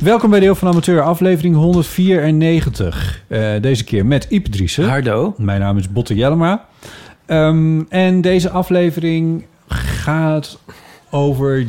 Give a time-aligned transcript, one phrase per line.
[0.00, 3.22] Welkom bij Deel van Amateur, aflevering 194.
[3.28, 4.88] Eh, deze keer met Iep Driessen.
[4.88, 5.34] Hardo.
[5.38, 6.64] Mijn naam is Botte Jellema.
[7.26, 10.58] Ehm, en deze aflevering gaat
[11.10, 11.66] over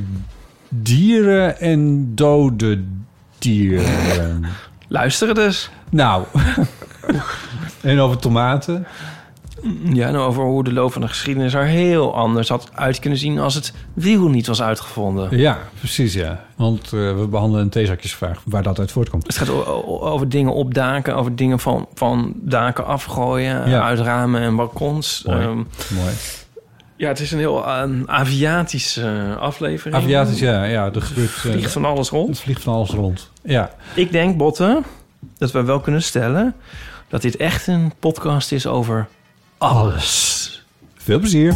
[0.69, 2.83] dieren en dode
[3.39, 4.45] dieren.
[4.87, 5.69] Luisteren dus.
[5.89, 6.23] nou,
[7.81, 8.85] en over tomaten.
[9.93, 13.19] Ja, nou over hoe de loop van de geschiedenis er heel anders had uit kunnen
[13.19, 15.37] zien als het wiel niet was uitgevonden.
[15.37, 16.45] Ja, precies ja.
[16.55, 19.27] Want eh, we behandelen een theezakjesvraag waar dat uit voortkomt.
[19.27, 19.49] Het gaat
[19.85, 23.81] over dingen op daken, over dingen van, van daken afgooien, Ja.
[23.81, 25.23] uit ramen en balkons.
[25.25, 25.39] Mooi.
[25.39, 26.13] Ehm, Mooi.
[26.95, 29.95] ja, het is een heel uh, aviatische eh, aflevering.
[29.95, 30.63] Aviatisch, ja.
[30.63, 32.27] ja er gebeurt, eh, Vliegt van alles rond.
[32.29, 33.31] het vliegt van alles rond.
[33.43, 33.71] Ja.
[33.95, 34.81] Ik denk, Botte,
[35.37, 36.55] dat we wel kunnen stellen
[37.09, 39.07] dat dit echt een podcast is over
[39.57, 40.63] alles.
[40.97, 41.55] Veel plezier.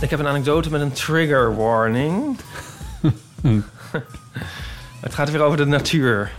[0.00, 2.36] Ik heb een anekdote met een trigger warning.
[5.00, 6.32] het gaat weer over de natuur.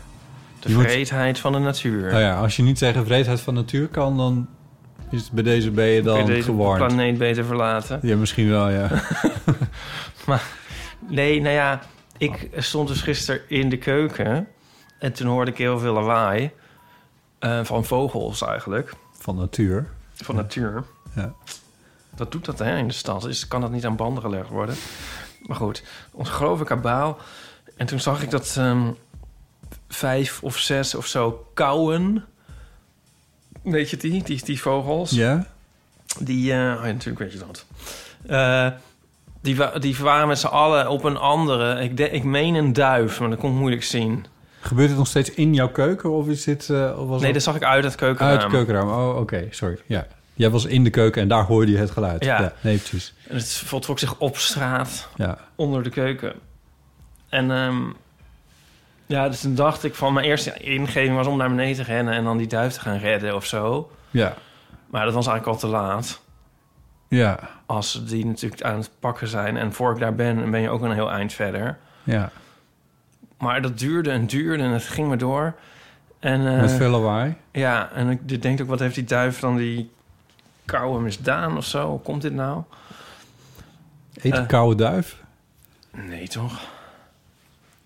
[0.60, 2.10] De Je moet- vreedheid van de natuur.
[2.12, 4.48] Nou ja, als je niet tegen vreedheid van natuur kan, dan
[5.10, 6.88] is bij deze ben je dan deze gewarnd.
[6.88, 8.00] planeet beter verlaten?
[8.02, 8.90] Ja, misschien wel, ja.
[11.08, 11.82] Nee, nou ja,
[12.18, 14.48] ik stond dus gisteren in de keuken...
[15.00, 16.52] en toen hoorde ik heel veel lawaai.
[17.40, 18.94] eh, van vogels eigenlijk.
[19.18, 19.88] Van natuur.
[20.14, 20.84] Van natuur.
[21.16, 21.34] Ja.
[22.18, 23.22] Wat doet dat hè, in de stad?
[23.22, 24.76] Dus kan dat niet aan banden gelegd worden?
[25.42, 27.18] Maar goed, ons geloof kabaal.
[27.76, 28.92] En toen zag ik dat ehm,
[29.88, 32.26] vijf of zes of zo kauwen...
[33.72, 34.24] Weet je die?
[34.24, 35.12] Die, die vogels.
[35.12, 35.46] Ja?
[36.20, 37.66] Die, eh, oh ja, natuurlijk weet je dat.
[38.28, 38.68] Eh,
[39.42, 41.82] die, die waren met z'n allen op een andere...
[41.84, 44.26] Ik, de, ik meen een duif, maar dat kon ik moeilijk zien.
[44.60, 46.70] Gebeurt het nog steeds in jouw keuken of is dit...
[46.70, 48.32] eh, of was Nee, dat zag ik uit het keukenraam.
[48.34, 48.90] uit het keukenraam?
[48.90, 49.78] Oh, oké, sorry.
[49.86, 50.08] Ja.
[50.34, 52.24] Jij was in de keuken en daar hoorde je het geluid.
[52.24, 52.54] Ja.
[52.62, 53.14] nee, precies.
[53.28, 55.38] En het voltrok zich op straat, Ja.
[55.56, 56.34] onder de keuken.
[57.30, 57.82] En ehm,
[59.08, 60.14] ja, dus toen dacht ik van...
[60.14, 62.14] Mijn eerste ingeving was om naar beneden te rennen...
[62.14, 63.92] en dan die duif te gaan redden of zo.
[64.12, 64.34] Ja.
[64.90, 66.22] Maar dat was eigenlijk al te laat.
[67.08, 67.40] Ja.
[67.66, 69.58] Als die natuurlijk aan het pakken zijn.
[69.58, 71.78] En voor ik daar ben, ben je ook een heel eind verder.
[72.04, 72.30] Ja.
[73.38, 75.54] Maar dat duurde en duurde en het ging maar door.
[76.20, 77.36] En, eh, Met veel lawaai.
[77.52, 79.92] Ja, en ik denk ook, wat heeft die duif dan die
[80.66, 81.90] koude misdaan of zo?
[81.90, 82.64] Hoe komt dit nou?
[84.14, 84.48] Eet een Eh.
[84.48, 85.24] koude duif?
[85.92, 86.60] Nee, toch?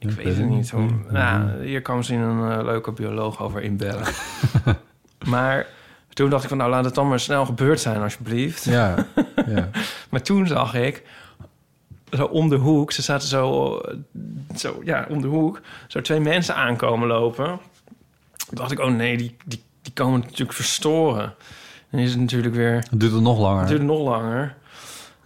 [0.02, 0.74] Ik weet het niet.
[0.74, 4.08] Mm, nou, hier kan misschien een eh, leuke bioloog over inbellen.
[5.34, 5.68] maar
[6.10, 8.64] toen dacht ik van, nou laat het dan maar snel gebeurd zijn, alsjeblieft.
[8.64, 9.06] Ja.
[9.48, 9.70] ja.
[10.10, 11.04] Maar toen zag ik,
[12.12, 13.96] zo om de hoek, ze zaten zo, eh,
[14.56, 17.60] zo ja, om de hoek, zo twee mensen aankomen lopen.
[18.36, 21.34] Toen dacht ik, oh nee, die, die, die komen natuurlijk verstoren.
[21.90, 23.60] Dan is het natuurlijk weer, Het duurt het nog langer.
[23.60, 24.56] het duurt nog langer.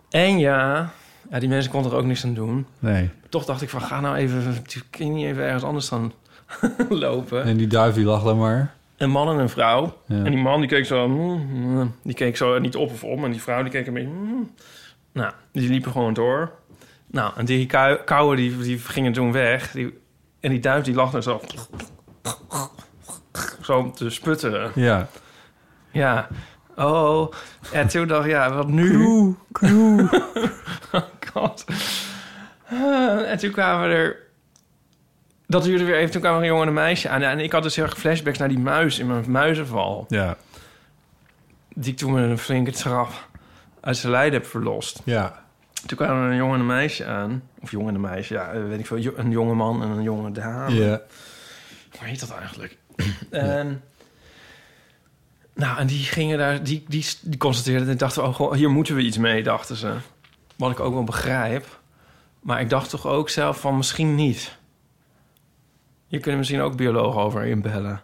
[0.09, 0.91] En ja,
[1.29, 2.67] ja, die mensen konden er ook niks aan doen.
[2.79, 3.09] Nee.
[3.29, 6.13] Toch dacht ik van, ga nou even, kun je niet even ergens anders dan
[6.89, 7.43] lopen?
[7.43, 8.73] En die duif die lag daar maar.
[8.97, 9.97] Een man en een vrouw.
[10.05, 10.15] Ja.
[10.15, 13.23] En die man die keek zo, mm, mm, die keek zo niet op of om.
[13.25, 14.51] En die vrouw die keek een beetje, mm.
[15.11, 16.51] nou, die liepen gewoon door.
[17.07, 19.71] Nou, en die kou- die, die gingen toen weg.
[19.71, 19.97] Die,
[20.39, 21.41] en die duif die lag er zo,
[23.61, 24.71] zo te sputteren.
[24.75, 25.07] Ja.
[25.91, 26.27] Ja,
[26.75, 27.31] oh.
[27.71, 29.05] En toen dacht ik, ja, wat nu?
[30.91, 31.01] oh
[31.33, 31.65] god.
[32.69, 34.23] Ah, en toen kwamen er...
[35.47, 37.21] Dat duurde weer even, toen kwam er een jongen en een meisje aan.
[37.21, 40.05] En ik had dus heel erg flashbacks naar die muis in mijn muizenval.
[40.09, 40.37] Ja.
[41.75, 43.27] Die ik toen met een flinke trap
[43.79, 45.01] uit zijn lijden heb verlost.
[45.03, 45.43] Ja.
[45.85, 47.43] Toen kwamen er een jongen en een meisje aan.
[47.61, 49.13] Of jongen en een meisje, ja, eh, weet ik veel.
[49.15, 50.73] Een jonge man en een jonge dame.
[50.73, 51.01] Ja.
[51.97, 52.77] Hoe heet dat eigenlijk?
[53.29, 53.83] En,
[55.55, 59.01] nou, en die gingen daar, die, die, die constateerden en dachten, oh, hier moeten we
[59.01, 59.93] iets mee, dachten ze.
[60.55, 61.79] Wat ik ook wel begrijp.
[62.39, 64.57] Maar ik dacht toch ook zelf van misschien niet.
[66.07, 68.01] Je kunt er misschien ook bioloog over inbellen.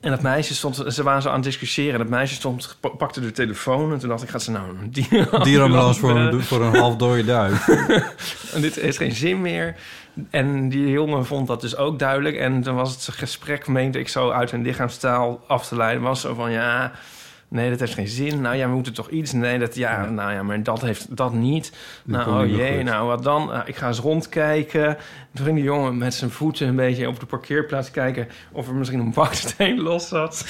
[0.00, 1.98] En dat meisje stond, ze waren zo aan het discussiëren.
[1.98, 5.28] Dat meisje stond, pakte de telefoon en toen dacht ik, gaat ze nou een dier-
[5.44, 7.68] Dierenambulance voor een, voor een half dode duif.
[8.54, 9.74] En dit heeft geen zin meer.
[10.30, 12.36] En die jongen vond dat dus ook duidelijk.
[12.36, 16.02] En dan was het gesprek, meende ik zo uit hun lichaamstaal af te leiden.
[16.02, 16.92] Was zo van, ja,
[17.48, 18.40] nee, dat heeft geen zin.
[18.40, 19.32] Nou ja, we moeten toch iets.
[19.32, 21.72] Nee, dat, ja, nou ja, maar dat heeft dat niet.
[22.04, 23.46] nou, oh jee, nou, wat dan?
[23.46, 24.96] Nou, ik ga eens rondkijken.
[25.34, 28.28] Toen ging die jongen met zijn voeten een beetje op de parkeerplaats kijken...
[28.52, 30.44] of er misschien een baksteen los zat.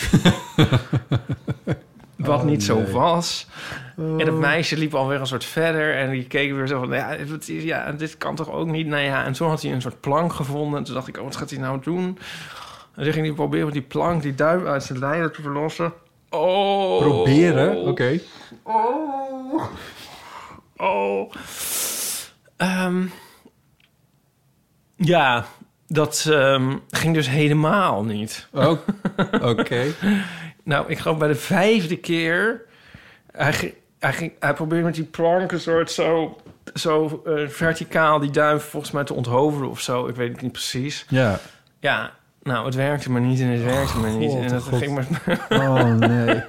[2.16, 2.92] Wat Oh, niet zo nee.
[2.92, 3.46] was.
[3.96, 5.94] En het meisje liep alweer een soort verder.
[5.94, 8.86] En die keek weer zo van, ja, het is, ja, dit kan toch ook niet?
[8.86, 10.78] Nou ja, en toen had hij een soort plank gevonden.
[10.78, 12.18] En toen dacht ik, oh, wat gaat hij nou doen?
[12.94, 15.92] En toen ging hij proberen met die plank, die duim uit zijn lijden te verlossen.
[16.30, 16.98] Oh.
[16.98, 17.76] Proberen?
[17.76, 18.20] Oké.
[18.62, 19.62] Oh.
[20.76, 21.32] Oh.
[22.56, 23.06] Ehm,
[24.96, 25.46] ja,
[25.86, 28.48] dat ehm, ging dus helemaal niet.
[28.52, 28.78] Oh,
[29.42, 29.84] Oké.
[30.64, 32.64] Nou, ik geloof bij de vijfde keer...
[33.32, 36.36] Hij, hij, ging, hij probeerde met die plank een soort zo,
[36.74, 40.06] zo eh, verticaal die duim volgens mij te onthoofden of zo.
[40.06, 41.06] Ik weet het niet precies.
[41.08, 41.40] Ja.
[41.80, 42.12] Ja,
[42.48, 44.30] nou, het werkte maar niet en het werkte maar niet.
[44.30, 44.78] God, En dat God.
[44.78, 45.06] ging maar...
[45.48, 46.42] Oh nee.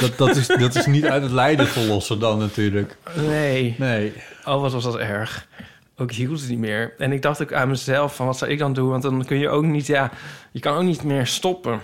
[0.00, 2.96] Dat, dat, is, dat is niet uit het lijden verlossen dan natuurlijk.
[3.14, 3.74] Nee.
[3.78, 4.12] Nee.
[4.44, 5.46] Oh, wat was dat erg.
[5.96, 6.94] Ook hield het niet meer.
[6.98, 8.88] En ik dacht ook aan mezelf van wat zou ik dan doen?
[8.90, 10.10] Want dan kun je ook niet, ja,
[10.50, 11.80] je kan ook niet meer stoppen.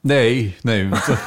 [0.00, 0.88] Nee, nee.
[0.88, 1.18] want, eh,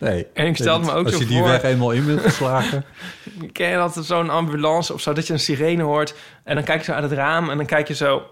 [0.00, 0.26] nee.
[0.34, 2.84] En ik stelde me ook Als je die voor- weg eenmaal in bent geslagen.
[3.52, 6.14] Ken je dat zo'n ambulance of zo, dat je een sirene hoort
[6.44, 8.22] en dan kijk je zo uit het raam en dan kijk je zo,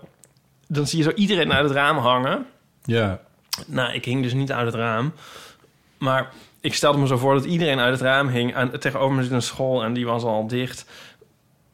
[0.73, 2.47] dan zie je zo iedereen uit het raam hangen.
[2.85, 3.21] Ja.
[3.67, 5.13] Nou, ik hing dus niet uit het raam,
[5.99, 6.31] maar
[6.61, 8.55] ik stelde me zo voor dat iedereen uit het raam hing.
[8.55, 10.85] En tegenover me zit een school en die was al dicht.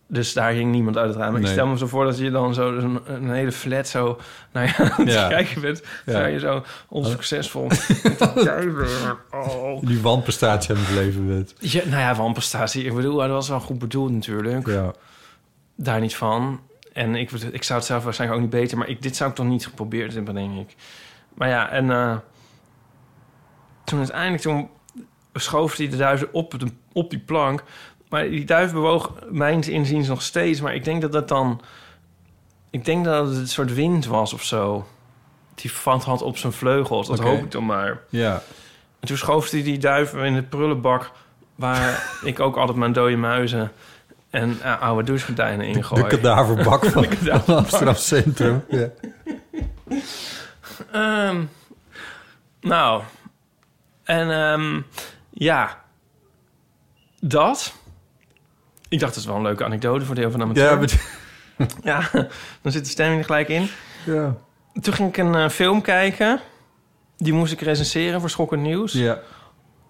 [0.09, 1.33] Dus daar hing niemand uit het raam.
[1.33, 4.19] Maar Ik stel me zo voor dat je dan zo een, een hele flat zo
[4.53, 4.69] nou
[5.05, 5.79] ja, kijken bent.
[5.79, 6.13] Ja.
[6.13, 7.69] Terwijl je zo onsuccesvol.
[9.31, 9.87] Oh.
[9.87, 11.55] Die wanprestatie aan het leven bent.
[11.59, 12.85] Ja, nou ja, wanprestatie.
[12.85, 14.67] Ik bedoel, dat was wel goed bedoeld natuurlijk.
[14.67, 14.93] Ja.
[15.75, 16.61] Daar niet van.
[16.97, 18.79] En ik, ik zou het zelf waarschijnlijk ook niet beter...
[18.79, 20.77] maar ik, dit zou ik toch niet geprobeerd hebben, denk ik.
[21.35, 22.17] Maar ja, en eh,
[23.85, 24.43] toen uiteindelijk...
[24.43, 24.69] toen
[25.33, 27.63] schoof hij de duiven op, de, op die plank.
[28.09, 30.61] Maar die duif bewoog mijns inziens nog steeds.
[30.61, 31.61] Maar ik denk dat dat dan...
[32.71, 34.87] Ik denk dat het een soort wind was of zo.
[35.55, 37.07] Die vat had op zijn vleugels.
[37.07, 38.01] Dat hoop ik dan maar.
[38.09, 38.43] Ja.
[39.01, 41.11] En toen schoof hij die duiven in de prullenbak...
[41.55, 43.73] waar ik ook altijd mijn dode muizen
[44.31, 47.45] en eh, oude douchegordijnen in De kadaverbak van, De kadaverbak.
[47.45, 48.65] van Amsterdam Centrum.
[48.69, 48.89] Ja.
[50.93, 51.45] Ehm,
[52.61, 53.03] nou,
[54.05, 54.81] en ehm,
[55.31, 55.83] ja,
[57.21, 57.75] dat.
[58.89, 60.71] Ik dacht, dat is wel een leuke anekdote voor deel van de amateur.
[60.71, 60.77] Ja,
[61.57, 62.09] maar- Ja,
[62.63, 63.69] dan zit de stemming er gelijk in.
[64.05, 64.37] ja.
[64.81, 66.41] Toen ging ik een eh, film kijken.
[67.17, 68.93] Die moest ik recenseren voor Schokkend Nieuws.
[68.93, 69.19] ja.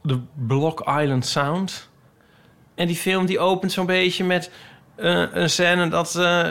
[0.05, 1.89] The Block Island Sound.
[2.77, 4.51] En die film die opent zo'n beetje met
[4.95, 6.49] eh, een scène dat eh,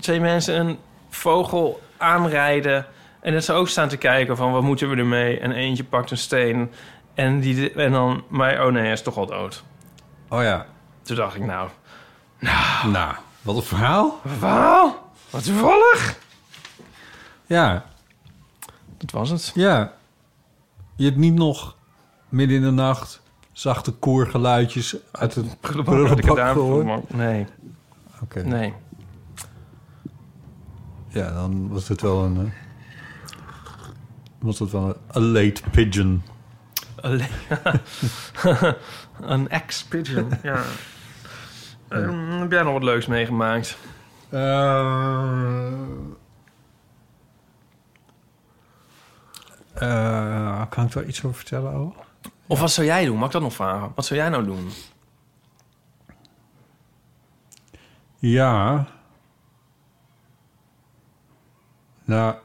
[0.00, 0.78] twee mensen een
[1.08, 2.86] vogel aanrijden.
[3.20, 5.38] En dat ze ook staan te kijken van wat moeten we ermee?
[5.40, 6.72] En eentje pakt een steen.
[7.14, 9.64] En, die, en dan, maar oh nee, hij is toch al dood.
[10.28, 10.66] Oh ja.
[11.02, 11.68] Toen dacht ik nou,
[12.84, 14.20] Nou, wat een verhaal.
[14.38, 16.18] wauw, wat toevallig.
[17.46, 17.84] Ja.
[18.98, 19.50] Dat was het.
[19.54, 19.92] Ja.
[20.96, 21.76] Je hebt niet nog
[22.28, 23.22] midden in de nacht
[23.56, 27.10] zachte koorgeluidjes uit het Prullenbak gehoord.
[27.14, 27.46] Nee,
[28.22, 28.42] Oké.
[28.42, 28.74] nee.
[31.08, 32.36] Ja, dan was het wel een...
[32.36, 32.52] eh,
[34.38, 36.22] was het wel een, a late pigeon.
[39.20, 40.62] Een ex-pigeon, ja.
[41.88, 43.76] Ehm, heb jij nog wat leuks meegemaakt?
[49.74, 51.92] Eh, kan ik daar iets over vertellen, ouwe?
[52.46, 53.16] Of wat zou jij doen?
[53.16, 53.92] Mag ik dat nog vragen?
[53.94, 54.70] Wat zou jij nou doen?
[58.18, 58.86] Ja.
[62.04, 62.36] Nou,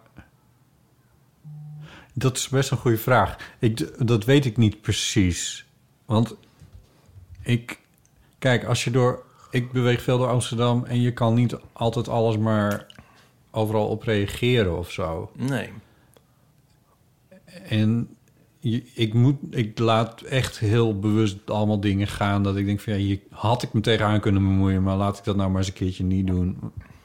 [2.13, 3.53] dat is best een goede vraag.
[3.60, 5.65] Ik, dat weet ik niet precies.
[6.05, 6.36] Want
[7.41, 7.79] ik...
[8.39, 9.24] Kijk, als je door...
[9.50, 10.86] Ik beweeg veel door Amsterdam...
[10.86, 12.86] en je kan niet altijd alles maar
[13.51, 15.31] overal op reageren of zo.
[15.36, 15.74] Nee.
[17.67, 18.15] En
[18.94, 22.44] ik, moet, ik laat echt heel bewust allemaal dingen gaan...
[22.44, 24.84] dat ik denk van, ja, hier had ik me tegenaan kunnen bemoeien...
[24.84, 26.58] maar laat ik dat nou maar eens een keertje niet doen.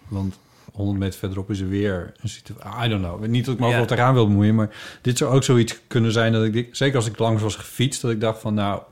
[0.08, 0.38] Want
[0.72, 2.84] 100 meter verderop is er weer een situatie...
[2.84, 3.26] I don't know.
[3.26, 3.88] Niet dat ik me overal Ja.
[3.88, 4.54] tegenaan wil bemoeien...
[4.54, 6.68] maar dit zou ook zoiets kunnen zijn dat ik...
[6.72, 8.82] Zeker als ik langs was gefietst, dat ik dacht van, nou...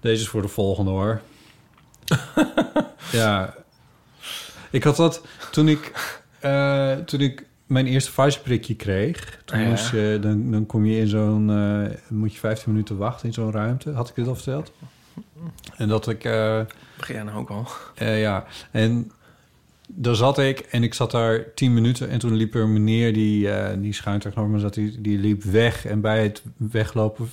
[0.00, 1.20] Deze is voor de volgende hoor.
[3.12, 3.54] ja.
[4.70, 5.92] Ik had dat toen ik,
[6.40, 9.42] eh, toen ik mijn eerste Pfizer-prikje kreeg.
[9.44, 9.68] Toen Ja.
[9.68, 11.50] moest je, dan, dan kom je in zo'n...
[11.50, 13.90] eh, moet je 15 minuten wachten in zo'n ruimte.
[13.92, 14.72] Had ik dit al verteld?
[15.76, 16.24] En dat ik...
[16.24, 16.60] eh,
[16.96, 17.66] Begin jij nou ook al?
[17.94, 19.10] eh, ja, en
[19.88, 22.08] daar zat ik en ik zat daar tien minuten...
[22.08, 24.74] en toen liep er een meneer die, eh die schuin tegenover me zat...
[24.74, 27.28] Die, die liep weg en bij het weglopen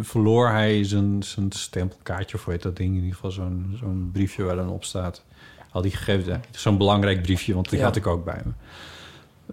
[0.00, 2.36] verloor hij zijn, zijn stempelkaartje...
[2.36, 5.24] of heet dat ding, in ieder geval zo'n zo'n briefje waar dan op staat...
[5.70, 7.84] al die gegevens, zo'n belangrijk briefje, want die Ja.
[7.84, 8.50] had ik ook bij me.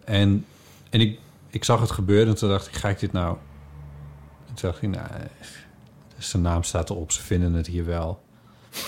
[0.04, 0.46] En,
[0.90, 3.38] en ik, ik zag het gebeuren en toen dacht ik, ga ik dit nou...
[4.48, 5.08] En toen dacht ik, nou,
[6.18, 8.24] zijn naam staat erop, ze vinden het hier wel.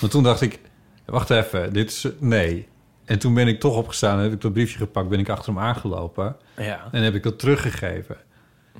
[0.00, 0.60] Maar toen dacht ik,
[1.04, 2.08] wacht even, dit is...
[2.18, 2.68] Nee.
[3.04, 5.08] En toen ben ik toch opgestaan, heb ik dat briefje gepakt...
[5.08, 6.88] ben ik achter hem aangelopen Ja.
[6.92, 8.16] en heb ik dat teruggegeven.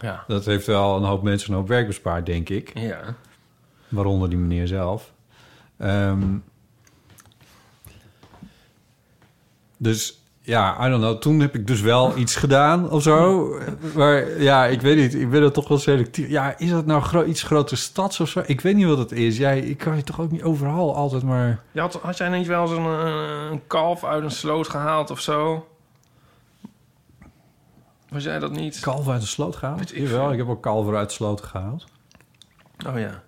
[0.00, 0.24] Ja.
[0.26, 2.78] Dat heeft wel een hoop mensen een hoop werk bespaard, denk ik.
[2.78, 3.14] Ja.
[3.88, 5.12] Waaronder die meneer zelf.
[5.76, 6.36] Ehm,
[9.76, 10.17] dus
[10.48, 11.18] ja, I don't know.
[11.18, 13.48] Toen heb ik dus wel iets gedaan of zo.
[13.94, 15.14] Maar ja, ik weet niet.
[15.14, 16.28] Ik ben er toch wel selectief.
[16.28, 18.42] Ja, is dat nou gro iets grote stads of zo?
[18.46, 19.36] Ik weet niet wat het is.
[19.36, 21.60] Jij, ik kan je toch ook niet overal altijd maar...
[21.72, 25.20] Je had, had jij niet wel zo'n eh, een kalf uit een sloot gehaald of
[25.20, 25.68] zo?
[28.08, 28.80] Was jij dat niet?
[28.80, 29.80] Kalver uit de sloot gehaald?
[29.80, 31.86] Ik Jawel, ik heb ook kalver uit de sloot gehaald.
[32.86, 33.22] Oh ja.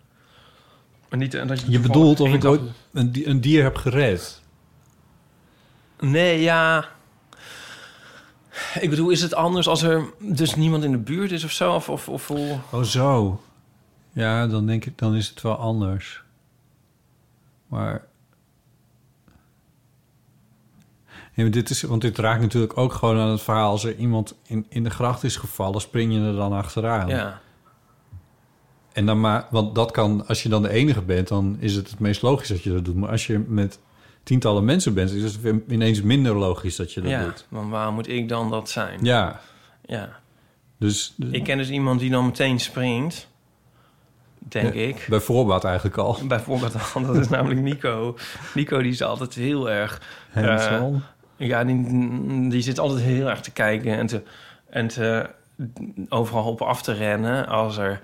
[1.08, 1.70] Maar niet eh, dat je...
[1.70, 2.60] Je bedoelt of ik ooit
[2.92, 4.40] een, een dier heb gered?
[5.98, 6.98] Nee, ja.
[8.80, 11.74] Ik bedoel, is het anders als er dus niemand in de buurt is of zo?
[11.74, 12.58] Of, of, of hoe...
[12.70, 13.40] Oh, zo.
[14.12, 16.22] Ja, dan denk ik, dan is het wel anders.
[17.66, 18.08] Maar...
[21.34, 23.70] Maar dit is, want dit raakt natuurlijk ook gewoon aan het verhaal.
[23.70, 27.08] Als er iemand in, in de gracht is gevallen, spring je er dan achteraan.
[27.08, 27.40] Ja.
[28.92, 31.90] En dan maar, want dat kan, als je dan de enige bent, dan is het
[31.90, 32.96] het meest logisch dat je dat doet.
[32.96, 33.78] Maar als je met
[34.30, 37.24] tientallen mensen bent, is het weer ineens minder logisch dat je dat ja.
[37.24, 37.46] doet.
[37.48, 38.98] Want waarom moet ik dan dat zijn?
[39.02, 39.40] Ja,
[39.84, 40.08] Ja.
[40.78, 43.28] dus Ik ken dus iemand die dan meteen springt.
[44.38, 44.80] Denk Ja.
[44.80, 45.06] ik.
[45.08, 46.18] bij voorbaat eigenlijk al.
[46.28, 48.16] Bijvoorbeeld, dat is namelijk Nico.
[48.54, 50.02] Nico die is altijd heel erg...
[50.30, 51.02] Hands-on.
[51.36, 54.22] Ja, die, die zit altijd heel erg te kijken en te,
[54.70, 55.30] en te
[56.08, 58.00] overal op af te rennen als er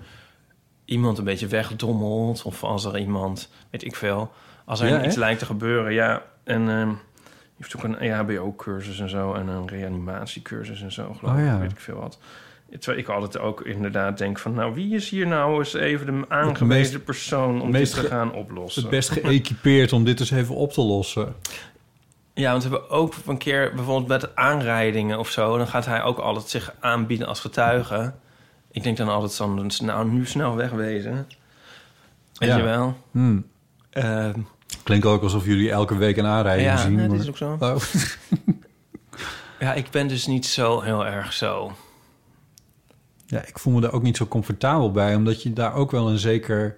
[0.85, 4.31] iemand een beetje wegdommelt of als er iemand, weet ik veel,
[4.67, 5.93] als er Ja, iets lijkt te gebeuren.
[5.93, 11.13] Ja, en ehm je heeft ook een EHBO-cursus en zo en een reanimatiecursus en zo,
[11.19, 11.59] geloof Oh, ik, ja.
[11.59, 12.19] weet ik veel wat.
[12.79, 14.53] Terwijl ik altijd ook inderdaad denk van...
[14.53, 18.33] nou, wie is hier nou eens even de aangewezen meest- persoon om dit te gaan
[18.33, 18.81] oplossen?
[18.81, 21.35] Het best geëquipeerd om dit eens even op te lossen.
[22.33, 25.57] Ja, want we hebben ook een keer bijvoorbeeld met aanrijdingen of zo...
[25.57, 28.13] dan gaat hij ook altijd zich aanbieden als getuige.
[28.71, 31.27] Ik denk dan altijd van, nou, nu snel wegwezen.
[32.33, 32.57] Weet Ja.
[32.57, 32.97] je wel?
[33.11, 33.45] Hmm.
[33.89, 34.39] Ehm,
[34.83, 36.95] Klinkt ook alsof jullie elke week een aanrijding ja, zien.
[36.95, 37.57] maar- dat is ook zo.
[37.59, 37.75] Oh.
[39.59, 41.75] Ja, ik ben dus niet zo heel erg zo.
[43.25, 46.09] Ja, ik voel me daar ook niet zo comfortabel bij, omdat je daar ook wel
[46.09, 46.77] een zeker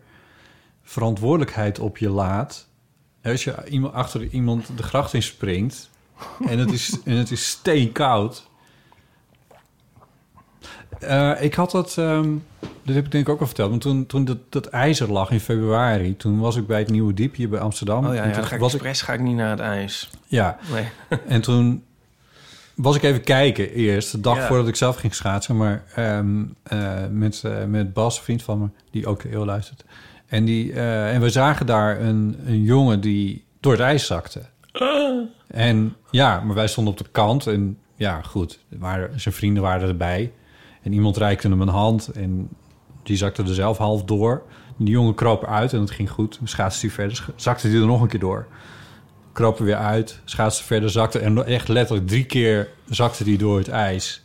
[0.84, 2.68] verantwoordelijkheid op je laat.
[3.24, 5.90] Als je iemand achter iemand de gracht in springt
[6.48, 8.49] en het is, en het is steenkoud.
[11.00, 12.30] Eh, ik had dat, ehm
[12.60, 15.32] dat heb ik denk ik ook al verteld, maar toen, toen dat, dat ijzer lag
[15.32, 18.06] in februari, toen was ik bij het Nieuwe Diep hier bij Amsterdam.
[18.06, 19.60] Oh ja, En ja toen ga ik was ik, expres ga ik niet naar het
[19.60, 20.10] ijs.
[20.28, 20.88] ja, Nee.
[21.28, 21.84] en toen
[22.76, 24.48] was ik even kijken eerst, de dag Ja.
[24.48, 25.58] voordat ik zelf ging schaatsen.
[25.58, 29.84] Maar ehm, eh, met, eh, met Bas, een vriend van me, die ook heel luistert.
[30.28, 34.42] En, die, en we zagen daar een, een jongen die door het ijs zakte.
[35.48, 37.48] En ja, maar wij stonden op de kant.
[37.48, 40.32] En ja, goed, waren, zijn vrienden waren erbij.
[40.90, 42.50] En iemand reikte hem een hand en
[43.04, 44.42] die zakte er zelf half door.
[44.78, 46.40] Die jongen kroop uit en het ging goed.
[46.44, 48.48] Schaatste hij verder, zakte hij er nog een keer door
[49.40, 53.58] kroop er weer uit, schaatste verder, zakte en echt letterlijk drie keer zakte die door
[53.58, 54.24] het ijs.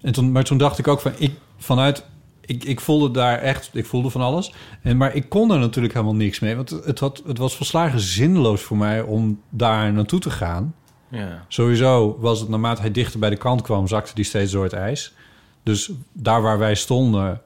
[0.00, 2.06] En toen, maar toen dacht ik ook van, ik vanuit,
[2.40, 4.54] ik, ik voelde daar echt, ik voelde van alles.
[4.82, 8.00] En, maar ik kon er natuurlijk helemaal niks mee, want het, had, het was volslagen
[8.00, 10.74] zinloos voor mij om daar naartoe te gaan.
[11.08, 11.44] Ja.
[11.48, 14.72] Sowieso was het naarmate hij dichter bij de kant kwam, zakte die steeds door het
[14.72, 15.14] ijs.
[15.62, 17.42] Dus daar waar wij stonden,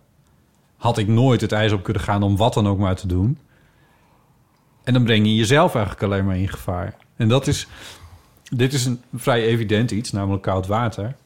[0.76, 3.38] had ik nooit het ijs op kunnen gaan om wat dan ook maar te doen.
[4.84, 6.96] En dan breng je jezelf eigenlijk alleen maar in gevaar.
[7.16, 7.66] En dat is,
[8.42, 11.16] dit is een vrij evident iets, namelijk koud water.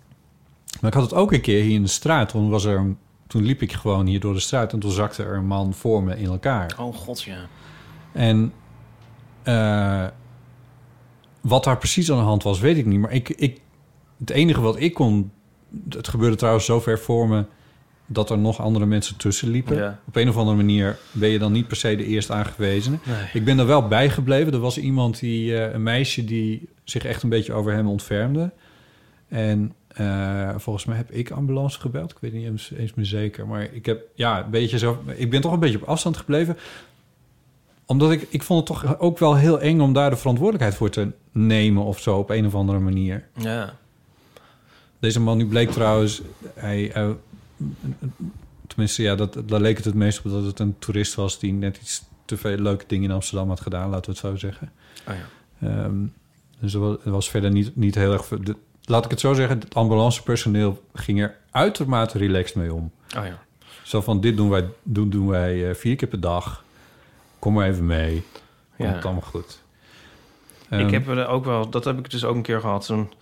[0.80, 2.28] Maar ik had het ook een keer hier in de straat.
[2.28, 2.94] Toen, was er,
[3.26, 6.02] toen liep ik gewoon hier door de straat en toen zakte er een man voor
[6.02, 6.74] me in elkaar.
[6.78, 7.38] Oh god, ja.
[8.12, 8.52] En
[9.42, 10.06] eh,
[11.40, 13.00] wat daar precies aan de hand was, weet ik niet.
[13.00, 13.60] Maar ik, ik,
[14.18, 15.32] het enige wat ik kon...
[15.88, 17.44] Het gebeurde trouwens zo ver voor me...
[18.06, 19.76] dat er nog andere mensen tussen liepen.
[19.76, 20.00] Ja.
[20.06, 23.00] Op een of andere manier ben je dan niet per se de eerste aangewezen.
[23.04, 23.16] Nee.
[23.32, 24.52] Ik ben er wel bijgebleven.
[24.52, 28.50] Er was iemand die, eh, een meisje die zich echt een beetje over hem ontfermde.
[29.28, 32.10] En eh, volgens mij heb ik ambulance gebeld.
[32.10, 33.46] Ik weet niet eens, eens meer zeker.
[33.46, 35.02] Maar ik heb, ja, een beetje zo.
[35.14, 36.56] Ik ben toch een beetje op afstand gebleven.
[37.86, 40.90] Omdat ik, ik vond het toch ook wel heel eng om daar de verantwoordelijkheid voor
[40.90, 43.24] te nemen of zo op een of andere manier.
[43.34, 43.74] Ja.
[44.98, 46.22] Deze man nu bleek trouwens,
[46.54, 47.16] hij, hij-
[48.66, 51.52] tenminste ja, dat, daar leek het het meest op dat het een toerist was die
[51.52, 54.72] net iets te veel leuke dingen in Amsterdam had gedaan, laten we het zo zeggen.
[55.08, 55.68] Oh ja.
[55.68, 55.96] Ehm,
[56.60, 58.28] dus er was, er was verder niet, niet heel erg.
[58.28, 62.90] de- laat ik het zo zeggen, het ambulancepersoneel ging er uitermate relaxed mee om.
[63.16, 63.38] Oh ja.
[63.82, 66.64] Zo van: dit doen wij, doen, doen wij eh, vier keer per dag.
[67.38, 68.22] Kom maar even mee.
[68.76, 68.94] Komt Ja.
[68.94, 69.62] het allemaal goed.
[70.70, 72.84] ik Ehm, heb er ook wel, dat heb ik dus ook een keer gehad.
[72.84, 73.12] Zo'n,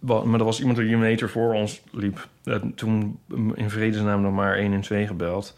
[0.00, 2.28] maar er was iemand die een meter voor ons liep.
[2.44, 3.18] En toen
[3.54, 5.54] in vredesnaam nog maar 1 en 2 gebeld.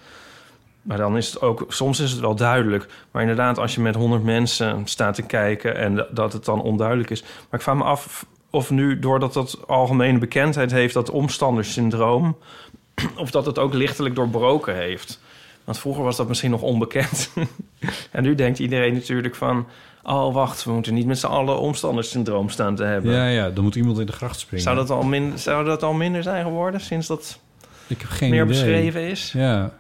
[0.82, 2.86] Maar dan is het ook, soms is het wel duidelijk.
[3.10, 6.62] Maar inderdaad, als je met 100 mensen staat te kijken en da- dat het dan
[6.62, 7.22] onduidelijk is.
[7.22, 12.36] Maar ik vraag me af of nu, doordat dat algemene bekendheid heeft, dat omstanderssyndroom,
[13.16, 15.20] of dat het ook lichtelijk doorbroken heeft.
[15.64, 17.32] Want vroeger was dat misschien nog onbekend.
[18.10, 19.66] en nu denkt iedereen natuurlijk van...
[20.02, 23.12] oh, wacht, we moeten niet met z'n allen omstanderssyndroom staan te hebben.
[23.12, 24.64] ja, ja, dan moet iemand in de gracht springen.
[24.64, 27.38] Zou, dat al min, zou dat al minder zijn geworden sinds dat
[27.86, 28.52] ik heb geen meer idee.
[28.52, 29.32] beschreven is?
[29.32, 29.70] Ja.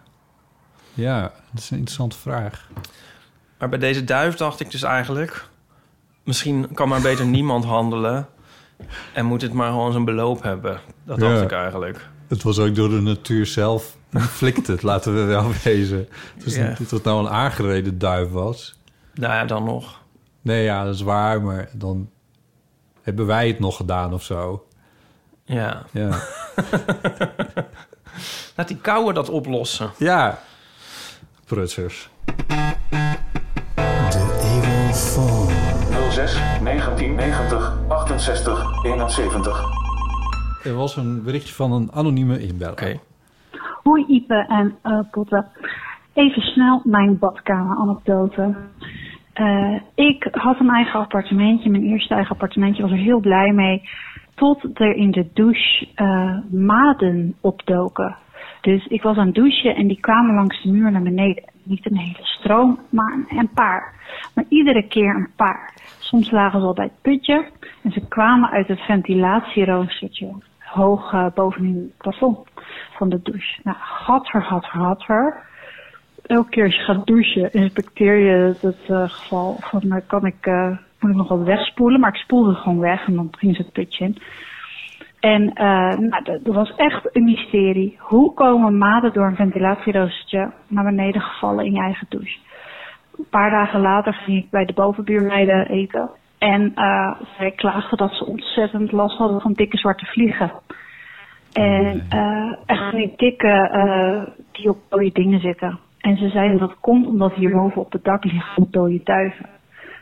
[0.94, 2.68] ja, dat is een interessante vraag.
[3.58, 5.48] Maar bij deze duif dacht ik dus eigenlijk...
[6.24, 8.28] misschien kan maar beter niemand handelen...
[9.12, 10.80] en moet het maar gewoon zijn beloop hebben.
[11.04, 11.42] Dat dacht Ja.
[11.42, 12.08] ik eigenlijk.
[12.28, 16.08] Het was ook door de natuur zelf flikte, laten we wel wezen.
[16.44, 16.68] Het Ja.
[16.68, 18.78] niet dat het nou een aangereden duif was.
[19.14, 19.99] Nou ja, dan nog.
[20.42, 22.10] Nee, ja, dat is waar, maar dan
[23.02, 24.66] hebben wij het nog gedaan of zo.
[25.44, 25.82] Ja.
[25.90, 26.08] Ja,
[28.56, 29.90] Laat die kouwen dat oplossen.
[29.98, 30.38] ja.
[31.46, 32.10] prutsers.
[36.10, 39.64] 06 1990 68 71.
[40.64, 42.72] Er was een berichtje van een anonieme inbeller.
[42.72, 43.00] Oké.
[43.82, 45.44] Hoi Ipe en eh Potte.
[46.12, 48.54] Even snel mijn badkamer-anekdote.
[49.40, 53.88] Eh, ik had een eigen appartementje, mijn eerste eigen appartementje, was er heel blij mee.
[54.34, 58.16] Tot er in de douche eh, maden opdoken.
[58.60, 61.44] Dus ik was aan het douchen en die kwamen langs de muur naar beneden.
[61.62, 63.94] Niet een hele stroom, maar een, paar.
[64.34, 65.74] Maar iedere keer een paar.
[65.98, 67.44] Soms lagen ze al bij het putje
[67.82, 72.48] en ze kwamen uit het ventilatieroostertje hoog eh, bovenin het plafond
[72.96, 73.60] van de douche.
[73.62, 75.48] Nou, gadver, gadver, gadver.
[76.30, 80.46] Elke keer als je gaat douchen, inspecteer je het, eh, geval van eh, kan ik,
[80.46, 80.68] eh,
[81.00, 83.62] moet ik nog wat wegspoelen, maar ik spoelde het gewoon weg en dan ging ze
[83.62, 84.16] het putje in.
[85.20, 87.96] En eh, nou, dat, was echt een mysterie.
[87.98, 92.38] Hoe komen maden door een ventilatieroostertje naar beneden gevallen in je eigen douche?
[93.18, 96.10] Een paar dagen later ging ik bij de bovenbuurmeiden eten.
[96.38, 96.72] En
[97.38, 100.52] zij klaagden dat ze ontzettend last hadden van dikke zwarte vliegen.
[101.52, 105.78] En eh echt van die dikke die op dode dingen zitten.
[106.00, 109.48] En ze zeiden dat komt omdat hierboven op het dak liggen dode duiven.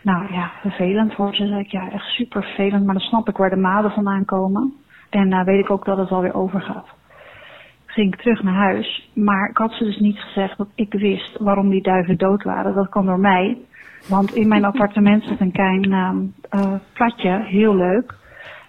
[0.03, 1.47] Nou ja, vervelend voor ze.
[1.47, 2.85] Zei ik, ja, echt super vervelend.
[2.85, 4.73] Maar dan snap ik waar de maden vandaan komen.
[5.11, 6.87] En uh, weet ik ook dat het alweer overgaat.
[7.87, 9.11] Ging ik terug naar huis.
[9.15, 12.75] Maar ik had ze dus niet gezegd dat ik wist waarom die duiven dood waren.
[12.75, 13.57] Dat kwam door mij.
[14.09, 17.43] Want in mijn appartement zit een klein uh, platje.
[17.45, 18.15] Heel leuk.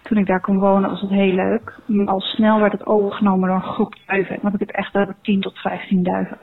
[0.02, 1.80] Toen ik daar kon wonen was het heel leuk.
[1.86, 4.40] Maar al snel werd het overgenomen door een groep duiven.
[4.42, 6.38] Heb ik het echt over 10 tot 15 duiven.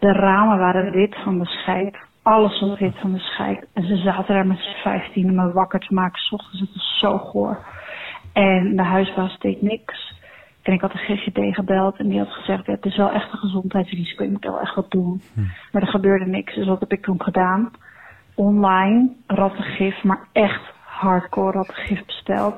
[0.00, 1.96] De ramen waren wit van de scheid.
[2.22, 3.66] Alles was wit van de scheid.
[3.72, 6.20] En ze zaten daar met z'n 15 om me wakker te maken.
[6.20, 7.58] S ochtends het was zo goor.
[8.32, 10.18] En de huisbaas deed niks.
[10.62, 13.32] En ik had de GGD gebeld en die had gezegd, ja, het is wel echt
[13.32, 15.22] een gezondheidsrisico, je moet wel echt wat doen.
[15.34, 15.40] Hm.
[15.72, 17.70] Maar er gebeurde niks, dus wat heb ik toen gedaan?
[18.34, 22.54] Online rattengif, maar echt hardcore rattengif besteld.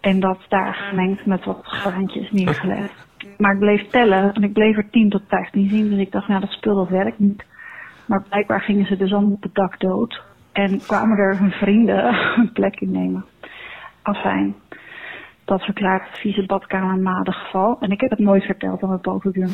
[0.00, 3.05] En dat daar gemengd met wat graantjes neergelegd.
[3.38, 6.28] Maar ik bleef tellen en ik bleef er 10 tot 15 zien, dus ik dacht,
[6.28, 7.44] nou dat spul dat werkt niet.
[8.06, 10.22] Maar blijkbaar gingen ze dus allemaal op het dak dood.
[10.52, 12.04] En kwamen er hun vrienden
[12.38, 13.24] een plek innemen.
[14.02, 14.54] Afijn.
[15.44, 17.76] Dat verklaart het vieze badkamermadengeval.
[17.80, 19.48] En ik heb het nooit verteld aan mijn bovenbuur.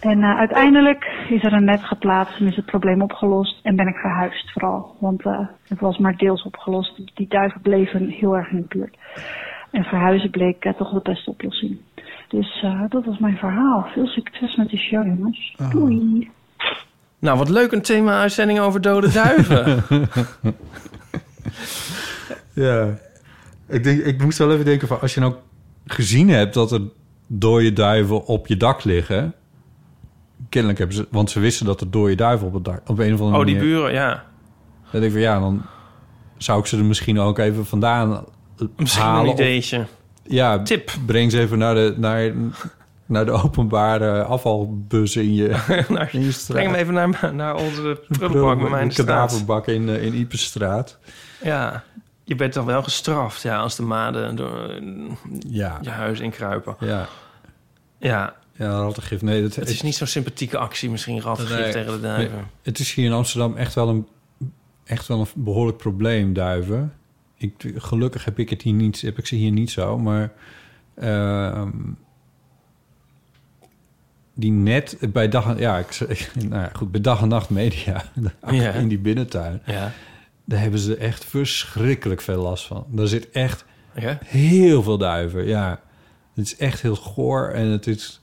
[0.00, 3.60] En uh, uiteindelijk is er een net geplaatst en is het probleem opgelost.
[3.62, 4.96] En ben ik verhuisd vooral.
[5.00, 7.16] Want uh, het was maar deels opgelost.
[7.16, 8.96] Die duiven bleven heel erg in de buurt.
[9.70, 11.78] En verhuizen bleek uh, toch de beste oplossing.
[12.32, 13.86] Dus dat was mijn verhaal.
[13.94, 15.54] Veel succes met de show, jongens.
[15.60, 15.70] Oh.
[15.70, 16.30] Doei.
[17.18, 19.84] Nou, wat leuk een thema-uitzending over dode duiven.
[22.52, 22.88] ja.
[23.68, 25.00] Ik, denk, ik moest wel even denken van...
[25.00, 25.34] als je nou
[25.86, 26.80] gezien hebt dat er
[27.26, 29.34] dode duiven op je dak liggen.
[30.48, 31.06] Kennelijk hebben ze...
[31.10, 32.88] Want ze wisten dat er dode duiven op het dak...
[32.90, 33.70] Op een of andere Oh, die manier...
[33.70, 34.24] buren, ja.
[34.90, 35.62] Dan denk ik van ja, dan
[36.36, 38.24] zou ik ze er misschien ook even vandaan
[38.76, 39.22] Misschien halen.
[39.24, 39.86] een of- ideetje.
[40.32, 40.90] Ja, Tip.
[41.06, 42.32] breng ze even naar de, naar,
[43.06, 45.48] naar de openbare afvalbus in je,
[45.88, 46.56] Nou, in je straat.
[46.56, 49.06] Breng hem even naar, naar onze prullenbak bij mij in de straat.
[49.06, 50.98] kadaverbak in, eh, in Ipenstraat.
[51.42, 51.84] Ja,
[52.24, 54.80] je bent dan wel gestraft ja, als de maden door
[55.48, 56.76] Ja, je huis inkruipen.
[56.80, 57.08] ja.
[57.98, 59.22] Ja, Ja, rattengift.
[59.22, 61.72] Nee, dat, het is niet zo'n sympathieke actie misschien, rattengift Nee.
[61.72, 62.50] tegen de duiven.
[62.62, 64.06] Het is hier in Amsterdam echt wel een,
[64.84, 66.92] echt wel een behoorlijk probleem, duiven.
[67.42, 70.32] Ik, gelukkig heb ik, het hier niet, heb ik ze hier niet zo, maar...
[70.94, 71.70] ehm,
[74.34, 75.58] die net bij dag en...
[75.58, 75.98] Ja, ik,
[76.48, 78.04] nou ja, goed, bij dag en nacht media,
[78.50, 78.72] Ja.
[78.72, 79.62] in die binnentuin...
[79.66, 79.92] Ja.
[80.44, 82.86] daar hebben ze echt verschrikkelijk veel last van.
[82.88, 84.18] Daar zit echt Ja?
[84.24, 85.80] heel veel duiven, ja.
[86.34, 88.21] Het is echt heel goor en het is...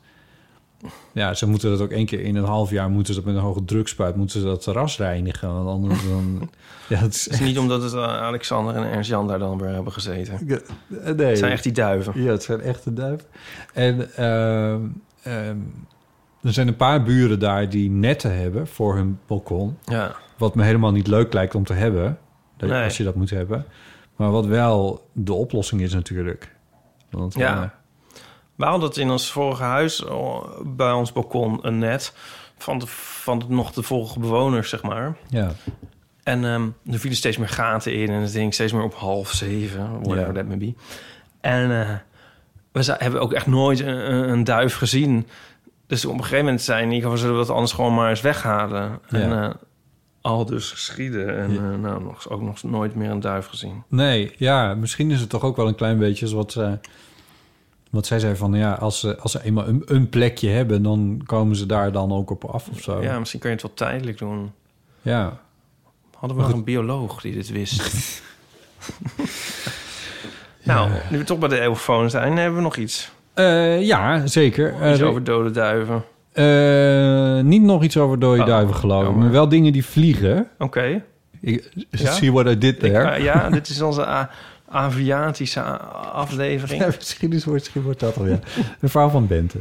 [1.12, 2.90] Ja, ze moeten dat ook één keer in een half jaar...
[2.90, 4.16] moeten ze dat met een hoge drukspuit...
[4.16, 5.54] moeten ze dat terras reinigen.
[5.54, 6.50] Want anders dan...
[6.90, 9.70] Ja, het is Het is niet omdat het eh, Alexander en Ernst-Jan daar dan weer
[9.70, 10.40] hebben gezeten.
[10.48, 10.60] Ja,
[11.14, 11.28] Nee.
[11.28, 12.22] Het zijn echt die duiven.
[12.22, 13.28] Ja, het zijn echte duiven.
[13.74, 14.82] En ehm,
[15.24, 15.58] ehm,
[16.42, 19.78] er zijn een paar buren daar die netten hebben voor hun balkon.
[19.86, 20.16] Ja.
[20.38, 22.18] Wat me helemaal niet leuk lijkt om te hebben.
[22.58, 22.84] Dat, Nee.
[22.84, 23.66] Als je dat moet hebben.
[24.16, 26.56] Maar wat wel de oplossing is natuurlijk.
[27.10, 27.64] Want, Ja.
[27.64, 27.70] eh,
[28.60, 32.14] We hadden het in ons vorige huis, oh, bij ons balkon, een net...
[32.58, 35.18] van, de, van de, nog de vorige bewoners, zeg maar.
[35.30, 35.52] ja.
[36.24, 39.32] En ehm, er vielen steeds meer gaten in en het ging steeds meer op half
[39.32, 40.32] zeven, whatever Ja.
[40.34, 40.74] that may be.
[41.42, 41.96] En eh,
[42.72, 45.28] we hebben ook echt nooit een, een- duif gezien.
[45.88, 49.00] Dus op een gegeven moment ieder geval zullen we dat anders gewoon maar eens weghalen.
[49.08, 49.50] En eh,
[50.22, 51.38] al dus geschieden.
[51.38, 51.58] En Ja.
[51.72, 53.84] eh, nou, nog, ook nog nooit meer een duif gezien.
[53.88, 56.72] Nee, ja, misschien is het toch ook wel een klein beetje zoals wat, eh,
[57.90, 58.54] wat zij zei van...
[58.54, 60.84] ja, als ze, als ze eenmaal een, een plekje hebben...
[60.84, 63.02] dan komen ze daar dan ook op af of zo.
[63.02, 64.52] Ja, misschien kun je het wel tijdelijk doen.
[65.02, 65.40] ja.
[66.16, 67.82] Hadden we nog een bioloog die dit wist?
[70.64, 73.12] nou, nu we toch bij de eeuwfoon zijn, hebben we nog iets.
[73.34, 74.90] Eh, ja, zeker.
[74.92, 76.04] Iets Eh, over dode duiven.
[76.32, 80.48] eh, niet nog iets over dode Oh, duiven geloof ik, maar wel dingen die vliegen.
[80.58, 81.04] Oké.
[81.42, 82.12] Ik, Ja?
[82.18, 83.22] See what I did Ik, there.
[83.24, 84.30] ja, dit is onze a-
[84.70, 85.62] Aviatische
[86.14, 86.82] aflevering.
[86.84, 88.40] Ja, misschien, is, misschien wordt dat al, ja.
[88.80, 89.60] De vrouw van Bente.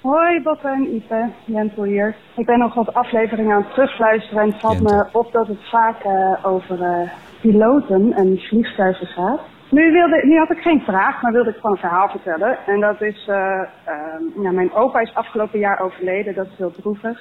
[0.00, 2.16] Hoi Botte en Ipe, Jentel hier.
[2.36, 4.96] Ik ben nog wat afleveringen aan het terugluisteren en het valt Jentel.
[4.96, 9.40] me op dat het vaak eh, over eh, piloten en vliegtuigen gaat.
[9.70, 12.58] Nu, wilde, nu had ik geen vraag, maar wilde ik gewoon een verhaal vertellen.
[12.66, 16.72] En dat is, eh, ehm, ja, mijn opa is afgelopen jaar overleden, dat is heel
[16.72, 17.20] droevig.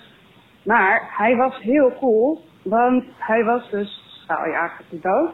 [0.63, 5.33] Maar hij was heel cool, want hij was dus straaljager piloot.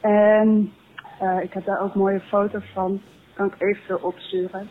[0.00, 0.72] En
[1.18, 3.00] eh, ik heb daar ook mooie foto's van,
[3.34, 4.68] kan ik eventueel opsturen.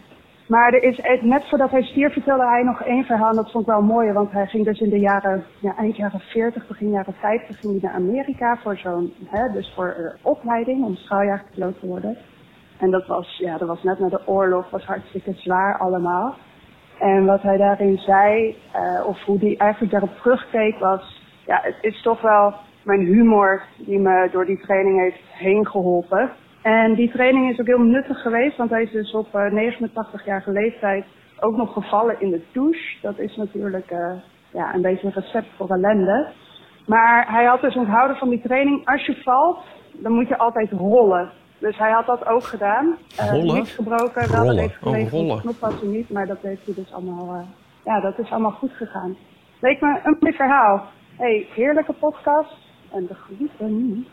[0.48, 3.30] Maar er is net voordat hij stierf vertelde hij nog één verhaal.
[3.30, 5.96] En dat vond ik wel mooi, want hij ging dus in de jaren, ja, eind
[5.96, 9.14] jaren 40, begin jaren 50 ging hij naar Amerika voor zo'n,
[9.54, 12.18] dus voor eh, opleiding om straaljagerpiloot te worden.
[12.78, 16.36] En dat was, ja, dat was net na de oorlog, was hartstikke zwaar allemaal.
[17.00, 21.78] En wat hij daarin zei, eh, of hoe hij eigenlijk daarop terugkeek, was, ja, het
[21.82, 26.30] is toch wel mijn humor die me door die training heeft heen geholpen.
[26.62, 30.52] En die training is ook heel nuttig geweest, want hij is dus op eh, 89-jarige
[30.52, 31.06] leeftijd
[31.40, 32.98] ook nog gevallen in de douche.
[33.02, 34.12] Dat is natuurlijk eh,
[34.54, 36.28] ja, een beetje een recept voor ellende.
[36.88, 39.60] Maar hij had dus onthouden van die training, als je valt,
[39.94, 41.30] dan moet je altijd rollen.
[41.60, 42.98] Dus hij had dat ook gedaan.
[43.18, 43.56] Eh, Rollen?
[43.56, 44.64] Niks gebroken, wel Rollen.
[44.64, 45.40] even Oh, gelegen, rollen.
[45.42, 47.42] knop had hij niet, maar dat heeft hij dus allemaal, eh,
[47.86, 49.16] ja, dat is allemaal goed gegaan.
[49.60, 50.86] Leek me een mooi verhaal.
[51.18, 52.58] hey, heerlijke podcast
[52.94, 54.08] en de groeten.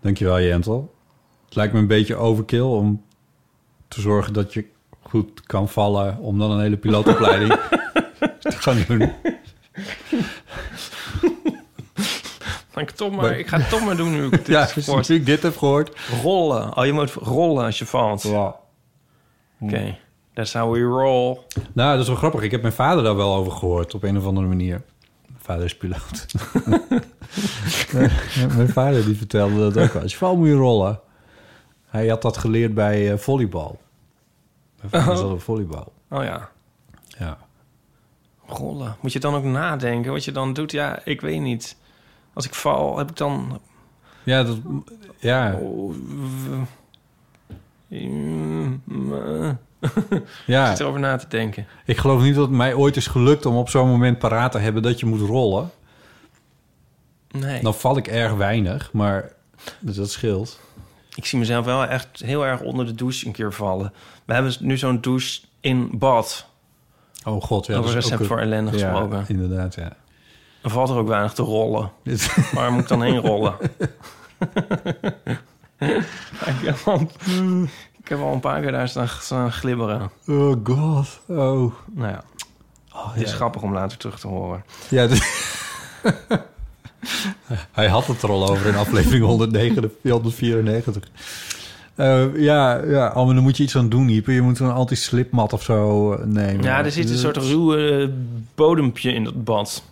[0.00, 0.94] Dankjewel, Jentel.
[1.44, 3.04] Het lijkt me een beetje overkill om
[3.88, 4.64] te zorgen dat je
[5.02, 6.18] goed kan vallen...
[6.18, 7.52] om dan een hele pilootopleiding
[8.40, 9.12] te gaan doen.
[12.76, 15.26] Ik, toch maar, ik ga het toch maar doen nu ik dit Ja, als ik
[15.26, 15.98] dit heb gehoord.
[16.22, 16.76] Rollen.
[16.76, 18.24] Oh, je moet rollen als je valt.
[18.24, 18.58] Oké,
[19.58, 19.96] Ja.
[20.34, 21.38] that's how we roll.
[21.72, 22.42] Nou, dat is wel grappig.
[22.42, 24.82] Ik heb mijn vader daar wel over gehoord op een of andere manier.
[25.26, 26.26] Mijn vader is piloot.
[28.56, 30.02] mijn vader die vertelde dat ook wel.
[30.02, 31.00] Als je valt moet je rollen.
[31.86, 33.80] Hij had dat geleerd bij eh, volleybal.
[34.80, 35.20] Mijn vader Oh.
[35.20, 35.92] zat op volleybal.
[36.10, 36.48] Oh ja,
[37.18, 37.38] Ja.
[38.46, 38.96] rollen.
[39.00, 40.72] Moet je dan ook nadenken wat je dan doet?
[40.72, 41.76] Ja, ik weet niet.
[42.32, 43.60] Als ik val, heb ik dan...
[44.22, 44.56] Ja, dat,
[45.18, 45.94] ja, Oh,
[50.46, 50.62] ja.
[50.62, 51.66] Ik zit erover na te denken.
[51.84, 54.58] Ik geloof niet dat het mij ooit is gelukt om op zo'n moment paraat te
[54.58, 55.70] hebben dat je moet rollen.
[57.38, 57.62] Nee.
[57.62, 59.32] Dan val ik erg weinig, maar
[59.80, 60.60] dat scheelt.
[61.14, 63.92] ik zie mezelf wel echt heel erg onder de douche een keer vallen.
[64.24, 66.46] We hebben nu zo'n douche in bad.
[67.24, 67.76] Oh god, ja.
[67.76, 69.18] Over dat is recept ook voor ellende gesproken.
[69.18, 69.96] Ja, inderdaad, ja.
[70.62, 71.90] Er valt er ook weinig te rollen.
[72.54, 73.54] Waar moet ik dan heen rollen?
[76.52, 77.00] ik, heb al,
[77.98, 80.10] ik heb al een paar keer daar staan, staan glibberen.
[80.26, 81.72] Oh god, oh.
[81.92, 82.24] Nou ja,
[83.12, 83.36] het is ja.
[83.36, 84.64] grappig om later terug te horen.
[84.88, 85.08] Ja,
[87.72, 91.08] Hij had het er al over in aflevering 109, 194.
[91.94, 94.32] Eh, ja, ja, oh, maar dan moet je iets aan doen, Ieper.
[94.34, 96.64] Je moet een anti-slipmat of zo eh, nemen.
[96.64, 98.08] Ja, er zit een soort ruwe eh,
[98.54, 99.84] bodempje in dat bad.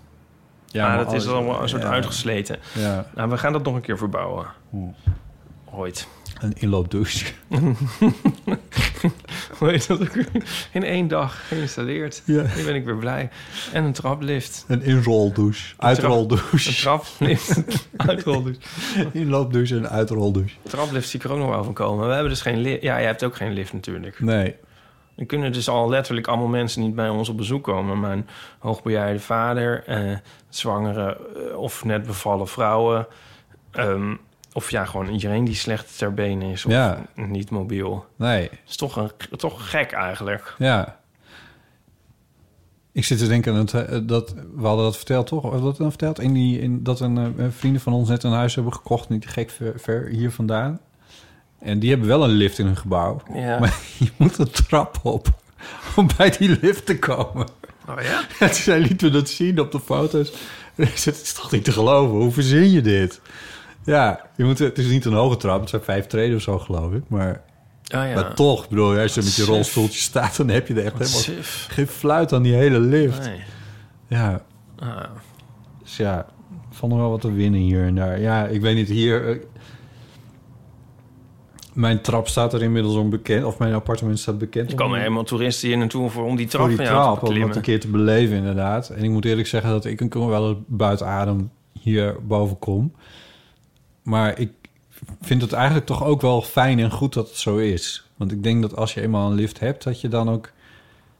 [0.66, 1.88] Ja, maar dat is alles- al een soort ja.
[1.88, 2.58] uitgesleten.
[2.74, 4.46] Ja, Nou, we gaan dat nog een keer verbouwen.
[4.72, 4.94] Oeh.
[5.74, 6.08] Ooit.
[6.42, 7.32] Een inloopdouche.
[9.58, 10.12] Hoe heet dat ook?
[10.72, 12.22] In één dag geïnstalleerd.
[12.24, 12.42] Ja.
[12.56, 13.30] Nu ben ik weer blij.
[13.72, 14.64] En een traplift.
[14.68, 15.74] Een inroldouche.
[15.78, 16.74] Een Uitroldouche.
[16.74, 17.62] traplift.
[17.96, 18.60] Uitroldouche.
[19.12, 20.56] Inloopdouche en uitroldouche.
[20.62, 22.06] Traplift zie ik er ook nog wel van komen.
[22.06, 22.82] We hebben dus geen lift.
[22.82, 24.20] Ja, jij hebt ook geen lift natuurlijk.
[24.20, 24.54] Nee.
[25.16, 28.00] Er kunnen dus al letterlijk allemaal mensen niet bij ons op bezoek komen.
[28.00, 28.28] Mijn
[28.58, 30.16] hoogbejaarde vader, eh,
[30.48, 31.18] zwangere
[31.50, 33.06] eh, of net bevallen vrouwen.
[33.72, 34.14] ehm,
[34.52, 37.06] of ja, gewoon iedereen die slecht ter benen is of Ja.
[37.14, 38.06] niet mobiel.
[38.16, 38.48] Nee.
[38.48, 40.54] Dat is toch, een, toch gek eigenlijk.
[40.58, 41.00] Ja.
[42.92, 45.50] Ik zit te denken het, eh, dat we hadden dat verteld, toch?
[45.50, 46.20] We dat dan verteld?
[46.20, 49.28] In die, in, dat een eh, vrienden van ons net een huis hebben gekocht, niet
[49.28, 50.80] gek ver, ver hier vandaan.
[51.58, 53.22] En die hebben wel een lift in hun gebouw.
[53.34, 53.58] Ja.
[53.60, 55.28] Maar je moet een trap op
[55.96, 57.46] om bij die lift te komen.
[57.88, 58.22] Oh ja?
[58.46, 60.32] En zij lieten we dat zien op de foto's.
[60.74, 62.16] Het is toch niet te geloven?
[62.16, 63.20] Hoe verzin je dit?
[63.84, 65.60] Ja, je moet, het is niet een hoge trap.
[65.60, 67.02] Het zijn vijf treden of zo, geloof ik.
[67.08, 67.42] Maar,
[67.94, 68.14] Oh ja.
[68.14, 70.36] maar toch, bedoel, als je met je rolstoeltje staat...
[70.36, 73.26] dan heb je er echt helemaal geen fluit aan die hele lift.
[73.28, 73.40] Nee.
[74.08, 74.42] Ja,
[74.78, 75.04] Ah.
[75.82, 76.26] dus ja,
[76.70, 78.20] valt nog wel wat te winnen hier en daar.
[78.20, 79.28] Ja, ik weet niet, hier...
[79.28, 79.36] eh,
[81.72, 84.70] mijn trap staat er inmiddels onbekend, of mijn appartement staat bekend.
[84.70, 87.40] Er komen helemaal toeristen hier naartoe voor om die trap die jou trap, te om
[87.40, 88.88] dat een keer te beleven inderdaad.
[88.88, 92.92] En ik moet eerlijk zeggen dat ik een wel eens buiten adem hier boven kom.
[94.02, 94.50] Maar ik
[95.22, 98.04] vind het eigenlijk toch ook wel fijn en goed dat het zo is.
[98.16, 100.52] Want ik denk dat als je eenmaal een lift hebt, dat je dan ook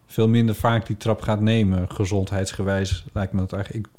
[0.07, 1.91] veel minder vaak die trap gaat nemen.
[1.91, 3.93] Gezondheidsgewijs lijkt me het eigenlijk, ik,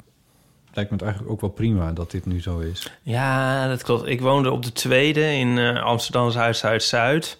[0.74, 2.90] lijkt me het eigenlijk ook wel prima dat dit nu zo is.
[3.02, 4.06] Ja, dat klopt.
[4.08, 7.38] Ik woonde op de tweede in eh Amsterdamse Huis Zuid-Zuid.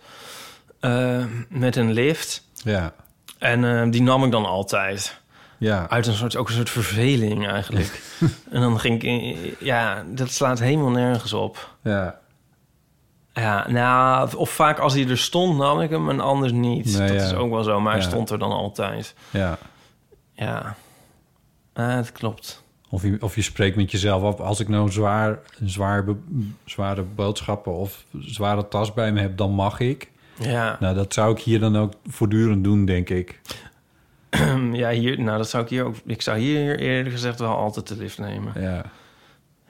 [0.80, 2.44] eh, met een lift.
[2.54, 2.94] Ja,
[3.38, 5.20] En eh, die nam ik dan altijd.
[5.64, 8.02] Ja, Uit een soort, ook een soort verveling eigenlijk.
[8.50, 9.02] en dan ging ik...
[9.02, 11.74] In, ja, dat slaat helemaal nergens op.
[11.82, 12.22] ja.
[13.36, 16.84] Ja, nou, of vaak als hij er stond, nam ik hem en anders niet.
[16.98, 17.24] Nee, dat ja.
[17.24, 18.08] is ook wel zo, maar hij Ja.
[18.08, 19.14] stond er dan altijd.
[19.30, 19.58] ja.
[20.32, 20.76] Ja,
[21.72, 22.62] Ah, dat klopt.
[22.90, 24.40] Of je, of je spreekt met jezelf af.
[24.40, 26.16] Als ik nou zwaar, zwaar be-
[26.64, 30.10] zware boodschappen of zware tas bij me heb, dan mag ik.
[30.40, 33.40] Ja, Nou, dat zou ik hier dan ook voortdurend doen, denk ik.
[34.82, 35.96] ja hier, nou, dat zou ik hier ook...
[36.04, 38.52] Ik zou hier eerder gezegd wel altijd de lift nemen.
[38.60, 38.84] Ja,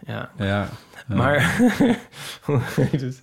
[0.07, 0.31] Ja.
[0.37, 0.68] ja.
[1.07, 1.57] Maar,
[2.44, 3.20] hoe heet het?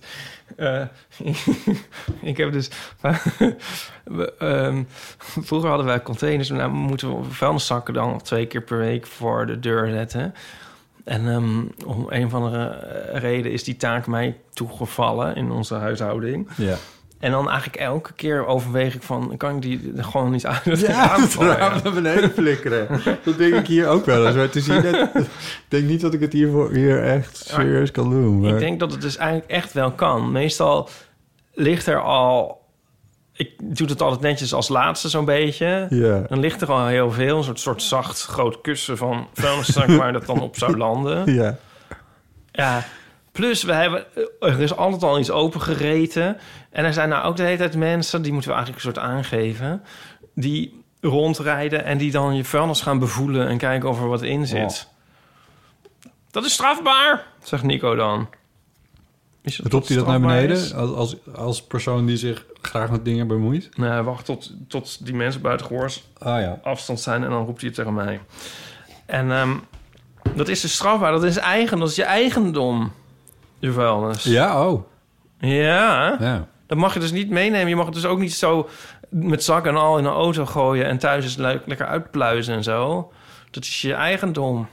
[0.56, 0.82] Eh,
[2.30, 2.70] ik heb dus...
[4.04, 4.82] we, ehm,
[5.18, 6.48] vroeger hadden wij containers.
[6.48, 10.34] Nou, moeten we vuilniszakken dan twee keer per week voor de deur zetten.
[11.04, 15.74] En ehm, om een of andere eh, reden is die taak mij toegevallen in onze
[15.74, 16.48] huishouding.
[16.56, 16.76] ja.
[17.22, 19.34] En dan eigenlijk elke keer overweeg ik van...
[19.36, 22.88] kan ik die er gewoon niet uit het Ja, raam naar beneden flikkeren.
[23.24, 24.34] Dat denk ik hier ook wel eens.
[24.34, 25.28] Maar het is hier net, ik
[25.68, 28.40] denk niet dat ik het hier, voor, hier echt serieus kan doen.
[28.40, 30.32] Maar, Ik denk dat het dus eigenlijk echt wel kan.
[30.32, 30.88] Meestal
[31.54, 32.60] ligt er al...
[33.32, 35.86] Ik doe het altijd netjes als laatste zo'n beetje.
[35.90, 37.36] Ja, Dan ligt er al heel veel.
[37.36, 39.88] Een soort, soort zacht groot kussen van vuilniszak...
[40.00, 41.34] waar dat dan op zou landen.
[41.34, 41.58] ja.
[42.52, 42.84] Ja,
[43.32, 44.04] plus we hebben...
[44.40, 46.36] Er is altijd al iets opengereten.
[46.70, 48.22] En er zijn nou ook de hele tijd mensen...
[48.22, 49.82] die moeten we eigenlijk een soort aangeven...
[50.34, 53.48] die rondrijden en die dan je vuilnis gaan bevoelen...
[53.48, 54.88] en kijken of er wat in zit.
[56.30, 58.28] Dat is strafbaar, zegt Nico dan.
[59.42, 60.74] Is het Roept hij dat naar beneden is?
[60.74, 63.68] als, als, als persoon die zich graag met dingen bemoeit?
[63.76, 66.60] Nee, wacht tot, tot die mensen buiten gehoors Ah ja.
[66.62, 68.20] afstand zijn en dan roept hij het tegen mij.
[69.06, 69.52] En ehm,
[70.34, 71.12] dat is dus strafbaar.
[71.12, 72.92] Dat is eigen, dat is je eigendom.
[73.70, 74.22] Vuilnis.
[74.24, 74.82] Ja, oh.
[75.38, 76.46] Ja, Ja.
[76.66, 77.68] dat mag je dus niet meenemen.
[77.68, 78.68] Je mag het dus ook niet zo
[79.10, 80.86] met zak en al in een auto gooien...
[80.86, 83.12] en thuis eens le- lekker uitpluizen en zo.
[83.50, 84.66] Dat is je eigendom.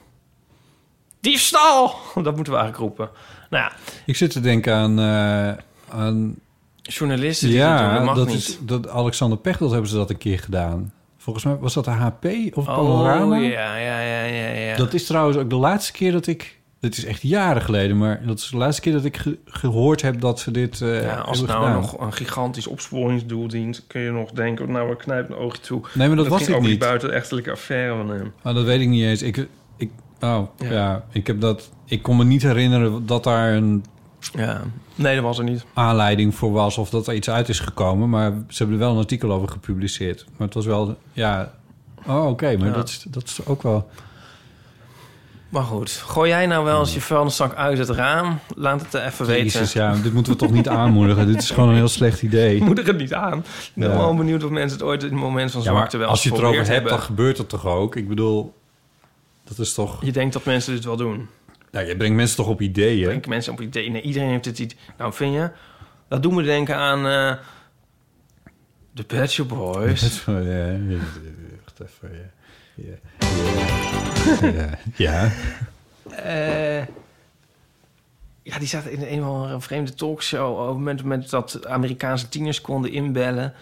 [1.19, 1.95] Diefstal!
[2.23, 3.09] Dat moeten we eigenlijk roepen.
[3.49, 3.71] Nou ja,
[4.05, 4.99] Ik zit te denken aan...
[4.99, 6.35] eh, aan
[6.81, 8.35] journalisten die dat doen, ja, dat dat niet.
[8.37, 10.93] is dat Alexander Pechtold hebben ze dat een keer gedaan.
[11.17, 13.37] Volgens mij was dat de HP of Panorama.
[13.37, 14.75] Oh, ja, ja, ja, ja, ja.
[14.75, 18.21] Dat is trouwens ook de laatste keer dat ik dit is echt jaren geleden, maar
[18.25, 21.15] dat is de laatste keer dat ik ge- gehoord heb dat ze dit eh Ja,
[21.15, 21.81] als het nou gedaan.
[21.81, 23.83] nog een gigantisch opsporingsdoel dient...
[23.87, 25.81] kun je nog denken, nou, we knijpen een oogje toe.
[25.93, 26.79] Nee, maar dat, was ging over niet.
[26.79, 28.33] die buitenechtelijke affaire van hem.
[28.43, 29.21] Oh, dat weet ik niet eens.
[29.21, 29.89] Ik, ik,
[30.19, 30.71] oh, Ja.
[30.71, 31.03] ja.
[31.11, 31.69] ik heb dat.
[31.85, 33.83] Ik kon me niet herinneren dat daar een
[34.33, 34.61] Ja,
[34.95, 35.65] nee, dat was er niet.
[35.73, 38.09] aanleiding voor was of dat er iets uit is gekomen.
[38.09, 40.25] Maar ze hebben er wel een artikel over gepubliceerd.
[40.37, 41.51] Maar het was wel, ja.
[42.07, 42.73] Oh, oké, maar Ja.
[42.73, 43.89] dat, is, dat is ook wel.
[45.49, 48.39] Maar goed, gooi jij nou wel eens je vuilniszak uit het raam?
[48.55, 49.43] Laat het even weten.
[49.43, 51.27] Jezus, ja, dit moeten we toch niet aanmoedigen.
[51.27, 52.61] dit is gewoon een heel slecht idee.
[52.79, 53.37] Er het niet aan.
[53.37, 53.97] Ik ben Ja.
[53.97, 56.23] wel benieuwd of mensen het ooit in een moment van Ja, zwakte maar wel als
[56.23, 57.95] je het erover hebt, dan gebeurt het toch ook?
[57.95, 58.53] Ik bedoel,
[59.43, 60.05] dat is toch...
[60.05, 61.27] Je denkt dat mensen dit wel doen.
[61.71, 63.09] Nou, je brengt mensen toch op ideeën?
[63.09, 63.89] Denk mensen op idee.
[63.89, 64.75] Nee, iedereen heeft dit iets.
[64.97, 65.49] Nou, vind je?
[66.07, 67.33] Dat doet me denken aan eh
[68.91, 70.01] de Pet Boys.
[70.01, 70.97] Dat ja, ja,
[71.65, 72.31] wacht even,
[72.75, 73.88] ja.
[74.95, 75.31] Ja.
[76.09, 76.85] Eh,
[78.43, 80.59] ja, die zaten in een of andere vreemde talkshow...
[80.59, 83.53] op het moment, dat Amerikaanse tieners konden inbellen.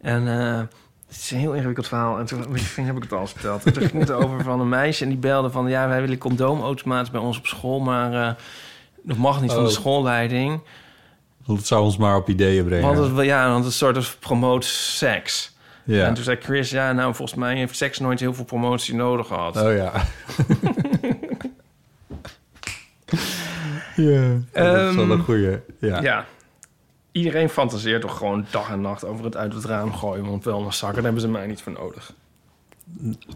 [0.00, 0.58] En eh,
[1.06, 2.18] het is een heel ingewikkeld verhaal.
[2.18, 2.38] En toen
[2.86, 3.64] heb ik het al verteld.
[3.64, 5.02] En toen ging het over van een meisje...
[5.02, 5.68] en die belde van...
[5.68, 7.80] ja, wij willen condoomautomaten bij ons op school...
[7.80, 8.34] maar eh,
[9.02, 9.74] dat mag niet van de Oh.
[9.74, 10.60] schoolleiding.
[11.44, 12.94] Want het zou ons maar op ideeën brengen.
[12.94, 15.51] Want het, ja, want het soort of promoot seks.
[15.84, 16.06] Ja.
[16.06, 16.70] En toen zei Chris...
[16.70, 19.56] ja, nou, volgens mij heeft seks nooit heel veel promotie nodig gehad.
[19.62, 19.92] Oh ja.
[23.96, 25.58] ja, dat is wel een Ehm, goeie.
[25.78, 26.00] Ja.
[26.02, 26.26] Ja.
[27.12, 30.24] Iedereen fantaseert toch gewoon dag en nacht over het uit het raam gooien.
[30.26, 32.12] Want wel een zakken, daar hebben ze mij niet voor nodig.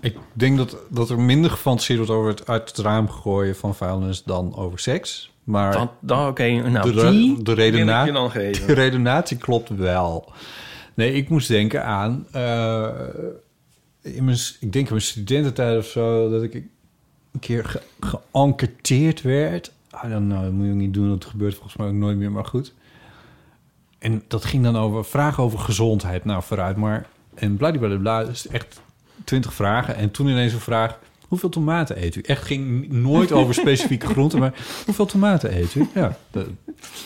[0.00, 3.74] Ik denk dat, dat er minder gefantaseerd wordt over het uit het raam gooien van
[3.74, 5.32] vuilnis dan over seks.
[5.44, 8.74] Maar Dan, dan oké, nou de, die de, wil ik redena- je dan de geven.
[8.74, 10.32] redenatie klopt wel.
[10.96, 12.26] Nee, ik moest denken aan...
[12.32, 12.90] eh,
[14.00, 16.30] in mijn, ik denk in mijn studententijd of zo...
[16.30, 19.72] dat ik een keer ge, geënquêteerd werd.
[20.04, 21.08] I don't know, dat moet je ook niet doen.
[21.08, 22.72] Dat gebeurt volgens mij ook nooit meer, maar goed.
[23.98, 26.24] En dat ging dan over vragen over gezondheid.
[26.24, 27.06] Nou, vooruit maar.
[27.34, 28.80] En bladibladibla, dus echt
[29.24, 29.96] twintig vragen.
[29.96, 30.98] En toen ineens een vraag...
[31.28, 32.20] Hoeveel tomaten eet u?
[32.20, 35.88] Echt ging nooit over specifieke groenten, maar hoeveel tomaten eet u?
[35.94, 36.46] Ja, de,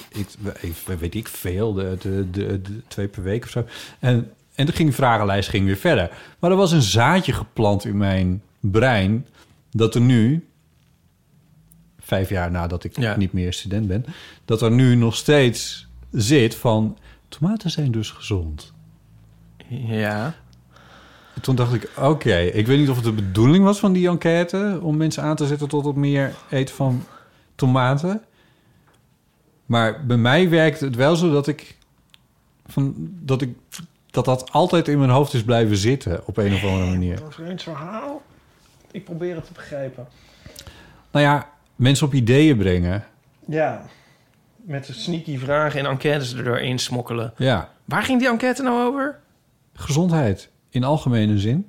[0.09, 0.27] ik,
[0.61, 3.65] ik, weet ik veel, de, de, de, twee per week of zo.
[3.99, 6.11] En, en dan ging de vragenlijst ging weer verder.
[6.39, 9.27] Maar er was een zaadje geplant in mijn brein...
[9.71, 10.47] dat er nu,
[12.01, 13.17] vijf jaar nadat ik Ja.
[13.17, 14.05] niet meer student ben...
[14.45, 16.99] dat er nu nog steeds zit van...
[17.29, 18.73] tomaten zijn dus gezond.
[19.69, 20.35] Ja.
[21.41, 24.79] Toen dacht ik, oké, ik weet niet of het de bedoeling was van die enquête...
[24.83, 27.05] om mensen aan te zetten tot het meer eten van
[27.55, 28.23] tomaten.
[29.67, 31.77] Maar bij mij werkt het wel zo dat ik...
[32.67, 33.57] Van, dat, ik
[34.11, 37.23] dat dat altijd in mijn hoofd is blijven zitten op een of andere manier.
[37.23, 38.23] Een vreemd verhaal.
[38.91, 40.09] Ik probeer het te begrijpen.
[41.11, 43.05] Nou ja, mensen op ideeën brengen.
[43.47, 43.83] Ja.
[44.57, 47.33] Met sneaky vragen en enquêtes er doorheen smokkelen.
[47.37, 49.19] Ja, Waar ging die enquête nou over?
[49.75, 51.69] gezondheid in algemene zin.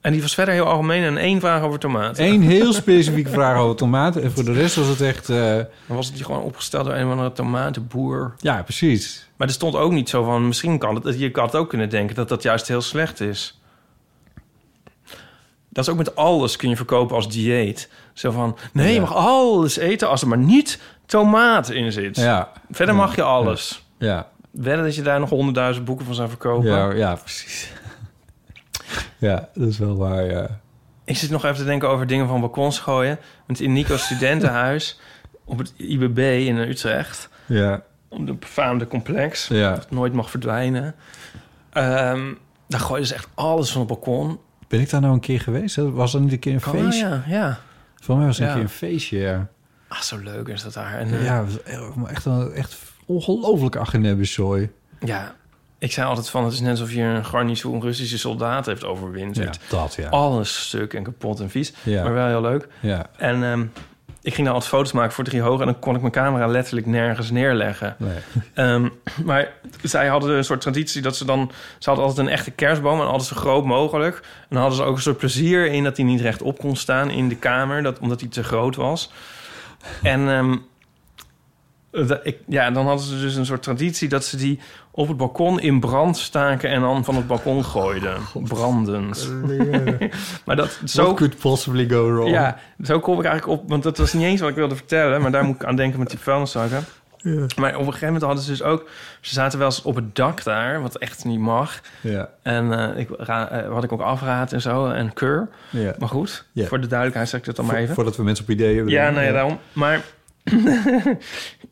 [0.00, 2.24] En die was verder heel algemeen en één vraag over tomaten.
[2.26, 4.22] Eén heel specifieke vraag over tomaten.
[4.22, 5.28] En voor de rest was het echt...
[5.28, 5.54] eh,
[5.86, 8.34] Dan was het die gewoon opgesteld door een of andere tomatenboer.
[8.38, 9.28] ja, precies.
[9.36, 10.46] Maar er stond ook niet zo van...
[10.46, 11.18] Misschien kan het...
[11.18, 13.60] Je kan het ook kunnen denken dat dat juist heel slecht is.
[15.68, 17.88] Dat is ook met alles kun je verkopen als dieet.
[18.12, 18.56] Zo van...
[18.72, 22.16] Nee, je mag alles eten als er maar niet tomaat in zit.
[22.16, 23.00] Ja, Verder Ja.
[23.00, 23.84] mag je alles.
[23.98, 24.28] ja.
[24.50, 26.68] Wedden dat je daar nog honderdduizend boeken van zou verkopen.
[26.70, 27.72] Ja, ja, precies.
[29.18, 30.60] Ja, dat is wel waar, ja.
[31.04, 33.18] Ik zit nog even te denken over dingen van balkons gooien.
[33.46, 35.00] Want in Nico's studentenhuis...
[35.44, 37.28] op het IBB in Utrecht...
[37.46, 39.48] Ja, op de befaamde complex...
[39.48, 39.74] ja.
[39.74, 40.94] dat nooit mag verdwijnen...
[41.72, 42.32] Ehm,
[42.68, 44.38] daar gooien ze echt alles van het balkon.
[44.68, 45.76] Ben ik daar nou een keer geweest?
[45.76, 47.06] Was er niet een keer een Oh, feestje?
[47.08, 47.58] ja, ja.
[47.94, 49.48] Voor mij was het een keer een feestje, ja.
[49.88, 50.98] Ah, zo leuk is dat daar.
[50.98, 51.44] En, eh, Ja,
[52.08, 54.70] echt een echt ongelooflijke agenebbezooi.
[55.00, 55.34] ja,
[55.78, 56.44] ik zei altijd van...
[56.44, 59.60] het is net alsof je een garnizoen Russische soldaten heeft overwinterd.
[59.68, 60.08] dat, ja.
[60.08, 61.72] Alles stuk en kapot en vies.
[61.82, 62.02] Ja.
[62.02, 62.68] Maar wel heel leuk.
[62.80, 63.64] Ja, En ehm,
[64.22, 65.60] ik ging daar altijd foto's maken voor drie hoog...
[65.60, 67.96] en dan kon ik mijn camera letterlijk nergens neerleggen.
[67.98, 68.18] nee.
[68.54, 68.88] Ehm,
[69.24, 71.50] maar zij hadden een soort traditie dat ze dan...
[71.78, 74.16] Ze hadden altijd een echte kerstboom en altijd zo groot mogelijk.
[74.16, 77.10] En dan hadden ze ook een soort plezier in dat hij niet rechtop kon staan
[77.10, 77.82] in de kamer.
[77.82, 79.12] Dat, omdat hij te groot was.
[80.02, 80.56] En ehm,
[82.06, 85.16] dat ik, ja, dan hadden ze dus een soort traditie dat ze die op het
[85.16, 86.70] balkon in brand staken...
[86.70, 88.16] en dan van het balkon gooiden.
[88.48, 89.30] Brandend.
[90.44, 92.30] maar dat Zo could possibly go wrong.
[92.30, 93.68] Ja, zo kom ik eigenlijk op...
[93.68, 95.20] Want dat was niet eens wat ik wilde vertellen...
[95.20, 96.84] maar daar moet ik aan denken met die vuilniszakken.
[97.56, 98.88] Maar op een gegeven moment hadden ze dus ook...
[99.20, 101.80] Ze zaten wel eens op het dak daar, wat echt niet mag.
[102.00, 102.28] Ja.
[102.42, 105.48] En eh, ik ra- eh, had ik ook afraad en zo en keur.
[105.70, 105.94] ja.
[105.98, 106.66] Maar goed, Ja.
[106.66, 107.94] voor de duidelijkheid zeg ik dat dan maar even.
[107.94, 108.92] Voordat we mensen op ideeën hebben.
[108.92, 109.58] Ja, nou ja, daarom.
[109.72, 110.00] Maar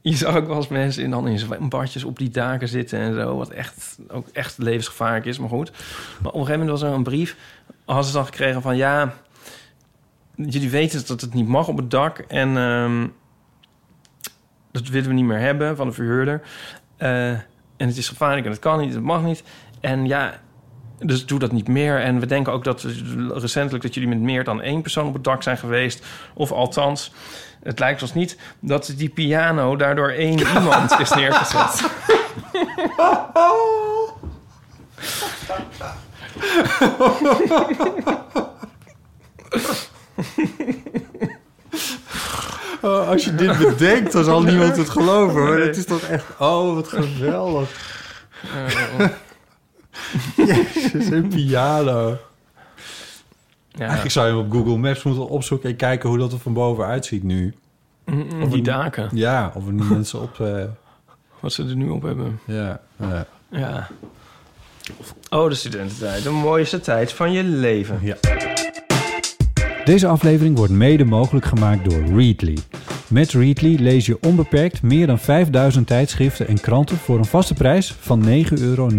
[0.01, 3.15] je zag ook wel eens mensen in, dan in zwembadjes op die daken zitten en
[3.15, 3.37] zo.
[3.37, 5.71] Wat echt, ook echt levensgevaarlijk is, maar goed.
[5.71, 7.37] Maar op een gegeven moment was er een brief.
[7.85, 9.15] Hadden ze dan gekregen van ja...
[10.37, 12.19] Jullie weten dat het niet mag op het dak.
[12.19, 13.07] En ehm,
[14.71, 16.43] dat willen we niet meer hebben van de verhuurder.
[16.97, 17.29] Eh,
[17.77, 19.43] en het is gevaarlijk en het kan niet, het mag niet.
[19.81, 20.41] En ja,
[20.99, 22.01] dus doe dat niet meer.
[22.01, 22.83] En we denken ook dat
[23.29, 26.07] recentelijk dat jullie met meer dan één persoon op het dak zijn geweest.
[26.35, 27.13] Of althans,
[27.65, 31.83] het lijkt ons niet dat die piano daardoor één iemand is neergezet.
[42.85, 45.43] Oh, als je dit bedenkt, dan zal niemand het geloven.
[45.43, 46.25] Maar het is toch echt...
[46.39, 47.71] Oh, wat geweldig.
[50.37, 52.19] Jezus, een piano.
[53.75, 55.71] Ja, Eigenlijk zou je hem op Google Maps moeten opzoeken...
[55.71, 57.55] en kijken hoe dat er van boven uitziet nu.
[58.05, 59.09] mm, die daken.
[59.13, 60.41] Ja, of er nu mensen op...
[60.41, 60.65] eh,
[61.41, 62.41] Wat ze er nu op hebben.
[62.47, 63.27] ja, ja.
[63.51, 63.89] Ja.
[65.31, 66.23] Oh, de studententijd.
[66.23, 67.99] De mooiste tijd van je leven.
[68.03, 68.17] Ja.
[69.85, 72.59] Deze aflevering wordt mede mogelijk gemaakt door Readly.
[73.09, 77.95] Met Readly lees je onbeperkt meer dan 5000 tijdschriften en kranten voor een vaste prijs
[78.01, 78.91] van 9,99 euro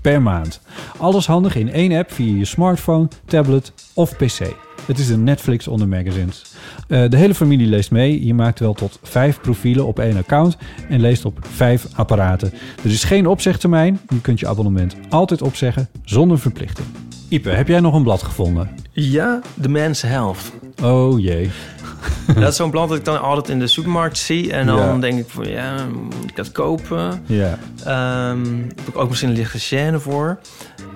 [0.00, 0.60] per maand.
[0.98, 4.54] Alles handig in één app via je smartphone, tablet of pc.
[4.86, 6.44] Het is een Netflix onder magazines.
[6.88, 8.26] Eh, de hele familie leest mee.
[8.26, 10.56] Je maakt wel tot vijf profielen op één account
[10.88, 12.52] en leest op vijf apparaten.
[12.84, 14.00] Er is geen opzegtermijn.
[14.08, 16.86] Je kunt je abonnement altijd opzeggen zonder verplichting.
[17.28, 18.70] Ipe, heb jij nog een blad gevonden?
[18.92, 20.52] Ja, de Men's Health.
[20.82, 21.50] Oh jee.
[22.34, 24.52] dat is zo'n blad dat ik dan altijd in de supermarkt zie.
[24.52, 24.96] En dan Ja.
[24.98, 27.22] denk ik van, ja, moet ik dat kopen?
[27.26, 27.58] Ja.
[27.84, 28.46] Ehm
[28.76, 30.38] heb ik ook misschien een lichte gêne voor.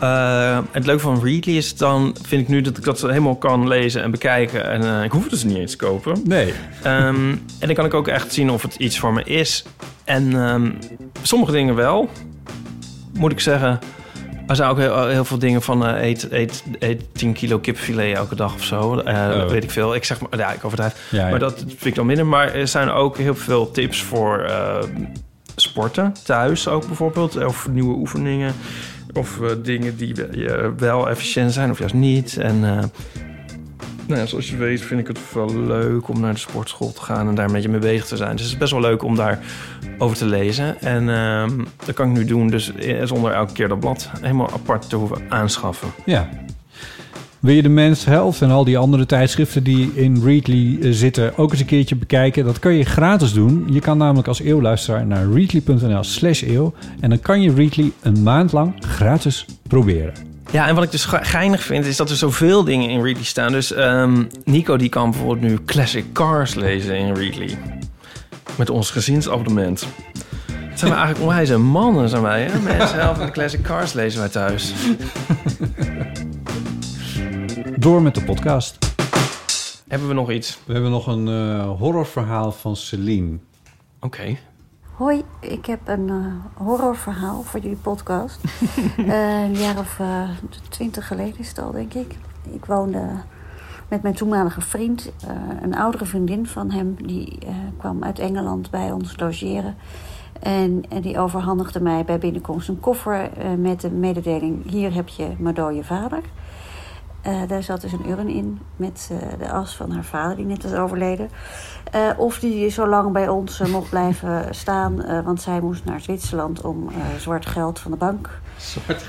[0.00, 3.68] Eh, het leuke van Readly is dan, vind ik nu dat ik dat helemaal kan
[3.68, 4.70] lezen en bekijken.
[4.70, 6.20] En eh, ik hoef het dus niet eens te kopen.
[6.24, 6.52] Nee.
[6.82, 9.64] Ehm, en dan kan ik ook echt zien of het iets voor me is.
[10.04, 10.70] En ehm,
[11.22, 12.08] sommige dingen wel,
[13.12, 13.78] moet ik zeggen.
[14.46, 18.16] Er zijn ook heel, heel veel dingen van eh, eet, eet, eet 10 kilo kipfilet
[18.16, 18.98] elke dag of zo.
[18.98, 19.48] Eh, Oh.
[19.50, 19.94] Weet ik veel.
[19.94, 21.08] Ik zeg maar, ja, ik overdrijf.
[21.10, 21.30] Ja, ja.
[21.30, 22.26] Maar dat vind ik dan minder.
[22.26, 24.82] Maar er zijn ook heel veel tips voor eh,
[25.56, 26.14] sporten.
[26.24, 27.44] Thuis ook bijvoorbeeld.
[27.44, 28.52] Of nieuwe oefeningen.
[29.12, 32.36] Of eh, dingen die we- eh, wel efficiënt zijn of juist niet.
[32.36, 32.84] En eh,
[34.06, 37.28] nou zoals je weet vind ik het wel leuk om naar de sportschool te gaan...
[37.28, 38.32] en daar een beetje mee bezig te zijn.
[38.32, 39.38] Dus het is best wel leuk om daar
[39.98, 40.80] over te lezen.
[40.80, 44.88] En ehm, dat kan ik nu doen, dus zonder elke keer dat blad helemaal apart
[44.88, 45.88] te hoeven aanschaffen.
[46.04, 46.28] Ja.
[47.40, 51.38] Wil je de Men's Health en al die andere tijdschriften die in Readly eh, zitten
[51.38, 52.44] ook eens een keertje bekijken?
[52.44, 53.66] Dat kan je gratis doen.
[53.70, 58.22] Je kan namelijk als eeuwluisteraar naar readly.nl slash eeuw en dan kan je Readly een
[58.22, 60.35] maand lang gratis proberen.
[60.50, 63.24] Ja, en wat ik dus ge- geinig vind, is dat er zoveel dingen in Readly
[63.24, 63.52] staan.
[63.52, 67.58] Dus ehm, Nico die kan bijvoorbeeld nu Classic Cars lezen in Readly.
[68.56, 69.86] Met ons gezinsabonnement.
[70.52, 72.58] Het zijn we eigenlijk onwijze mannen, zijn wij, hè?
[72.58, 74.72] Mensen helpen de Classic Cars lezen wij thuis.
[77.78, 78.78] Door met de podcast.
[79.88, 80.58] Hebben we nog iets?
[80.64, 83.36] We hebben nog een eh, horrorverhaal van Celine.
[84.00, 84.36] Oké.
[84.96, 88.40] Hoi, ik heb een eh, horrorverhaal voor jullie podcast.
[88.96, 90.28] Eh, een jaar of eh,
[90.68, 92.14] twintig geleden is het al, denk ik.
[92.52, 93.08] Ik woonde
[93.88, 95.12] met mijn toenmalige vriend.
[95.62, 97.38] een oudere vriendin van hem, die
[97.78, 99.76] kwam uit Engeland bij ons logeren.
[100.40, 104.70] En, en die overhandigde mij bij binnenkomst een koffer met de mededeling...
[104.70, 106.20] hier heb je mijn dode vader.
[107.26, 110.44] Eh, daar zat dus een urn in met eh, de as van haar vader, die
[110.44, 111.30] net was overleden.
[111.90, 116.60] Eh, of die zo lang bij ons mocht blijven staan, want zij moest naar Zwitserland
[116.60, 118.40] om zwart geld van de bank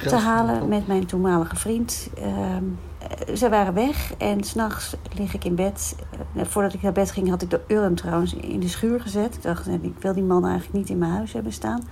[0.08, 2.10] te halen met mijn toenmalige vriend.
[2.18, 2.64] Ehm,
[2.98, 5.96] eh, ze waren weg en s'nachts lig ik in bed.
[6.36, 9.36] Voordat ik naar bed ging had ik de urn trouwens in de schuur gezet.
[9.36, 11.84] Ik dacht, ik wil die man eigenlijk niet in mijn huis hebben staan.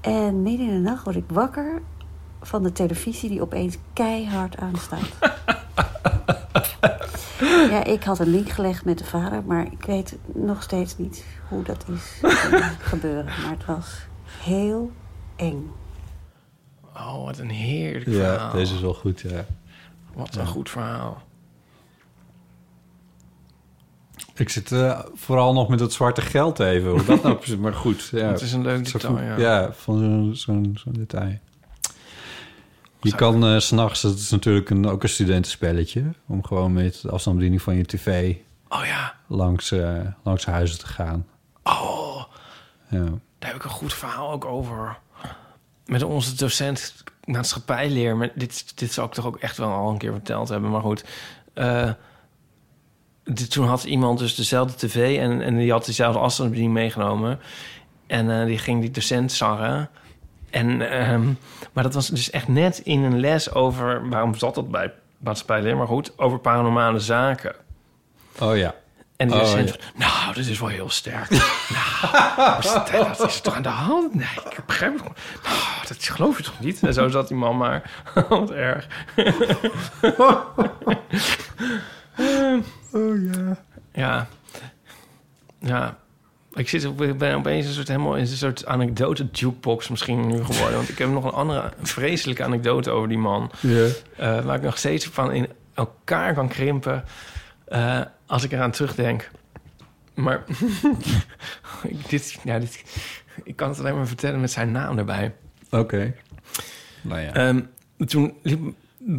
[0.00, 1.82] En midden in de nacht word ik wakker
[2.42, 5.08] van de televisie die opeens keihard aanstaat.
[7.70, 11.24] ja, ik had een link gelegd met de vader, maar ik weet nog steeds niet
[11.48, 12.20] hoe dat is
[12.78, 13.24] gebeuren.
[13.24, 14.06] Maar het was
[14.42, 14.90] heel
[15.36, 15.70] eng.
[16.94, 18.52] Oh, wat een heerlijk Ja, verhaal.
[18.52, 19.44] deze is wel goed, ja.
[20.14, 21.22] Wat een goed verhaal.
[24.34, 26.90] Ik zit eh, vooral nog met dat zwarte geld even.
[26.90, 28.08] Hoe dat nou precies, maar goed.
[28.12, 29.36] Ja, Het is een leuk Zo detail, ja.
[29.36, 31.38] Ja, van zo'n zo'n zo'n detail.
[33.00, 36.04] Je kan eh, s s'nachts, dat is natuurlijk een, ook een studentenspelletje...
[36.26, 38.34] om gewoon met de afstandsbediening van je tv
[38.68, 39.14] Oh ja.
[39.26, 41.26] langs, eh, langs huizen te gaan.
[41.62, 42.22] Oh,
[42.90, 43.04] Ja.
[43.38, 44.98] Daar heb ik een goed verhaal ook over.
[45.86, 46.94] Met onze docent
[47.24, 48.16] maatschappijleer.
[48.16, 50.70] Maar dit, dit zou ik toch ook echt wel al een keer verteld hebben.
[50.70, 51.04] Maar goed.
[51.54, 51.90] Eh,
[53.24, 55.18] dit- toen had iemand dus dezelfde tv...
[55.18, 57.40] en, en die had dezelfde afstandsbediening meegenomen.
[58.06, 59.90] En eh, die ging die docent sarren.
[60.50, 61.26] En, ehm,
[61.72, 64.08] maar dat was dus echt net in een les over...
[64.08, 65.76] waarom zat dat bij maatschappijleer?
[65.76, 67.54] Maar goed, over paranormale zaken.
[68.40, 68.74] Oh ja.
[69.16, 69.52] En die Oh,
[69.94, 71.30] nou, dit is wel heel sterk.
[71.30, 74.14] nou, wat is- toch aan de hand?
[74.14, 75.02] Nee, ik begrijp het.
[75.02, 75.56] Nou,
[75.88, 76.82] dat geloof je toch niet?
[76.82, 78.02] En zo zat die man maar.
[78.28, 78.86] wat erg.
[82.92, 83.56] Oh ja.
[83.92, 84.26] Ja.
[85.58, 85.96] Ja.
[86.58, 90.44] Ik, zit, ik ben opeens een soort, helemaal in een soort anekdote jukebox misschien nu
[90.44, 90.76] geworden.
[90.76, 93.50] Want ik heb nog een andere vreselijke anekdote over die man.
[94.16, 97.04] Eh, waar ik nog steeds van in elkaar kan krimpen
[97.64, 99.30] eh, als ik eraan terugdenk.
[100.14, 100.44] Maar
[101.82, 102.84] ik- dit, ja, dit,
[103.44, 105.34] ik kan het alleen maar vertellen met zijn naam erbij.
[105.70, 106.14] Oké.
[107.02, 107.32] Nou ja.
[107.34, 107.60] Ehm,
[108.06, 108.60] toen liep,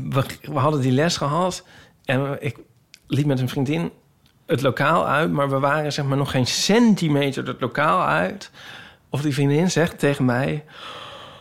[0.10, 1.66] we, we hadden die les gehad
[2.06, 2.58] en ik
[3.08, 3.92] liep met een vriendin
[4.50, 8.52] het lokaal uit, maar we waren zeg maar nog geen centimeter het lokaal uit.
[9.10, 10.64] Of die vriendin zegt tegen mij: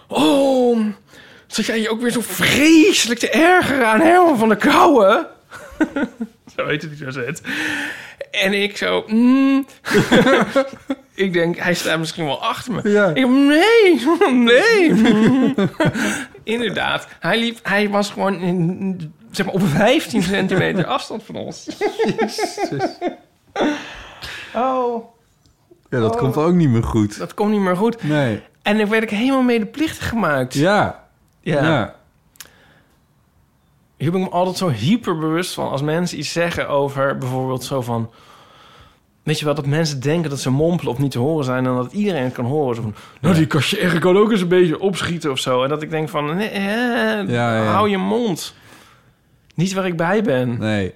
[0.09, 0.87] Oh,
[1.47, 5.27] zat jij je ook weer zo vreselijk te ergeren aan Herman van der Kouwen?
[6.57, 7.43] zo heet het die docent.
[8.31, 9.67] En ik zo, mm.
[11.15, 12.91] ik denk, hij staat misschien wel achter me.
[12.91, 13.07] Ja.
[13.15, 14.01] Ik, nee,
[14.53, 15.55] nee.
[16.43, 21.69] Inderdaad, hij, liep, hij was gewoon in, zeg maar, op 15 centimeter afstand van ons.
[24.55, 25.05] Oh,
[25.91, 27.19] ja, dat komt ook niet meer goed.
[27.19, 28.03] dat komt niet meer goed.
[28.03, 28.43] Nee.
[28.63, 30.55] En dan werd ik helemaal medeplichtig gemaakt.
[30.55, 31.05] Ja.
[31.41, 31.63] ja.
[31.63, 31.95] Ja.
[33.97, 35.71] Hier ben ik me altijd zo hyper bewust van.
[35.71, 38.11] Als mensen iets zeggen over bijvoorbeeld zo van...
[39.23, 41.67] Weet je wel, dat mensen denken dat ze mompelen of niet te horen zijn...
[41.67, 42.77] en dat iedereen het kan horen.
[42.77, 45.63] Zo van, nou, die cashier kan ook eens een beetje opschieten of zo.
[45.63, 47.63] En dat ik denk van, nee, eh, ja.
[47.63, 48.55] hou je mond.
[49.59, 50.59] Niet waar ik bij ben.
[50.59, 50.93] Nee.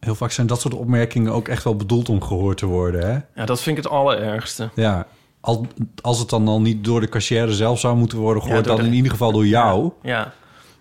[0.00, 3.40] Heel vaak zijn dat soort opmerkingen ook echt wel bedoeld om gehoord te worden, hè?
[3.40, 4.70] Ja, dat vind ik het allerergste.
[4.74, 5.06] Ja.
[5.40, 5.66] Al,
[6.02, 8.64] als het dan al niet door de cashier zelf zou moeten worden gehoord...
[8.64, 9.90] dan de- in ieder geval door jou.
[10.02, 10.32] Ja,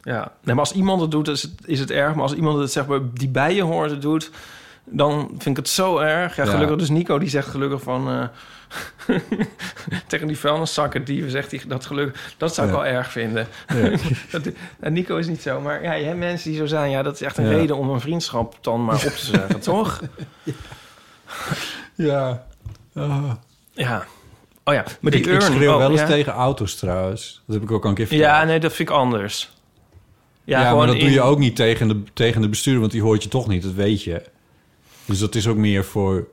[0.03, 0.31] ja.
[0.43, 2.13] Nee, maar als iemand het doet, is het, is het erg.
[2.13, 4.31] Maar als iemand het zeg maar, die bij je hoort het doet...
[4.85, 6.35] dan vind ik het zo erg.
[6.35, 6.49] Ja, Ja.
[6.51, 8.09] gelukkig dus Nico, die zegt gelukkig van...
[8.09, 8.23] eh,
[10.07, 12.33] tegen die vuilniszakken, die zegt hij dat gelukkig...
[12.37, 13.47] dat zou ik wel erg vinden.
[14.31, 14.43] Dat,
[14.79, 15.61] Nico is niet zo.
[15.61, 16.91] Maar ja, je hebt mensen die zo zijn.
[16.91, 20.01] Ja, dat is echt een reden om een vriendschap dan maar op te zeggen, toch?
[21.95, 22.45] Ja.
[23.73, 24.05] Ja.
[24.63, 26.05] Oh ja, maar die ik, ik schreeuw oh, wel eens ja.
[26.05, 27.41] tegen auto's trouwens.
[27.45, 28.29] Dat heb ik ook al een keer verteld.
[28.29, 29.51] Ja, nee, dat vind ik anders.
[30.43, 32.81] Ja, Ja, maar dat doe je ook niet tegen de, tegen de bestuurder...
[32.81, 34.21] want die hoort je toch niet, dat weet je.
[35.05, 36.27] Dus dat is ook meer voor,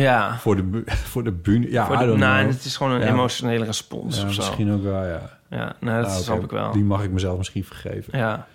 [0.00, 0.38] Ja.
[0.38, 0.82] voor de,
[1.12, 1.70] voor de bühne.
[1.70, 3.06] Ja, Voor I de, don't nou, het is gewoon een Ja.
[3.08, 4.42] emotionele respons Ja, of zo.
[4.42, 5.36] misschien ook wel, ja.
[5.50, 6.72] Ja, nou, dat Ah, snap ik wel.
[6.72, 8.18] Die mag ik mezelf misschien vergeven.
[8.18, 8.46] Ja.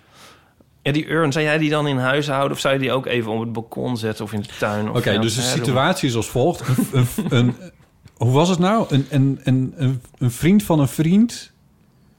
[0.82, 2.52] Ja, die urn, zou jij die dan in huis houden...
[2.52, 4.88] of zou je die ook even op het balkon zetten of in de tuin?
[4.90, 6.62] Oké, dus de situatie is als volgt.
[6.92, 7.54] Een, een,
[8.16, 8.86] hoe was het nou?
[8.88, 9.74] Een, een, een,
[10.18, 11.52] een, vriend van een vriend...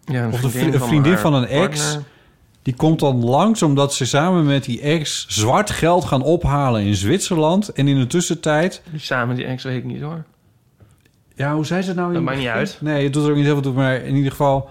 [0.05, 1.81] Ja, een of de vriendin vri- een vriendin van een ex...
[1.83, 2.03] partner.
[2.65, 5.25] Die komt dan langs omdat ze samen met die ex...
[5.29, 7.69] zwart geld gaan ophalen in Zwitserland.
[7.69, 8.81] En in de tussentijd...
[8.91, 10.23] Die samen, die ex weet ik niet hoor.
[11.35, 12.13] Ja, hoe zei ze het nou?
[12.13, 12.77] Dat maakt niet uit.
[12.81, 14.69] Nee, het doet er ook niet heel veel toe, maar in ieder geval...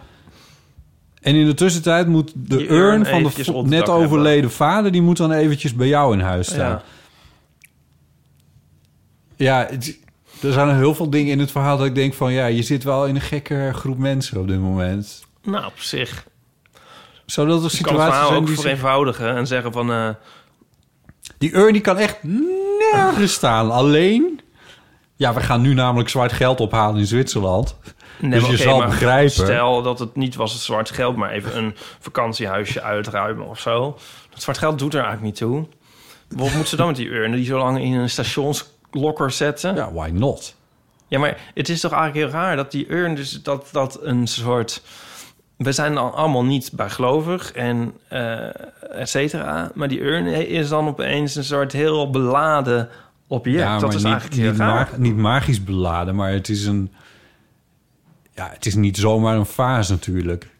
[1.20, 4.92] En in de tussentijd moet de Die urn van de net overleden vader...
[4.92, 6.59] die moet dan eventjes bij jou in huis staan.
[6.70, 6.82] Ja.
[9.36, 9.99] Ja, het-
[10.42, 12.32] er zijn heel veel dingen in het verhaal dat ik denk van...
[12.32, 15.24] ja, je zit wel in een gekke groep mensen op dit moment.
[15.42, 16.26] Nou, op zich.
[17.27, 18.57] Zou dat een Ik kan het situatie verhaal zijn ook die...
[18.57, 19.93] vereenvoudigen en zeggen van...
[19.93, 20.09] eh,
[21.39, 22.18] Die urn die kan echt
[22.93, 23.70] nergens staan.
[23.70, 24.41] Alleen...
[25.16, 27.77] Ja, we gaan nu namelijk zwart geld ophalen in Zwitserland.
[28.18, 29.31] nee, dus je zal begrijpen...
[29.31, 31.16] Stel dat het niet was het zwart geld...
[31.16, 33.99] maar even een vakantiehuisje uitruimen of zo.
[34.31, 35.66] Dat zwart geld doet er eigenlijk niet toe.
[36.29, 37.33] Wat moet ze dan met die urn?
[37.33, 39.75] Die zo lang in een stationslokker zetten?
[39.75, 40.55] Ja, why not?
[41.09, 44.27] Ja, maar het is toch eigenlijk heel raar dat die urn, dus dat, dat een
[44.27, 44.83] soort.
[45.57, 48.48] We zijn dan allemaal niet bijgelovig en eh
[49.00, 49.70] et cetera.
[49.74, 52.88] Maar die urn is dan opeens een soort heel beladen
[53.26, 53.59] object.
[53.59, 54.88] Ja, dat maar is niet, eigenlijk heel niet, raar.
[54.90, 56.92] ma- niet magisch beladen, maar het is een...
[58.34, 60.50] Ja, het is niet zomaar een vaas natuurlijk.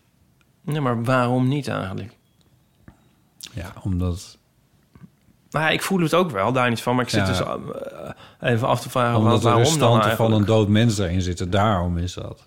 [0.61, 2.13] Nee, maar waarom niet eigenlijk?
[3.53, 4.39] Ja, omdat...
[5.51, 6.95] Ja, ik voel het ook wel, daar niet van.
[6.95, 7.27] Maar ik zit Ja.
[7.27, 10.99] dus eh, even af te vragen Omdat wat, waarom dan restanten van een dood mens
[10.99, 11.51] erin zitten.
[11.51, 12.45] Daarom is dat.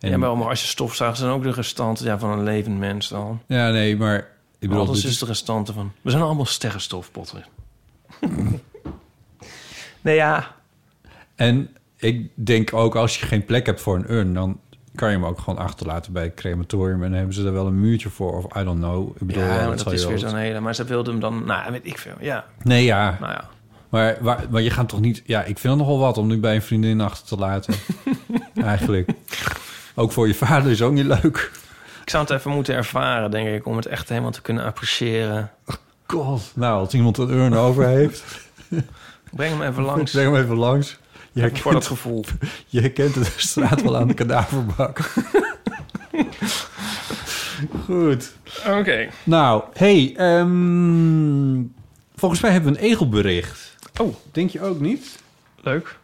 [0.00, 3.08] En- Ja, maar als je stofzuigt, zijn ook de restanten ja, van een levend mens
[3.08, 3.40] dan.
[3.46, 4.18] Ja, nee, maar...
[4.58, 5.92] Ik bedoel, Alles dit is de restanten van...
[6.00, 7.44] We zijn allemaal sterrenstofpotten.
[10.00, 10.54] nee, ja.
[11.34, 14.34] En ik denk ook, als je geen plek hebt voor een urn...
[14.34, 14.60] dan
[14.94, 17.02] kan je hem ook gewoon achterlaten bij het crematorium...
[17.04, 19.08] en hebben ze er wel een muurtje voor, of I don't know.
[19.20, 20.60] Ik bedoel, Ja, dat is weer zo'n hele...
[20.60, 21.44] Maar ze wilden hem dan...
[21.44, 22.14] Nou, weet ik veel.
[22.20, 23.16] Ja, Nee, ja.
[23.20, 23.48] nou ja.
[23.88, 25.22] Maar, waar, maar je gaat toch niet...
[25.24, 27.74] Ja, ik vind het nogal wat om nu bij een vriendin achter te laten.
[28.54, 29.10] Eigenlijk.
[30.00, 31.50] Ook voor je vader is ook niet leuk.
[32.02, 33.66] Ik zou het even moeten ervaren, denk ik...
[33.66, 35.50] om het echt helemaal te kunnen appreciëren.
[36.06, 36.52] God.
[36.54, 38.24] Nou, als iemand een urn over heeft...
[39.36, 40.10] Breng hem even langs.
[40.10, 40.98] Zeg hem even langs.
[41.32, 42.24] Je Even voor dat gevoel.
[42.66, 44.98] je herkent de straat wel aan de kadaverbak.
[47.84, 48.32] Goed.
[48.68, 49.08] Oké.
[49.24, 51.62] Nou, hey, ehm,
[52.14, 53.76] volgens mij hebben we een egelbericht.
[54.00, 54.14] Oh.
[54.32, 55.18] Denk je ook niet?
[55.62, 55.98] Leuk.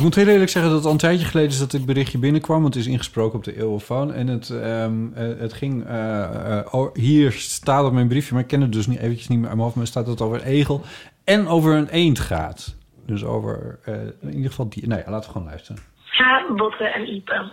[0.00, 2.18] Ik moet heel eerlijk zeggen dat het al een tijdje geleden is dat dit berichtje
[2.18, 2.62] binnenkwam.
[2.62, 4.12] Want het is ingesproken op de eeuwofoon.
[4.12, 5.86] En het, ehm, eh, het ging...
[5.86, 9.28] eh, eh, oh, hier staat op mijn briefje, maar ik ken het dus niet, eventjes
[9.28, 9.76] niet meer uit mijn hoofd.
[9.76, 10.82] Maar staat dat het over een egel
[11.24, 12.76] en over een eend gaat.
[13.06, 13.78] Dus over,
[14.20, 14.86] in ieder geval die...
[14.86, 15.82] Nou ja, laten we gewoon luisteren.
[16.10, 17.50] Ja, Botte en Ipe.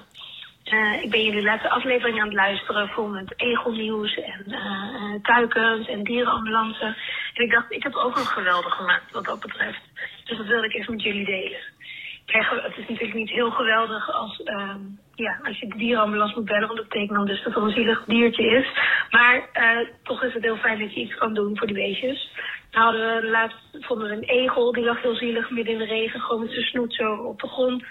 [0.69, 6.03] Eh, ik ben jullie laatste aflevering aan het luisteren vol met egelnieuws en kuikens en
[6.03, 6.95] dierenambulance.
[7.33, 9.81] En ik dacht, ik heb ook nog geweldig gemaakt wat dat betreft.
[10.23, 11.59] Dus dat wilde ik even met jullie delen.
[12.25, 14.79] Kijk, het is natuurlijk niet heel geweldig als, ehm,
[15.25, 17.71] ja, als je de dierenambulance moet bellen, want dat betekent dan dus dat er een
[17.71, 18.67] zielig diertje is.
[19.09, 22.31] Maar eh, toch is het heel fijn dat je iets kan doen voor die beestjes.
[22.71, 25.85] Nou hadden we laatst vonden we een egel, die lag heel zielig midden in de
[25.85, 27.83] regen, gewoon met zijn snoet zo op de grond.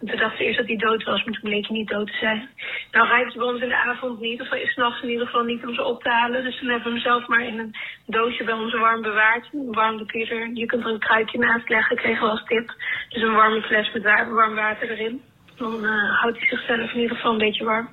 [0.00, 2.06] En toen dachten we eerst dat hij dood was, maar toen bleek hij niet dood
[2.06, 2.48] te zijn.
[2.90, 5.66] Nou rijdt ze bij ons in de avond niet, of s'nachts in ieder geval niet
[5.66, 6.44] om ze op te halen.
[6.44, 7.74] Dus toen hebben we hem zelf maar in een
[8.06, 9.48] doosje bij ons warm bewaard.
[9.52, 12.74] Warm de er, je kunt er een kruidje naast leggen, kregen we als tip.
[13.08, 15.22] Dus een warme fles met wa- warm water erin.
[15.62, 17.88] Dan eh, houdt hij zichzelf in ieder geval een beetje warm.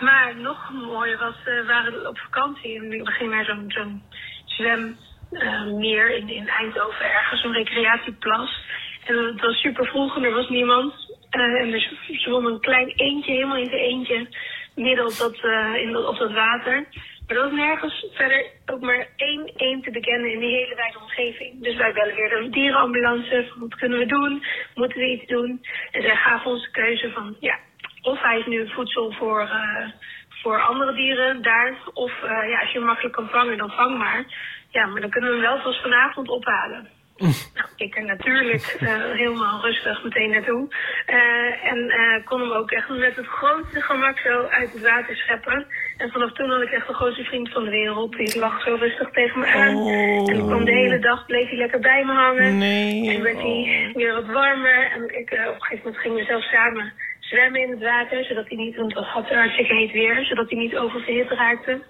[0.00, 4.02] Maar nog mooier was, eh, we waren op vakantie en we gingen naar zo'n zo'n
[4.44, 8.62] zwemmeer in, in Eindhoven ergens, zo'n recreatieplas.
[9.04, 10.92] En het was super vroeg en er was niemand.
[11.30, 14.28] Eh, en er zwom een klein eentje, helemaal in zijn eentje,
[14.74, 16.86] midden op dat, eh, in op dat water.
[17.26, 21.62] Er was nergens verder ook maar één eend te bekennen in die hele wijde omgeving.
[21.62, 23.46] Dus wij bellen weer de dierenambulance.
[23.48, 24.44] van, Wat kunnen we doen?
[24.74, 25.64] Moeten we iets doen?
[25.90, 27.58] En zij gaven ons de keuze van, ja,
[28.02, 29.88] of hij is nu voedsel voor, eh,
[30.28, 31.74] voor andere dieren daar.
[31.92, 34.24] Of eh, ja, als je hem makkelijk kan vangen, dan vang maar.
[34.70, 36.88] Ja, maar dan kunnen we hem wel pas vanavond ophalen.
[37.16, 40.68] Nou, ik er natuurlijk eh, helemaal rustig meteen naartoe.
[41.06, 45.16] Eh, en eh, kon hem ook echt met het grootste gemak zo uit het water
[45.16, 45.66] scheppen.
[45.96, 48.16] En vanaf toen had ik echt de grootste vriend van de wereld.
[48.16, 49.86] Die lag zo rustig tegen me aan.
[50.28, 52.58] En ik kwam de hele dag, bleef hij lekker bij me hangen.
[52.58, 53.16] Nee.
[53.16, 54.90] En werd hij weer wat warmer.
[54.90, 56.92] En ik, op een gegeven moment gingen we zelfs samen
[57.34, 58.24] zwemmen in het water.
[58.24, 60.24] Zodat hij niet, want het had hartstikke heet weer.
[60.24, 61.82] Zodat hij niet oververhit raakte.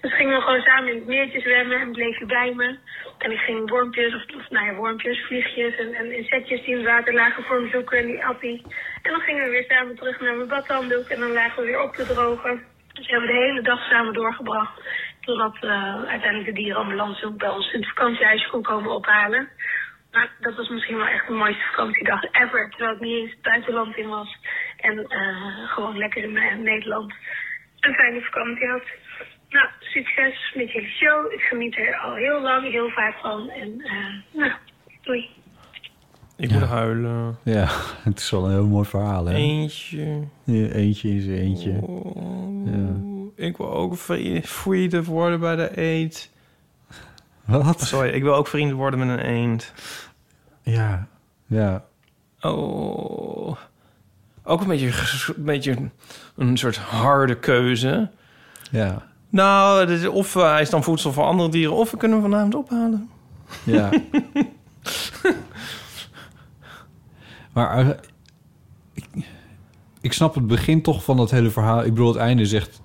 [0.00, 2.76] Dus gingen we gewoon samen in het meertje zwemmen en bleef hij bij me.
[3.18, 6.86] En ik ging wormpjes, of, nou ja, wormpjes, vliegjes en, en insectjes die in het
[6.86, 8.62] water lagen voor hem zoeken en die hij.
[9.02, 11.82] En dan gingen we weer samen terug naar mijn badhanddoek en dan lagen we weer
[11.82, 12.62] op te drogen.
[12.92, 14.80] Dus we hebben de hele dag samen doorgebracht.
[15.20, 19.48] Totdat eh, uiteindelijk de dierenambulance ook bij ons in het vakantiehuisje kon komen ophalen.
[20.12, 22.70] Maar dat was misschien wel echt de mooiste vakantiedag ever.
[22.70, 24.36] Terwijl ik niet eens het buitenland in was.
[24.76, 27.12] En eh, gewoon lekker in eh, Nederland
[27.80, 28.82] een fijne vakantie had.
[29.48, 31.32] Nou, succes met jullie show.
[31.32, 33.50] Ik geniet er al heel lang, heel vaak van.
[33.50, 34.52] En eh, nou,
[35.02, 35.28] doei.
[36.36, 37.38] Ik moet huilen.
[37.44, 37.66] Ja,
[38.08, 39.34] het is wel een heel mooi verhaal, hè?
[39.34, 40.26] Eentje.
[40.44, 41.80] Ja, eentje is eentje.
[41.82, 43.96] Oh, Ik wil ook
[44.42, 46.36] vrienden worden bij de eend.
[47.48, 47.80] Wat?
[47.80, 49.72] Sorry, ik wil ook vrienden worden met een eend.
[50.62, 51.06] Ja,
[51.46, 51.84] ja.
[52.40, 53.56] Oh.
[54.44, 55.90] Ook een beetje, een beetje
[56.36, 58.10] een soort harde keuze.
[58.70, 61.76] Ja, Nou, of eh, hij is dan voedsel voor andere dieren...
[61.76, 63.10] of we kunnen hem vanavond ophalen.
[63.64, 63.90] ja.
[67.54, 67.88] maar eh,
[68.92, 69.06] ik,
[70.00, 71.84] ik snap het begin toch van dat hele verhaal.
[71.84, 72.77] Ik bedoel, het einde zegt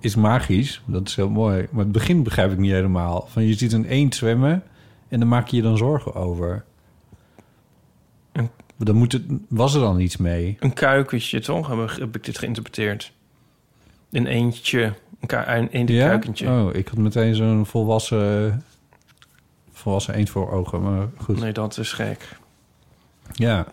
[0.00, 0.82] is magisch.
[0.86, 1.66] Dat is heel mooi.
[1.70, 3.26] Maar het begin begrijp ik niet helemaal.
[3.30, 4.62] Van je ziet een eend zwemmen
[5.08, 6.64] en dan maak je je dan zorgen over.
[8.32, 10.56] En- Dan moet het, was er dan iets mee?
[10.60, 11.68] Een kuikentje, toch?
[11.68, 13.12] Heb, heb ik dit geïnterpreteerd.
[14.10, 14.94] Een eendje.
[15.20, 16.48] Een, een eendenkuikentje.
[16.48, 18.62] Oh, ik had meteen zo'n volwassen,
[19.72, 20.82] volwassen eend voor ogen.
[20.82, 21.40] Maar goed.
[21.40, 22.38] Nee, dat is gek.
[23.32, 23.66] Ja.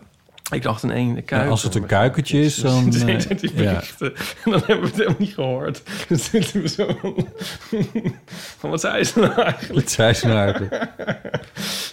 [0.50, 1.48] Ik dacht Ja, kuiken.
[1.50, 2.90] als het een kuikentje is, dan...
[2.90, 3.72] Dan eh, die ja.
[3.72, 4.12] berichten.
[4.44, 5.82] Dan hebben we het helemaal niet gehoord.
[6.08, 6.86] Dan zitten we zo...
[8.58, 9.80] Van wat zei ze nou eigenlijk?
[9.80, 10.72] Het zei ze nou eigenlijk.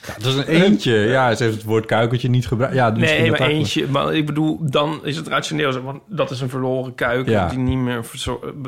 [0.08, 0.94] Ja, dat is een eentje.
[0.94, 2.76] Ja, ze heeft het woord kuikentje niet gebruikt.
[2.76, 3.88] Ja, Nee, maar eentje.
[3.88, 5.82] Maar ik bedoel, dan is het rationeel.
[5.82, 7.48] Want dat is een verloren kuiken Ja.
[7.50, 8.06] die niet meer,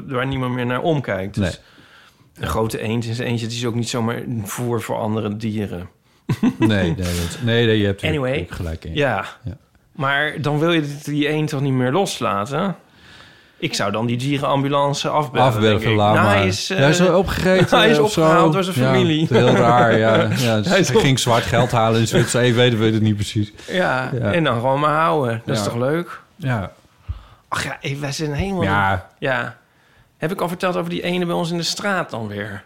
[0.08, 1.36] waar niemand meer naar omkijkt.
[1.36, 1.56] Dus Nee.
[2.46, 5.90] Een grote eend is eentje, het is ook niet zomaar voer voor andere dieren.
[6.42, 8.94] Nee, nee, dat- nee, nee je hebt er Anyway, gelijk in.
[8.94, 9.26] Ja.
[9.44, 9.58] Ja.
[9.98, 12.76] Maar dan wil je die eend toch niet meer loslaten?
[13.60, 15.82] Ik zou dan die dierenambulance afbellen.
[15.82, 15.88] ik.
[15.88, 16.28] laat Nou.
[16.28, 17.78] Hij is, eh, hij is wel opgegeten.
[17.78, 18.22] hij is of zo.
[18.22, 19.28] opgehaald door zijn Ja, familie.
[19.30, 20.16] heel raar, ja.
[20.48, 22.50] ja dus Hij op- ging zwart geld halen in Zwitserland.
[22.50, 23.52] Ik weet, weet het niet precies.
[23.68, 24.32] Ja, Ja.
[24.32, 25.42] en dan gewoon maar houden.
[25.46, 26.20] Dat is toch leuk?
[26.36, 26.72] Ja.
[27.48, 28.64] Ach ja, eh, wij zijn helemaal...
[28.64, 29.56] Ja, Ja.
[30.18, 32.64] Heb ik al verteld over die ene bij ons in de straat dan weer?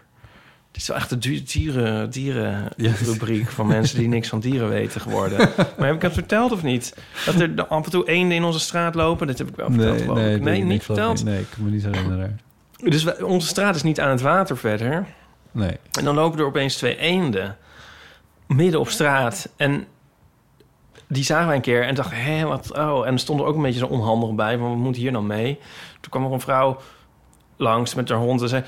[0.72, 2.92] Dit is wel echt de dieren, dieren Ja.
[3.04, 5.38] rubriek van mensen die niks van dieren weten geworden.
[5.78, 6.96] maar heb ik het verteld of niet?
[7.26, 9.26] Dat er af en toe eenden in onze straat lopen.
[9.26, 10.14] Dat heb ik wel verteld.
[10.14, 11.24] nee, nee, nee ik niet verteld.
[11.24, 12.40] Nee, ik kan me niet herinneren.
[12.84, 15.06] Dus wij- onze straat is niet aan het water verder.
[15.50, 15.76] Nee.
[15.98, 17.56] En dan lopen er opeens twee eenden
[18.46, 19.48] midden op straat.
[19.56, 19.86] En
[21.08, 23.06] die zagen wij een keer en dachten, hé, wat, oh.
[23.06, 25.24] En er stond er ook een beetje zo onhandig bij, van wat moet hier nou
[25.24, 25.58] mee?
[26.00, 26.80] Toen kwam er een vrouw
[27.56, 28.62] langs met haar hond en zei...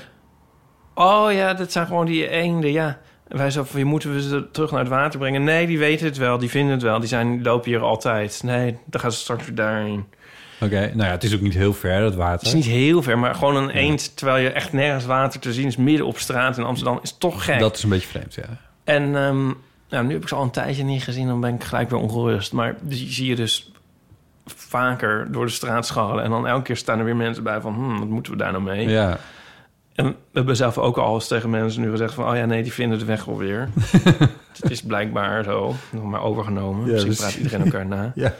[0.95, 2.99] Oh ja, dat zijn gewoon die eenden, ja.
[3.27, 5.43] En wij zo van, je moeten we ze terug naar het water brengen?
[5.43, 6.99] Nee, die weten het wel, die vinden het wel.
[6.99, 8.41] Die zijn, lopen hier altijd.
[8.43, 10.05] Nee, dan gaan ze straks weer daarheen.
[10.61, 12.37] Oké, nou ja, het is ook niet heel ver, dat water.
[12.37, 14.17] Het is niet heel ver, maar gewoon een eend...
[14.17, 16.99] terwijl je echt nergens water te zien is midden op straat in Amsterdam...
[17.01, 17.59] is toch gek.
[17.59, 18.43] Dat is een beetje vreemd, ja.
[18.83, 19.45] En ehm,
[19.89, 21.99] nou, nu heb ik ze al een tijdje niet gezien, dan ben ik gelijk weer
[21.99, 22.53] ongerust.
[22.53, 23.71] Maar die zie je dus
[24.45, 26.23] vaker door de straat scharrelen.
[26.23, 28.51] En dan elke keer staan er weer mensen bij van, hmm, wat moeten we daar
[28.51, 28.89] nou mee?
[28.89, 29.19] Ja,
[29.95, 32.29] En we hebben zelf ook al eens tegen mensen nu gezegd van...
[32.29, 33.69] oh ja, nee, die vinden de weg wel weer.
[34.59, 36.85] het is blijkbaar zo, nog maar overgenomen.
[36.85, 38.11] Ja, Misschien dus- praat iedereen elkaar na.
[38.25, 38.33] ja.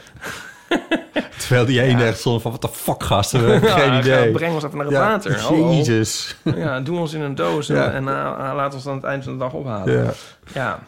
[1.38, 2.06] Terwijl die ene Ja.
[2.06, 4.30] echt stond van, wat de fuck gasten, we hebben geen Ja, idee.
[4.30, 5.54] Breng ons even naar het Ja, water.
[5.66, 6.36] Jezus.
[6.56, 7.90] Ja, doe ons in een doos en, Ja.
[7.90, 9.92] en eh, laat ons dan aan het eind van de dag ophalen.
[10.02, 10.10] Ja.
[10.54, 10.78] ja.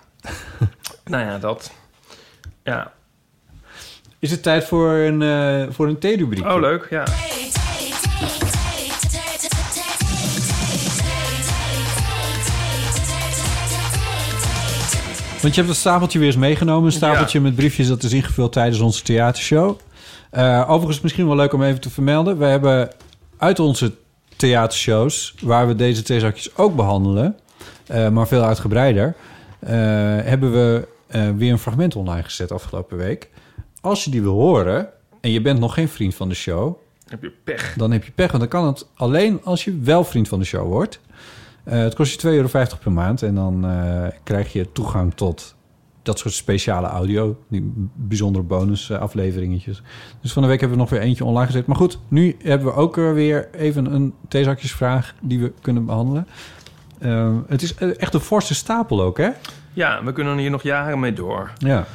[1.05, 1.73] nou ja, dat.
[2.62, 2.93] Ja.
[4.19, 6.45] Is het tijd voor een, eh voor een theerubriek?
[6.45, 7.05] Oh, leuk, ja.
[15.43, 16.86] Want je hebt het stapeltje weer eens meegenomen.
[16.86, 19.78] Een stapeltje met briefjes dat is ingevuld tijdens onze theatershow.
[20.30, 22.39] Eh, overigens misschien wel leuk om even te vermelden.
[22.39, 22.91] We hebben
[23.36, 23.93] uit onze
[24.36, 25.34] theatershows...
[25.41, 27.36] waar we deze theezakjes ook behandelen...
[27.86, 29.14] eh, maar veel uitgebreider...
[29.59, 29.70] eh,
[30.22, 30.89] hebben we
[31.36, 33.28] weer een fragment online gezet afgelopen week.
[33.80, 34.89] Als je die wil horen...
[35.20, 36.76] en je bent nog geen vriend van de show...
[37.09, 37.74] Heb je pech.
[37.76, 38.30] dan heb je pech.
[38.30, 41.01] Want dan kan het alleen als je wel vriend van de show wordt.
[41.69, 43.23] Eh, het kost je 2,50 euro per maand.
[43.23, 45.57] En dan eh, krijg je toegang tot
[46.03, 47.37] dat soort speciale audio.
[47.49, 49.83] Die bijzondere bonus eh, afleveringetjes.
[50.21, 51.66] Dus van de week hebben we nog weer eentje online gezet.
[51.66, 56.27] Maar goed, nu hebben we ook weer even een theezakjesvraag die we kunnen behandelen.
[56.99, 59.29] Eh, het is echt een forse stapel ook, hè?
[59.73, 61.53] Ja, we kunnen hier nog jaren mee door.
[61.59, 61.87] Ja.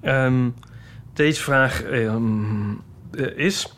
[0.00, 0.48] Ehm,
[1.12, 2.70] deze vraag ehm,
[3.10, 3.72] eh, is...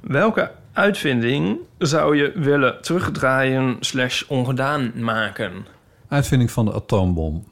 [0.00, 5.66] Welke uitvinding zou je willen terugdraaien slash ongedaan maken?
[6.08, 7.44] Uitvinding van de atoombom.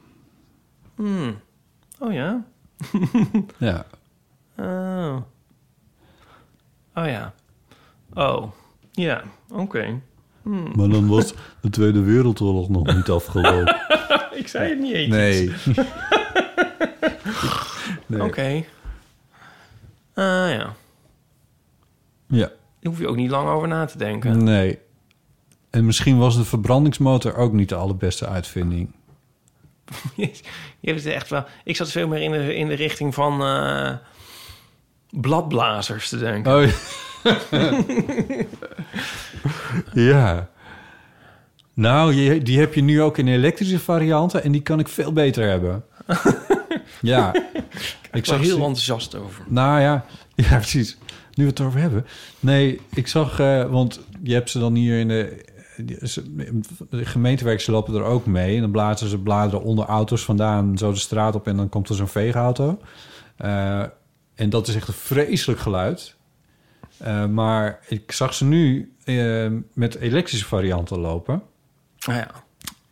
[0.95, 1.39] Hmm.
[1.99, 2.45] Oh ja?
[3.59, 3.87] Ja.
[4.57, 5.17] Oh.
[6.95, 7.35] Oh ja.
[8.15, 8.51] Oh.
[8.93, 10.01] Ja, oké.
[10.43, 10.73] Hmm.
[10.77, 13.77] Maar dan was de Tweede Wereldoorlog nog niet afgelopen.
[14.41, 15.11] Ik zei het niet eens.
[15.11, 15.53] Nee.
[18.07, 18.23] nee.
[18.23, 18.65] Oké.
[20.15, 20.75] Ah ja.
[22.27, 22.51] Ja.
[22.87, 24.45] Hoef je ook niet lang over na te denken.
[24.45, 24.79] Nee.
[25.71, 28.95] En misschien was de verbrandingsmotor ook niet de allerbeste uitvinding.
[30.81, 31.45] Je hebt het echt wel...
[31.65, 33.93] Ik zat veel meer in de, in de richting van eh,
[35.11, 36.57] bladblazers te denken.
[36.57, 36.67] Oh,
[39.93, 40.49] ja.
[41.75, 45.13] Nou, je, die heb je nu ook in elektrische varianten en die kan ik veel
[45.13, 45.85] beter hebben.
[47.01, 47.35] ja.
[48.13, 49.45] ik was heel enthousiast over.
[49.49, 50.97] Nou ja, ja, precies.
[51.37, 52.07] Nu we het erover hebben.
[52.41, 55.45] Nee, ik zag, eh, want je hebt ze dan hier in de,
[56.91, 58.55] de gemeentewerk, ze lopen er ook mee.
[58.55, 61.89] En dan blazen ze bladeren onder auto's vandaan, zo de straat op en dan komt
[61.89, 62.81] er zo'n veegauto.
[63.37, 63.85] Eh,
[64.35, 66.17] en dat is echt een vreselijk geluid.
[66.97, 68.93] Eh, maar ik zag ze nu
[69.73, 71.43] met elektrische varianten lopen.
[72.07, 72.31] Nou ja.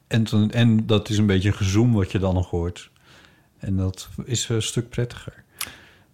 [0.07, 2.91] En, en dat is een beetje een gezoem wat je dan nog hoort.
[3.59, 5.44] En dat is een stuk prettiger.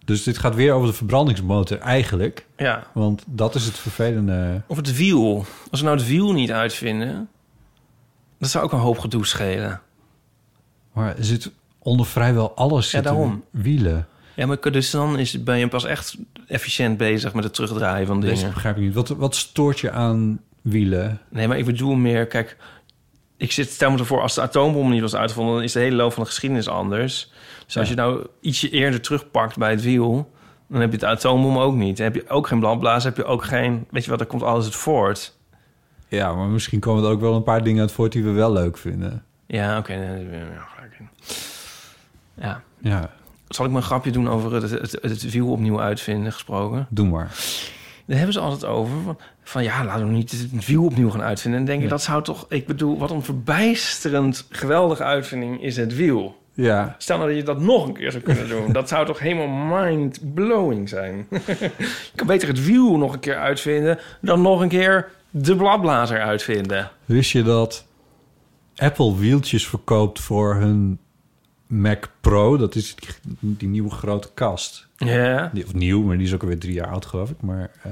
[0.05, 2.45] Dus dit gaat weer over de verbrandingsmotor eigenlijk.
[2.57, 2.83] ja.
[2.93, 4.61] Want dat is het vervelende.
[4.67, 5.45] Of het wiel.
[5.71, 7.29] Als we nou het wiel niet uitvinden...
[8.39, 9.81] dat zou ook een hoop gedoe schelen.
[10.93, 13.43] Maar er zit onder vrijwel alles Ja, daarom.
[13.49, 14.07] wielen.
[14.35, 18.21] Ja, maar dus dan is, ben je pas echt efficiënt bezig met het terugdraaien van
[18.21, 18.53] dingen.
[18.53, 18.93] begrijp ik niet.
[18.93, 21.21] Wat, wat stoort je aan wielen?
[21.29, 22.57] Nee, maar ik bedoel meer, kijk,
[23.37, 25.95] ik zit, stel me ervoor, als de atoombom niet was uitgevonden, dan is de hele
[25.95, 27.31] loop van de geschiedenis anders.
[27.71, 30.31] Dus als je nou ietsje eerder terugpakt bij het wiel,
[30.67, 31.97] dan heb je het atoombom ook niet.
[31.97, 34.43] Dan heb je ook geen bladblazen, heb je ook geen, weet je wat, dan komt
[34.43, 35.37] alles het voort.
[36.07, 38.51] Ja, maar misschien komen er ook wel een paar dingen uit voort die we wel
[38.51, 39.23] leuk vinden.
[39.45, 39.93] Ja, oké.
[39.93, 41.03] je.
[42.33, 42.63] Ja.
[42.77, 43.09] Ja,
[43.47, 46.87] Zal ik mijn grapje doen over het, het, het wiel opnieuw uitvinden gesproken?
[46.89, 47.31] doe maar.
[48.05, 49.01] Daar hebben ze altijd over.
[49.03, 51.59] Van, van ja, laten we niet het wiel opnieuw gaan uitvinden.
[51.59, 52.45] En denk ik, dat zou toch...
[52.49, 56.39] Ik bedoel, wat een verbijsterend geweldige uitvinding is het wiel.
[56.61, 58.71] Ja, Stel nou dat je dat nog een keer zou kunnen doen.
[58.71, 61.27] Dat zou toch helemaal mind-blowing zijn.
[61.59, 63.99] je kan beter het wiel nog een keer uitvinden...
[64.21, 66.91] dan nog een keer de bladblazer uitvinden.
[67.05, 67.85] wist je dat
[68.75, 70.99] Apple wieltjes verkoopt voor hun
[71.67, 72.57] Mac Pro?
[72.57, 73.09] Dat is die,
[73.39, 74.87] die nieuwe grote kast.
[74.97, 75.49] Ja.
[75.53, 77.41] Die, of nieuw, maar die is ook alweer drie jaar oud, geloof ik.
[77.41, 77.91] Maar, eh,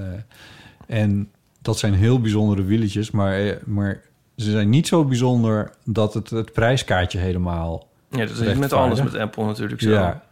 [0.88, 4.02] en dat zijn heel bijzondere wieletjes, maar, eh, maar
[4.36, 7.89] ze zijn niet zo bijzonder dat het het prijskaartje helemaal...
[8.10, 9.90] Ja, dat is met alles met Apple natuurlijk zo.
[9.90, 10.24] Ja,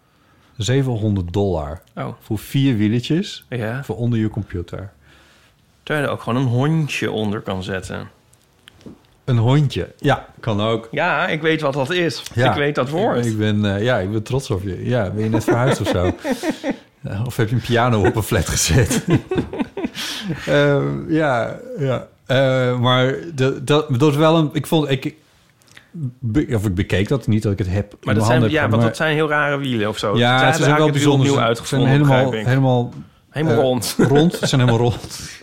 [0.58, 3.84] 700 dollar Oh, voor vier wieletjes ja.
[3.84, 4.92] voor onder je computer.
[5.84, 8.08] Terwijl je er ook gewoon een hondje onder kan zetten.
[9.26, 9.94] Een hondje.
[9.98, 10.88] Ja, kan ook.
[10.92, 12.24] Ja, ik weet wat dat is.
[12.34, 12.50] Ja.
[12.50, 13.26] Ik weet dat woord.
[13.26, 14.86] Ik, ik ben, eh, ja, ik ben trots op je.
[14.86, 16.12] Ja, ben je net verhuisd of zo?
[17.00, 19.06] Ja, of heb je een piano op een flat gezet?
[20.46, 22.08] Eh, ja, ja.
[22.26, 24.50] Eh, maar dat, dat, dat is wel een...
[24.54, 24.90] Ik vond...
[24.90, 25.16] Ik,
[26.20, 28.62] be- of ik bekeek dat niet, dat ik het heb in Maar dat zijn, ja,
[28.62, 30.18] heb, want dat zijn heel rare wielen of zo.
[30.18, 31.28] Ja, hebben zijn wel bijzonder.
[31.28, 32.94] Ze zijn uitgevonden, helemaal, helemaal
[33.38, 33.96] Helemaal eh, rond.
[34.18, 34.34] rond.
[34.34, 35.08] Ze zijn helemaal rond.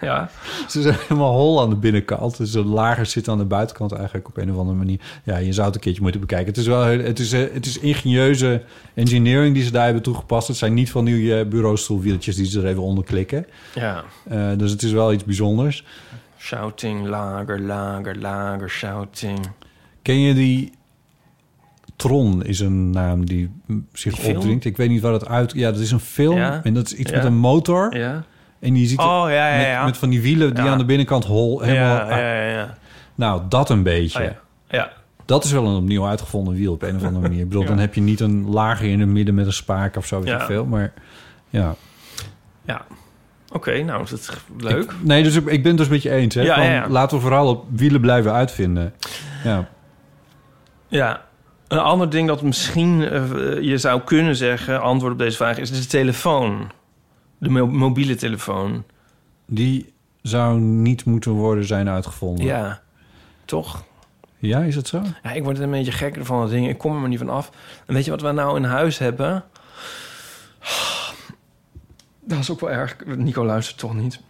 [0.00, 0.30] Ja.
[0.68, 2.36] Ze zijn helemaal hol aan de binnenkant.
[2.36, 5.00] Dus de lager zit aan de buitenkant eigenlijk op een of andere manier.
[5.24, 6.46] Ja, je zou het een keertje moeten bekijken.
[6.46, 8.62] Het is wel het is, eh, het is ingenieuze
[8.94, 10.48] engineering die ze daar hebben toegepast.
[10.48, 13.46] Het zijn niet van die eh, bureaustoelwieltjes die ze er even onder klikken.
[13.74, 14.04] ja.
[14.56, 15.84] Dus het is wel iets bijzonders.
[16.38, 19.38] Shouting, lager, lager, lager, shouting.
[20.02, 20.72] Ken je die...
[21.96, 23.50] Tron is een naam die
[23.92, 24.64] zich Die opdringt.
[24.64, 25.52] Ik weet niet waar dat uit...
[25.54, 26.36] Ja, dat is een film.
[26.36, 26.60] Ja.
[26.64, 27.16] En dat is iets Ja.
[27.16, 27.96] met een motor.
[27.96, 28.24] Ja.
[28.60, 31.24] En die ziet Oh, ja, ja, met, met van die wielen die aan de binnenkant
[31.24, 31.96] hol helemaal...
[31.96, 32.74] ja, ja, ja, ja.
[33.14, 34.22] Nou, dat een beetje.
[34.24, 34.30] Oh,
[34.68, 34.92] ja.
[35.24, 37.40] Dat is wel een opnieuw uitgevonden wiel op een of andere manier.
[37.40, 40.06] Ik bedoel, dan heb je niet een lager in het midden met een spaak of
[40.06, 40.64] zo, weet veel.
[40.64, 40.92] Maar
[41.50, 41.74] ja.
[42.64, 42.84] Ja.
[43.52, 44.28] Oké, nou, dat is
[44.58, 44.82] leuk.
[44.82, 46.34] Ik- nee, dus ik, ik ben het dus met je eens.
[46.34, 46.88] Hè, van, ja.
[46.88, 48.92] Laten we vooral op wielen blijven uitvinden.
[49.44, 49.68] Ja.
[50.92, 51.24] Ja.
[51.68, 55.70] Een ander ding dat misschien eh, je zou kunnen zeggen, antwoord op deze vraag, is
[55.70, 56.70] de telefoon.
[57.38, 58.84] De mo- mobiele telefoon.
[59.46, 62.44] Die zou niet moeten worden zijn uitgevonden.
[62.44, 62.80] Ja.
[63.44, 63.84] Toch?
[64.38, 65.02] Ja, is het zo?
[65.22, 66.68] Ja, ik word een beetje gekker van dat ding.
[66.68, 67.50] Ik kom er maar niet van af.
[67.86, 69.44] En weet je wat we nou in huis hebben?
[72.24, 72.96] Dat is ook wel erg.
[73.16, 74.20] Nico luistert toch niet.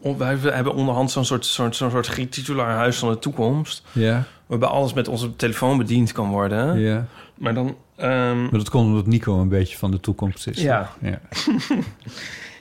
[0.00, 3.84] On- wij hebben onderhand zo'n soort, soort, zo'n soort titulaar huis van de toekomst.
[3.92, 4.24] Ja.
[4.46, 6.78] Waarbij alles met onze telefoon bediend kan worden.
[6.78, 7.06] ja.
[7.34, 7.76] Maar dan...
[7.96, 10.62] ehm, Maar dat komt omdat Nico een beetje van de toekomst is.
[10.62, 10.90] Ja.
[11.00, 11.20] ja.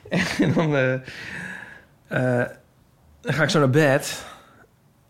[0.40, 0.94] En dan, eh,
[2.08, 2.48] eh,
[3.22, 4.26] dan ga ik zo naar bed.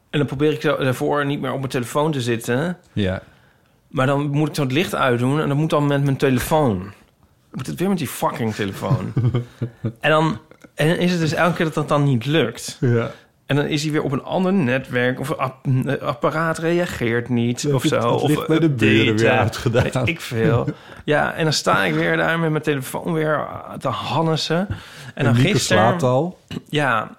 [0.09, 2.77] En dan probeer ik daarvoor niet meer op mijn telefoon te zitten.
[2.93, 3.21] Ja.
[3.87, 5.41] Maar dan moet ik zo het licht uitdoen.
[5.41, 6.81] En dat moet dan met mijn telefoon.
[7.51, 9.13] Ik moet het weer met die fucking telefoon.
[9.99, 10.39] en, dan,
[10.79, 12.77] en dan is het dus elke keer dat dat dan niet lukt.
[12.79, 13.11] ja.
[13.45, 15.19] En dan is hij weer op een ander netwerk.
[15.19, 17.73] Of een app- een apparaat reageert niet.
[17.73, 17.95] Of zo.
[17.95, 19.83] het Of bij de buren weer uitgedaan.
[19.83, 20.67] Weet ik veel.
[21.05, 23.47] Ja, en dan sta ik weer daar met mijn telefoon weer
[23.79, 24.67] te hannessen.
[24.67, 24.75] En,
[25.13, 25.61] En, dan gisteren...
[25.83, 26.39] slaapt al.
[26.69, 27.17] Ja,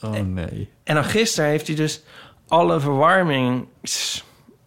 [0.00, 0.68] Oh nee.
[0.84, 2.02] en dan gisteren heeft hij dus
[2.48, 3.66] alle verwarming...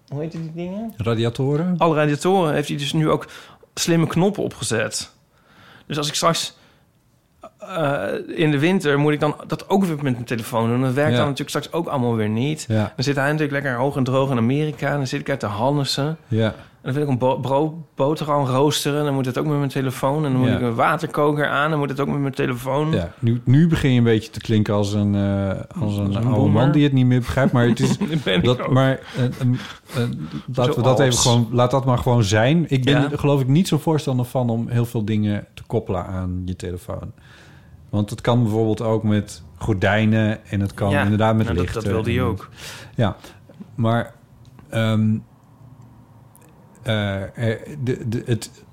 [0.08, 0.94] Hoe heet die dingen?
[0.98, 1.76] Radiatoren?
[1.78, 3.28] Alle radiatoren heeft hij dus nu ook
[3.74, 5.12] slimme knoppen opgezet.
[5.88, 6.58] Dus als ik straks
[7.76, 10.82] eh, in de winter moet ik dan dat ook weer met mijn telefoon doen.
[10.82, 11.18] Dat werkt Ja.
[11.18, 12.66] dan natuurlijk straks ook allemaal weer niet.
[12.68, 12.94] Ja.
[12.96, 14.96] Dan zit hij natuurlijk lekker hoog en droog in Amerika.
[14.98, 16.18] Dan zit ik uit te hannissen.
[16.28, 16.54] Ja.
[16.82, 19.04] En dan wil ik een bo bro- boterham roosteren.
[19.06, 20.26] Dan moet het ook met mijn telefoon.
[20.26, 21.70] En dan moet ik een waterkoker aan.
[21.70, 22.92] Dan moet het ook met mijn telefoon.
[22.92, 26.50] Ja, nu, nu begin je een beetje te klinken als een, eh, als een, oude
[26.52, 27.52] man die het niet meer begrijpt.
[27.52, 27.98] Maar het is.
[28.42, 30.04] Dat maar eh,
[30.54, 31.48] laten we dat even gewoon.
[31.52, 32.66] Laat dat maar gewoon zijn.
[32.68, 36.06] Ik ben er geloof ik niet zo voorstander van om heel veel dingen te koppelen
[36.06, 37.12] aan je telefoon.
[37.90, 41.74] Want het kan bijvoorbeeld ook met gordijnen en het kan Ja, inderdaad met nou, dat-
[41.74, 42.50] dat wilde ook.
[42.96, 43.16] Ja,
[43.76, 44.14] maar
[46.84, 48.64] eh, er, de, de, het,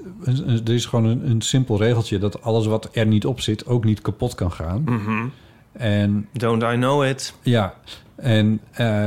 [0.68, 3.84] er is gewoon een, een simpel regeltje dat alles wat er niet op zit ook
[3.84, 4.82] niet kapot kan gaan.
[4.84, 5.26] Mhm.
[5.72, 7.34] En Don't I know it?
[7.42, 7.74] ja,
[8.16, 9.06] en eh,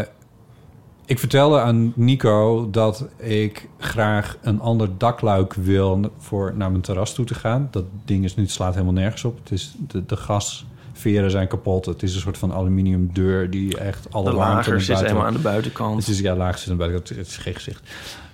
[1.10, 7.14] ik vertelde aan Nico dat ik graag een ander dakluik wil voor naar mijn terras
[7.14, 7.68] toe te gaan.
[7.72, 9.38] Dat ding is nu het slaat helemaal nergens op.
[9.38, 11.86] Het is de, de gasveren zijn kapot.
[11.86, 15.00] Het is een soort van aluminium deur die echt alle De warmte lager naar zit
[15.00, 16.00] helemaal aan de buitenkant.
[16.00, 17.20] het is ja, laag zit aan de buitenkant.
[17.20, 17.90] Het is geen gezicht.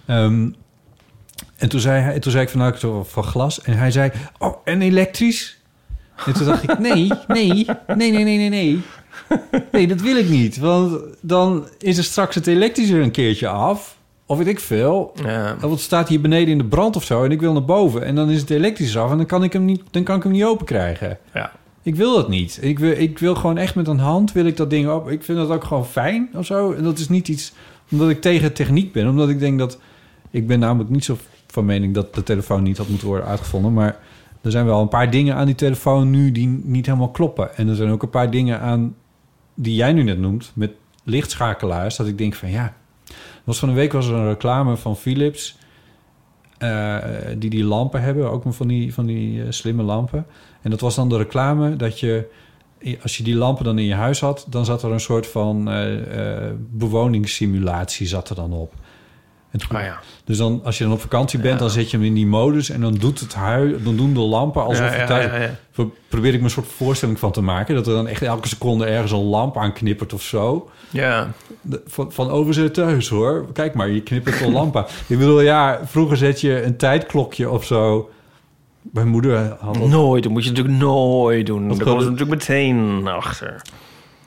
[0.06, 0.50] Ehm,
[1.56, 3.62] en toen zei, hij, toen zei ik van, nou, ik van glas.
[3.62, 5.58] En hij zei, oh, en elektrisch?
[6.26, 8.84] En toen dacht ik, nee, nee, nee, nee, nee, nee, nee.
[9.72, 10.58] Nee, dat wil ik niet.
[10.58, 13.98] Want dan is er straks het elektrische er een keertje af.
[14.26, 15.14] Of weet ik veel.
[15.24, 15.58] Ja.
[15.60, 17.24] Het staat hier beneden in de brand of zo.
[17.24, 18.04] En ik wil naar boven.
[18.04, 19.12] En dan is het elektrisch af.
[19.12, 21.18] En dan kan ik hem niet, dan kan ik hem niet open krijgen.
[21.34, 21.52] Ja.
[21.82, 22.60] Ik wil dat niet.
[22.62, 25.10] Ik wil, ik wil gewoon echt met een hand wil ik dat ding op.
[25.10, 26.72] Ik vind dat ook gewoon fijn of zo.
[26.72, 27.54] En dat is niet iets
[27.92, 29.08] omdat ik tegen techniek ben.
[29.08, 29.80] Omdat ik denk dat...
[30.32, 31.18] Ik ben namelijk niet zo
[31.48, 33.74] van mening dat de telefoon niet had moeten worden uitgevonden.
[33.74, 34.00] Maar
[34.42, 37.58] er zijn wel een paar dingen aan die telefoon nu die niet helemaal kloppen.
[37.58, 38.96] En er zijn ook een paar dingen aan
[39.56, 40.52] die jij nu net noemt.
[40.54, 40.72] Met
[41.04, 41.96] lichtschakelaars.
[41.96, 42.74] Dat ik denk van ja...
[43.44, 45.58] Was van een week was er een reclame van Philips...
[46.58, 46.98] eh,
[47.38, 50.26] die die lampen hebben, ook van die, van die eh, slimme lampen.
[50.62, 52.28] En dat was dan de reclame dat je,
[53.02, 55.70] als je die lampen dan in je huis had, dan zat er een soort van
[55.70, 58.74] eh, bewoningssimulatie zat er dan op.
[59.56, 60.00] En toen- Ah ja.
[60.24, 61.60] Dus dan, als je dan op vakantie bent, Ja.
[61.60, 64.20] dan zet je hem in die modus en dan doet het huis, dan doen de
[64.20, 65.50] lampen alsof Ja, het thuis.
[66.08, 68.86] Probeer ik me een soort voorstelling van te maken dat er dan echt elke seconde
[68.86, 70.70] ergens een lamp aan knippert of zo.
[70.90, 71.32] Ja.
[71.62, 73.52] De- van, van overzet thuis hoor.
[73.54, 74.86] Kijk maar, je knippert een lamp aan.
[75.08, 78.10] Ik bedoel, ja, vroeger zet je een tijdklokje of zo.
[78.82, 79.88] Mijn moeder had dat.
[79.88, 81.68] Nooit, dat moet je natuurlijk nooit doen.
[81.68, 83.62] Wat Daar gewoon- natuurlijk meteen achter.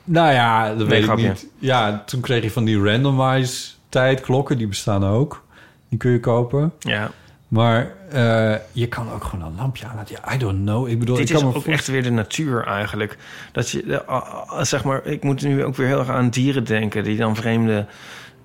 [0.04, 1.48] Nou ja, dat weet ik niet.
[1.58, 4.58] Ja, toen kreeg je van die randomize tijdklokken.
[4.58, 5.44] Die bestaan ook.
[5.88, 6.72] Die kun je kopen.
[6.78, 7.10] Ja.
[7.48, 10.16] Maar eh, je kan ook gewoon een lampje aan laten.
[10.24, 10.88] Ja, I don't know.
[10.88, 13.16] Ik bedoel, Dit ik is kan me ook voor- echt weer de natuur eigenlijk.
[13.52, 16.28] Dat je, eh, ah, ah, zeg maar, ik moet nu ook weer heel erg aan
[16.30, 17.04] dieren denken...
[17.04, 17.86] die dan vreemde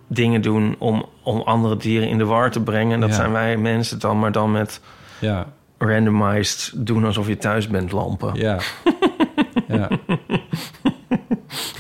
[0.08, 3.00] dingen doen om, om andere dieren in de war te brengen.
[3.00, 3.16] Dat Ja.
[3.16, 4.82] zijn wij mensen dan, maar dan met
[5.20, 5.46] Ja,
[5.78, 8.34] randomized doen alsof je thuis bent lampen.
[8.36, 8.58] ja.
[9.68, 9.90] ja.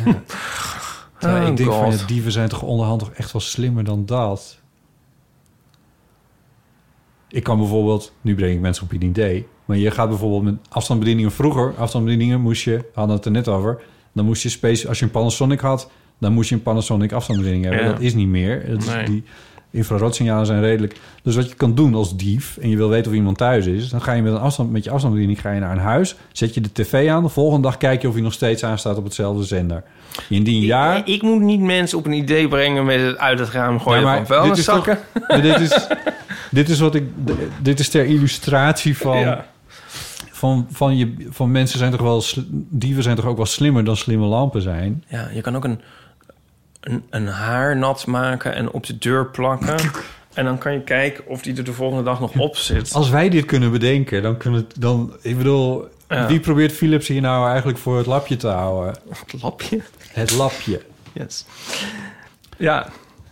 [0.05, 0.21] ja.
[1.23, 4.05] Terwijl Oh, ik denk van, ja, dieven zijn toch onderhand toch echt wel slimmer dan
[4.05, 4.59] dat.
[7.29, 10.55] Ik kan bijvoorbeeld, nu breng ik mensen op een idee, maar je gaat bijvoorbeeld met
[10.69, 13.81] afstandsbedieningen vroeger, afstandsbedieningen moest je, hadden het er net over,
[14.13, 17.65] dan moest je speciaal, als je een Panasonic had, dan moest je een Panasonic afstandsbediening
[17.65, 17.83] hebben.
[17.85, 17.91] Ja.
[17.91, 18.69] Dat is niet meer.
[18.69, 19.05] Dat is- Nee.
[19.05, 19.23] Die
[19.73, 20.95] infraroodsignalen zijn redelijk.
[21.23, 23.89] Dus wat je kan doen als dief en je wil weten of iemand thuis is,
[23.89, 26.53] dan ga je met een afstand met je afstandsbediening ga je naar een huis, zet
[26.53, 29.03] je de tv aan, de volgende dag kijk je of hij nog steeds aanstaat op
[29.03, 29.83] hetzelfde zender.
[30.29, 33.49] Indien ja, Ik, ik moet niet mensen op een idee brengen met het uit het
[33.49, 34.99] raam gooien Ja, maar van vuilniszakken.
[35.41, 35.87] dit is toch- dit is,
[36.51, 37.03] dit is wat ik.
[37.61, 39.17] Dit is ter illustratie van.
[39.19, 39.45] Ja.
[40.31, 42.23] Van, van, je, van mensen zijn toch wel.
[42.69, 45.03] Dieven zijn toch ook wel slimmer dan slimme lampen zijn.
[45.07, 45.79] Ja, je kan ook een,
[46.83, 49.75] een, een haar nat maken en op de deur plakken.
[50.33, 52.93] en dan kan je kijken of die er de volgende dag nog op zit.
[52.93, 54.81] Als wij dit kunnen bedenken, dan kunnen het.
[54.81, 56.27] Dan, ik bedoel, Ja.
[56.27, 58.95] wie probeert Philips hier nou eigenlijk voor het lapje te houden?
[59.09, 59.81] Het lapje.
[60.07, 60.81] Het lapje.
[61.13, 61.45] Yes.
[62.57, 62.87] Ja,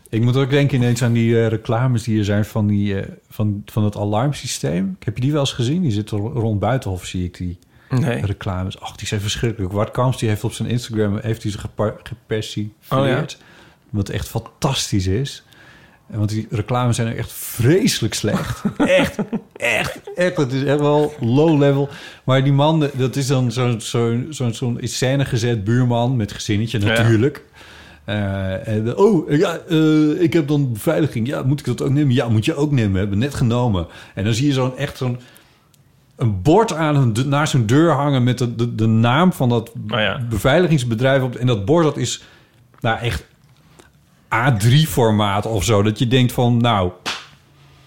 [0.10, 3.08] Ik moet ook denken ineens aan die eh, reclames die er zijn van, die, eh,
[3.30, 4.98] van, van het alarmsysteem.
[5.04, 5.82] Heb je die wel eens gezien?
[5.82, 7.60] Die zitten rond Buitenhof, zie ik die.
[8.00, 8.26] Nee.
[8.26, 8.80] reclames.
[8.80, 9.74] Ach, die zijn verschrikkelijk.
[9.74, 11.60] Wart Kamps die heeft op zijn Instagram heeft hij ze
[12.04, 13.38] gepersifleerd.
[13.90, 15.44] Wat echt fantastisch is.
[16.08, 18.62] Want die reclames zijn echt vreselijk slecht.
[18.78, 19.18] echt,
[19.56, 20.38] echt, echt.
[20.38, 21.90] Het is echt wel low level.
[22.24, 26.32] Maar die man, dat is dan zo'n zo, zo, zo'n in scène gezet buurman met
[26.32, 27.44] gezinnetje natuurlijk.
[28.06, 31.28] Eh, en, oh, ja, eh, ik heb dan beveiliging.
[31.28, 32.14] Ja, moet ik dat ook nemen?
[32.14, 32.92] Ja, moet je ook nemen.
[32.92, 33.88] We hebben net genomen.
[34.16, 35.20] En dan zie je zo'n echt zo'n
[36.22, 39.50] een bord aan hun, de- naar zijn deur hangen met de, de, de naam van
[39.50, 40.20] dat Oh ja.
[40.30, 41.36] beveiligingsbedrijf op.
[41.36, 42.24] En dat bord dat is
[42.80, 43.26] nou echt
[44.36, 45.82] A3-formaat of zo.
[45.82, 46.92] Dat je denkt van, nou,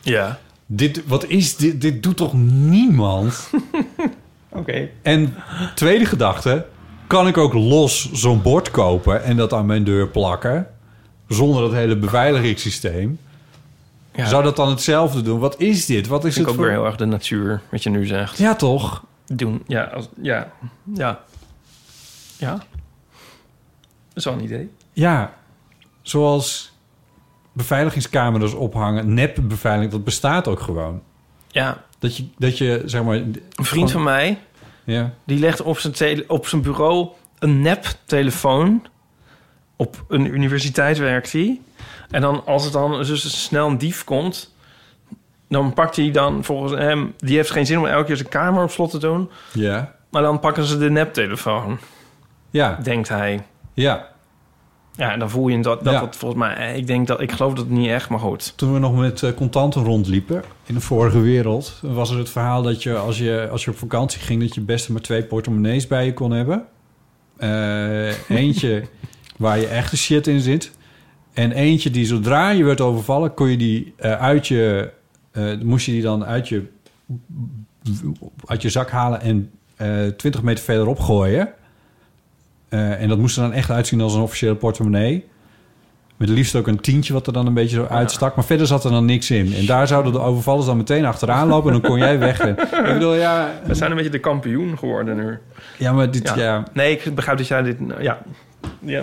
[0.01, 0.39] Ja.
[0.67, 1.81] dit, wat is dit?
[1.81, 2.33] Dit doet toch
[2.69, 3.51] niemand?
[4.49, 4.89] Oké.
[5.03, 5.35] En
[5.75, 6.67] tweede gedachte,
[7.07, 10.67] kan ik ook los zo'n bord kopen en dat aan mijn deur plakken?
[11.29, 13.19] Zonder dat hele beveiligingssysteem.
[14.15, 14.27] Ja.
[14.27, 15.39] Zou dat dan hetzelfde doen?
[15.39, 16.07] Wat is dit?
[16.07, 16.65] Wat is ik het ook voor...
[16.65, 18.39] weer heel erg de natuur, wat je nu zegt.
[18.39, 19.05] Ja, toch?
[19.27, 19.63] Doen.
[19.67, 20.53] Ja, als, ja.
[20.95, 21.21] Ja.
[22.39, 22.53] Ja.
[22.53, 22.63] Dat
[24.15, 24.71] is wel een idee.
[24.93, 25.35] Ja,
[26.03, 26.73] zoals
[27.53, 29.15] beveiligingscamera's ophangen.
[29.15, 31.03] Nep-beveiliging, dat bestaat ook gewoon.
[31.49, 31.83] Ja.
[31.99, 33.15] Dat je, dat je zeg maar...
[33.17, 34.39] Een vriend van mij,
[34.85, 37.09] Ja, die legt op zijn, tele- op zijn bureau
[37.39, 38.87] een nep-telefoon.
[39.77, 41.61] Op een universiteit werkt hij.
[42.15, 44.55] En dan, als het dan dus snel een dief komt...
[45.49, 47.15] dan pakt hij dan volgens hem...
[47.19, 49.31] die heeft geen zin om elke keer zijn kamer op slot te doen...
[49.53, 51.79] ja, maar dan pakken ze de neptelefoon,
[52.51, 53.47] ja, denkt hij.
[53.75, 54.13] ja.
[54.97, 56.09] Ja, en dan voel je dat, dat Ja.
[56.11, 56.77] volgens mij...
[56.77, 57.21] Ik denk dat...
[57.21, 58.53] Ik geloof dat het niet echt, maar goed.
[58.57, 61.79] Toen we nog met eh, contanten rondliepen in de vorige wereld...
[61.83, 64.41] was er het verhaal dat je als, je als je op vakantie ging...
[64.41, 66.65] dat je best maar twee portemonnees bij je kon hebben.
[67.37, 68.85] Eh, eentje
[69.37, 70.73] waar je echte shit in zit.
[71.35, 73.35] En eentje die zodra je werd overvallen...
[73.35, 74.91] kon je die eh, uit je...
[75.33, 76.63] eh, moest je die dan uit je,
[78.47, 79.51] uit je zak halen en...
[79.77, 81.49] eh 20 meter verderop gooien.
[82.69, 85.25] Eh, en dat moest er dan echt uitzien als een officiële portemonnee.
[86.17, 88.35] Met liefst ook een tientje wat er dan een beetje zo uitstak.
[88.35, 89.55] Maar verder zat er dan niks in.
[89.55, 91.73] En daar zouden de overvallers dan meteen achteraan lopen...
[91.73, 92.41] en dan kon jij weg.
[92.47, 93.53] ik bedoel, ja...
[93.67, 95.39] We zijn een beetje de kampioen geworden nu.
[95.79, 96.33] Ja, maar dit...
[96.37, 96.63] Ja.
[96.73, 97.77] Nee, ik begrijp dat jij dit...
[98.01, 98.19] Ja.
[98.81, 99.03] Ja.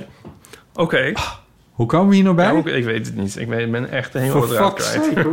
[0.74, 1.12] Oké.
[1.72, 2.46] Hoe komen we hier nou bij?
[2.46, 3.38] Ja, ook- ik weet het niet.
[3.40, 5.04] Ik ben echt helemaal draad kwijt.
[5.16, 5.30] sake?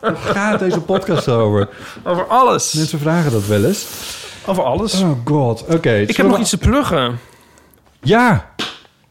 [0.00, 1.68] Waar gaat deze podcast over?
[2.04, 2.72] Over alles.
[2.72, 3.86] Mensen vragen dat wel eens.
[4.46, 5.00] Over alles.
[5.02, 5.94] Oh god, oké.
[5.94, 7.18] ik heb nog iets te pluggen.
[8.00, 8.50] Ja.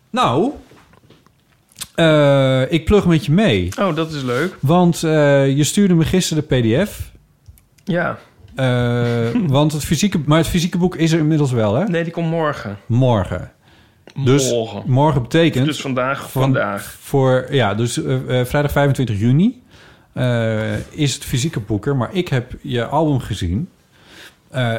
[0.09, 0.51] Nou,
[1.95, 3.69] eh, ik plug met je mee.
[3.79, 4.55] Oh, dat is leuk.
[4.59, 7.11] Want eh, je stuurde me gisteren de pdf.
[7.83, 8.17] Ja.
[8.55, 11.83] Eh, want het fysieke, maar het fysieke boek is er inmiddels wel, hè?
[11.85, 12.77] Nee, die komt morgen.
[12.85, 13.51] Morgen.
[14.23, 14.83] Dus Morgen.
[14.85, 15.65] morgen betekent...
[15.65, 16.95] Dus vandaag, van- vandaag.
[16.99, 19.63] Voor, ja, dus eh, eh, vrijdag 25 juni
[20.13, 21.95] eh, is het fysieke boek er.
[21.95, 23.69] Maar ik heb je album gezien.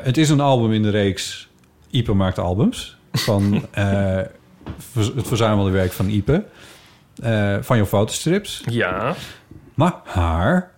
[0.02, 1.48] Het is een album in de reeks
[1.90, 2.96] Ipe maakt albums.
[3.12, 3.52] Van
[4.94, 6.44] het verzamelde werk van Ipe.
[7.60, 8.62] van jouw fotostrips.
[8.66, 9.14] Ja.
[9.74, 10.70] Maar haar...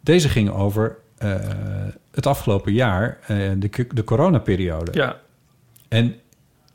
[0.00, 0.96] deze ging over
[2.10, 3.18] het afgelopen jaar,
[3.58, 4.90] de, de coronaperiode.
[4.92, 5.16] Ja.
[5.88, 6.14] En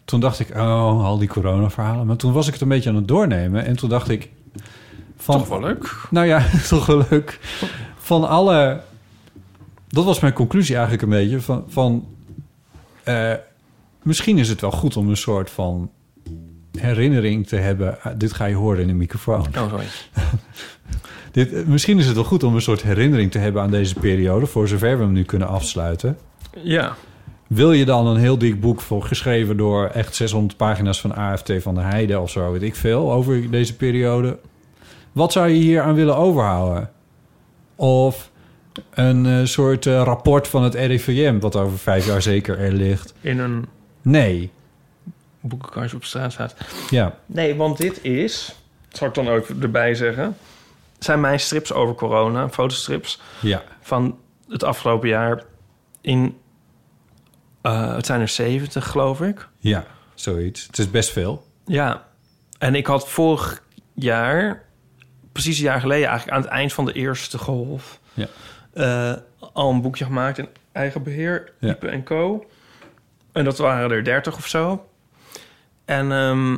[0.10, 2.05] toen dacht ik, oh, al die corona-verhalen.
[2.07, 3.66] Maar toen was ik het een beetje aan het doornemen.
[3.66, 4.30] En toen dacht ik...
[5.18, 6.07] Van, Toch wel leuk.
[6.10, 7.39] Nou ja, toch wel leuk.
[7.97, 8.82] Van alle...
[9.88, 11.41] Dat was mijn conclusie eigenlijk een beetje.
[11.41, 12.07] Van, van
[13.03, 13.34] eh,
[14.03, 15.91] misschien is het wel goed om een soort van
[16.80, 18.01] herinnering te hebben.
[18.01, 19.45] Ah, dit ga je horen in de microfoon.
[19.57, 19.86] Oh, sorry.
[21.32, 23.95] Dit, eh, misschien is het wel goed om een soort herinnering te hebben aan deze
[23.95, 24.45] periode...
[24.45, 26.18] voor zover we hem nu kunnen afsluiten.
[26.64, 26.95] Ja.
[27.50, 31.52] Wil je dan een heel dik boek voor geschreven door echt 600 pagina's van AFT
[31.60, 34.39] van der Heide of zo, weet ik veel, over deze periode?
[35.12, 36.89] Wat zou je hier aan willen overhouden?
[37.76, 38.32] Of
[38.89, 43.14] een eh, soort eh, rapport van het RIVM, wat over vijf jaar zeker er ligt?
[43.22, 43.66] In een
[44.02, 44.52] Nee.
[45.41, 46.56] boekenkastje op straat staat.
[46.89, 47.16] Ja.
[47.26, 48.56] Nee, want dit is...
[48.89, 50.38] Zal ik dan ook erbij zeggen...
[51.00, 53.22] zijn mijn strips over corona, fotostrips...
[53.41, 53.64] Ja.
[53.82, 55.43] van het afgelopen jaar
[56.02, 56.38] in...
[57.62, 59.47] eh, het zijn er 70, geloof ik.
[59.60, 60.66] Ja, zoiets.
[60.68, 61.47] Het is best veel.
[61.66, 62.05] Ja,
[62.57, 64.64] en ik had vorig jaar,
[65.32, 68.28] precies een jaar geleden, eigenlijk aan het eind van de eerste golf, Ja.
[68.74, 69.14] eh,
[69.53, 71.70] al een boekje gemaakt in eigen beheer, Ja.
[71.70, 72.45] Ipe en Co.
[73.32, 74.88] En dat waren er 30 of zo.
[75.86, 76.55] En ehm,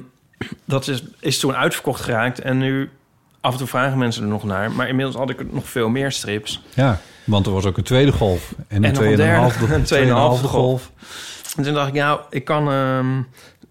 [0.66, 2.40] dat is, is toen uitverkocht geraakt.
[2.40, 2.90] En nu
[3.42, 4.72] af en toe vragen mensen er nog naar.
[4.72, 6.62] Maar inmiddels had ik nog veel meer strips.
[6.76, 8.54] Ja, want er was ook een tweede golf.
[8.68, 8.94] En een
[9.70, 10.92] En een tweeënhalve golf.
[11.58, 12.64] En toen dacht ik, nou, ik kan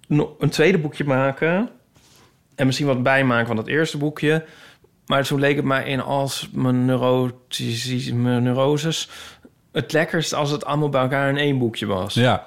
[0.09, 1.69] nog een tweede boekje maken.
[2.55, 4.45] En misschien wat bijmaken van dat eerste boekje.
[5.07, 9.09] Maar toen leek het mij in als mijn, neurotisch, mijn neuroses...
[9.73, 12.15] het lekkerst als het allemaal bij elkaar in één boekje was.
[12.15, 12.47] Ja.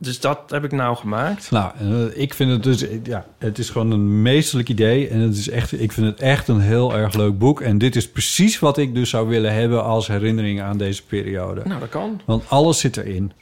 [0.00, 1.50] Dus dat heb ik nou gemaakt.
[1.50, 5.08] Nou, eh, ik vind het dus, ja, het is gewoon een meesterlijk idee.
[5.08, 7.60] En het is echt, ik vind het echt een heel erg leuk boek.
[7.60, 11.60] En dit is precies wat ik dus zou willen hebben als herinnering aan deze periode.
[11.64, 12.20] Nou, dat kan.
[12.24, 13.32] Want alles zit erin.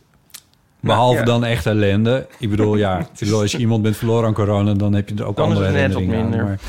[0.81, 1.25] Behalve ja.
[1.25, 2.27] dan echt ellende.
[2.39, 5.15] Ik bedoel, ja, ik bedoel, als je iemand bent verloren aan corona, dan heb je
[5.15, 6.31] er ook Dan andere het net wat herinneringen aan.
[6.31, 6.47] minder.
[6.47, 6.61] Maar,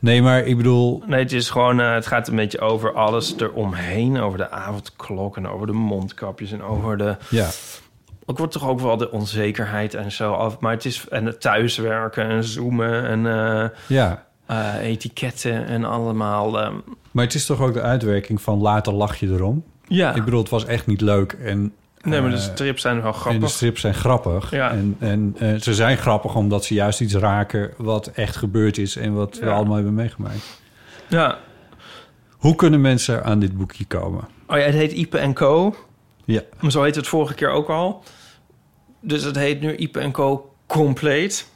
[0.00, 1.80] nee, maar ik bedoel, Nee, het is gewoon...
[1.80, 4.20] eh, het gaat een beetje over alles eromheen.
[4.20, 7.16] Over de avondklok en over de mondkapjes en over de...
[7.30, 7.48] ja,
[8.28, 10.58] Ik word toch ook wel de onzekerheid en zo af.
[10.60, 14.24] Maar het is en het thuiswerken en zoomen en eh, ja.
[14.46, 16.60] eh, etiketten en allemaal.
[16.60, 16.74] ehm,
[17.10, 19.64] Maar het is toch ook de uitwerking van later lach je erom.
[19.86, 21.32] ja, Ik bedoel, het was echt niet leuk.
[21.32, 21.72] En,
[22.02, 23.50] nee, maar de eh, strips zijn wel En de grappig.
[23.50, 24.50] strips zijn grappig.
[24.50, 24.70] Ja.
[24.70, 29.14] En, en ze zijn grappig omdat ze juist iets raken wat echt gebeurd is en
[29.14, 30.60] wat we allemaal hebben meegemaakt.
[31.08, 31.38] Ja.
[32.36, 34.24] Hoe kunnen mensen aan dit boekje komen?
[34.46, 35.74] Oh ja, het heet Ipe en Co.
[36.24, 36.40] Ja.
[36.60, 38.02] Maar zo heet het vorige keer ook al.
[39.00, 40.52] Dus het heet nu Ipe en Co.
[40.66, 41.48] Compleet.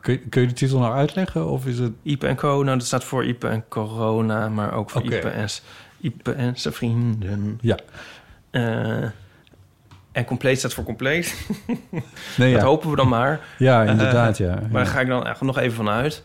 [0.00, 1.46] Kun je, kun je de titel nou uitleggen?
[1.48, 1.92] Of is het...
[2.02, 2.62] Ipe en Co.
[2.62, 5.02] Nou, dat staat voor Ipe en Corona, maar ook voor.
[5.02, 5.48] Ipe en,
[6.36, 7.58] en zijn vrienden.
[7.60, 7.76] Ja.
[8.50, 9.02] Eh,
[10.12, 11.34] en compleet staat voor compleet.
[12.36, 12.66] Nee, Dat ja.
[12.66, 13.40] hopen we dan maar.
[13.58, 14.54] ja, inderdaad, Eh, ja.
[14.54, 16.22] Maar daar ga ik dan echt nog even van uit.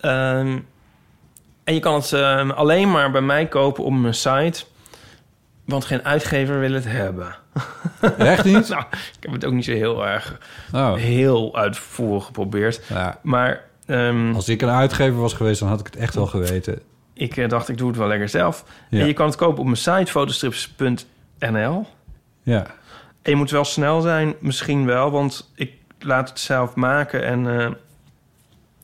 [0.00, 0.58] Ehm,
[1.64, 4.64] en je kan het ehm, alleen maar bij mij kopen op mijn site.
[5.64, 7.36] Want geen uitgever wil het hebben.
[8.18, 8.68] Echt niet?
[8.68, 10.38] nou, ik heb het ook niet zo heel erg
[10.72, 10.94] Oh.
[10.94, 12.80] heel uitvoerig geprobeerd.
[12.88, 13.18] Ja.
[13.22, 16.80] Maar ehm, Als ik een uitgever was geweest, dan had ik het echt wel geweten.
[17.14, 18.64] ik eh, dacht, ik doe het wel lekker zelf.
[18.90, 19.00] Ja.
[19.00, 21.86] En je kan het kopen op mijn site fotostrips.nl.
[22.42, 22.66] Ja.
[23.22, 27.60] En je moet wel snel zijn, misschien wel, want ik laat het zelf maken en
[27.60, 27.70] eh,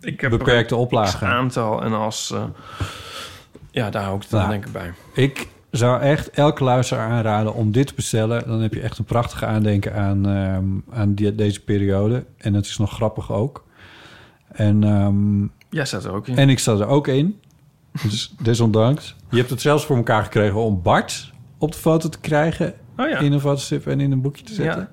[0.00, 1.26] ik heb er Beperkte oplagen.
[1.28, 2.42] aantal en als eh,
[3.70, 4.52] ja, daar hou ik het dan Nou.
[4.52, 4.92] denk ik bij.
[5.14, 8.46] Ik zou echt elke luisteraar aanraden om dit te bestellen.
[8.46, 12.24] Dan heb je echt een prachtige aandenken aan, ehm, aan die, deze periode.
[12.36, 13.64] En het is nog grappig ook.
[14.48, 14.80] En,
[15.70, 16.36] Jij staat er ook in.
[16.36, 17.40] en ik sta er ook in.
[18.02, 19.16] Dus desondanks.
[19.30, 22.74] Je hebt het zelfs voor elkaar gekregen om Bart op de foto te krijgen.
[22.96, 23.18] Oh ja.
[23.18, 24.88] In een fotostrip en in een boekje te zetten.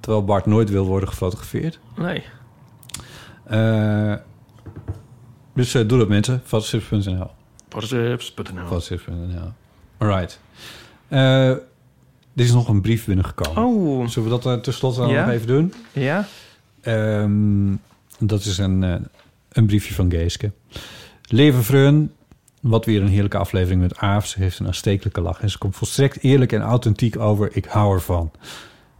[0.00, 1.78] Terwijl Bart nooit wil worden gefotografeerd.
[1.96, 2.24] Nee.
[3.44, 4.14] Eh,
[5.54, 6.40] dus eh, doe dat mensen.
[6.44, 7.30] Fotostrips.nl
[7.72, 9.52] Fotostrips.nl Fotostrips.nl
[9.98, 10.40] Alright.
[11.08, 11.60] Eh, er
[12.34, 13.64] is nog een brief binnengekomen.
[13.64, 14.08] Oh.
[14.08, 15.24] Zullen we dat uh, tenslotte dan Ja?
[15.24, 15.74] nog even doen?
[15.92, 16.26] Ja?
[16.80, 17.74] Ehm,
[18.18, 18.94] dat is een, eh,
[19.52, 20.52] een briefje van Geeske.
[21.28, 22.12] Leven Vreun,
[22.60, 24.26] wat weer een heerlijke aflevering met Aaf.
[24.26, 27.56] Ze heeft een aanstekelijke lach en ze komt volstrekt eerlijk en authentiek over.
[27.56, 28.30] Ik hou ervan.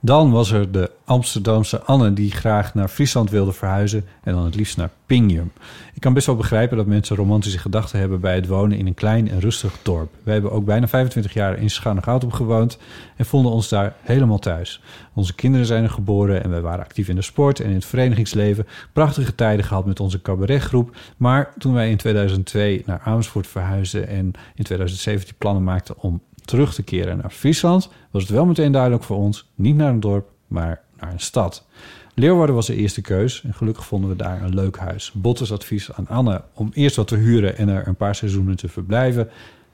[0.04, 4.54] Dan was er de Amsterdamse Anne die graag naar Friesland wilde verhuizen en dan het
[4.54, 5.52] liefst naar Pingjum.
[5.94, 8.94] Ik kan best wel begrijpen dat mensen romantische gedachten hebben bij het wonen in een
[8.94, 10.10] klein en rustig dorp.
[10.22, 12.78] Wij hebben ook bijna 25 jaar in Scharnegoud gewoond
[13.16, 14.82] en vonden ons daar helemaal thuis.
[15.14, 17.84] Onze kinderen zijn er geboren en wij waren actief in de sport en in het
[17.84, 18.66] verenigingsleven.
[18.92, 20.96] Prachtige tijden gehad met onze cabaretgroep.
[21.16, 26.74] Maar toen wij in 2002 naar Amersfoort verhuisden en in 2017 plannen maakten om terug
[26.74, 30.28] te keren naar Friesland, was het wel meteen duidelijk voor ons: niet naar een dorp,
[30.46, 31.66] maar naar een stad.
[32.14, 35.12] Leeuwarden was de eerste keus en gelukkig vonden we daar een leuk huis.
[35.14, 38.68] Bottes advies aan Anne om eerst wat te huren en er een paar seizoenen te
[38.68, 39.30] verblijven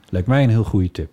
[0.09, 1.11] lijkt mij een heel goede tip.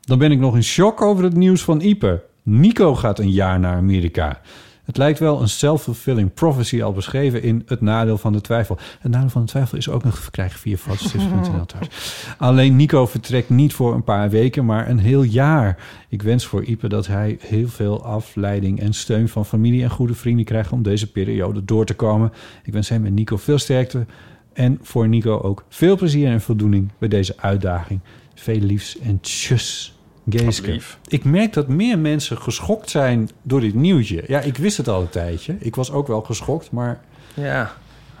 [0.00, 2.22] Dan ben ik nog in shock over het nieuws van Ipe.
[2.42, 4.40] Nico gaat een jaar naar Amerika.
[4.88, 8.78] Het lijkt wel een self-fulfilling prophecy al beschreven in Het Nadeel van de Twijfel.
[8.98, 12.24] Het Nadeel van de Twijfel is ook nog te verkrijgen via fotostrips.nl trouwens.
[12.38, 15.78] Alleen Nico vertrekt niet voor een paar weken, maar een heel jaar.
[16.08, 20.14] Ik wens voor Ipe dat hij heel veel afleiding en steun van familie en goede
[20.14, 22.32] vrienden krijgt om deze periode door te komen.
[22.64, 24.06] Ik wens hem en Nico veel sterkte.
[24.52, 28.00] En voor Nico ook veel plezier en voldoening bij deze uitdaging.
[28.34, 29.97] Veel liefs en tjus.
[30.30, 30.80] Geeske.
[31.06, 34.24] Ik merk dat meer mensen geschokt zijn door dit nieuwtje.
[34.26, 35.56] Ja, ik wist het al een tijdje.
[35.60, 37.00] Ik was ook wel geschokt, maar...
[37.34, 37.72] Ja.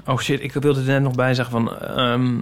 [0.06, 1.78] Oh shit, ik wilde er net nog bij zeggen van...
[1.78, 2.36] ehm,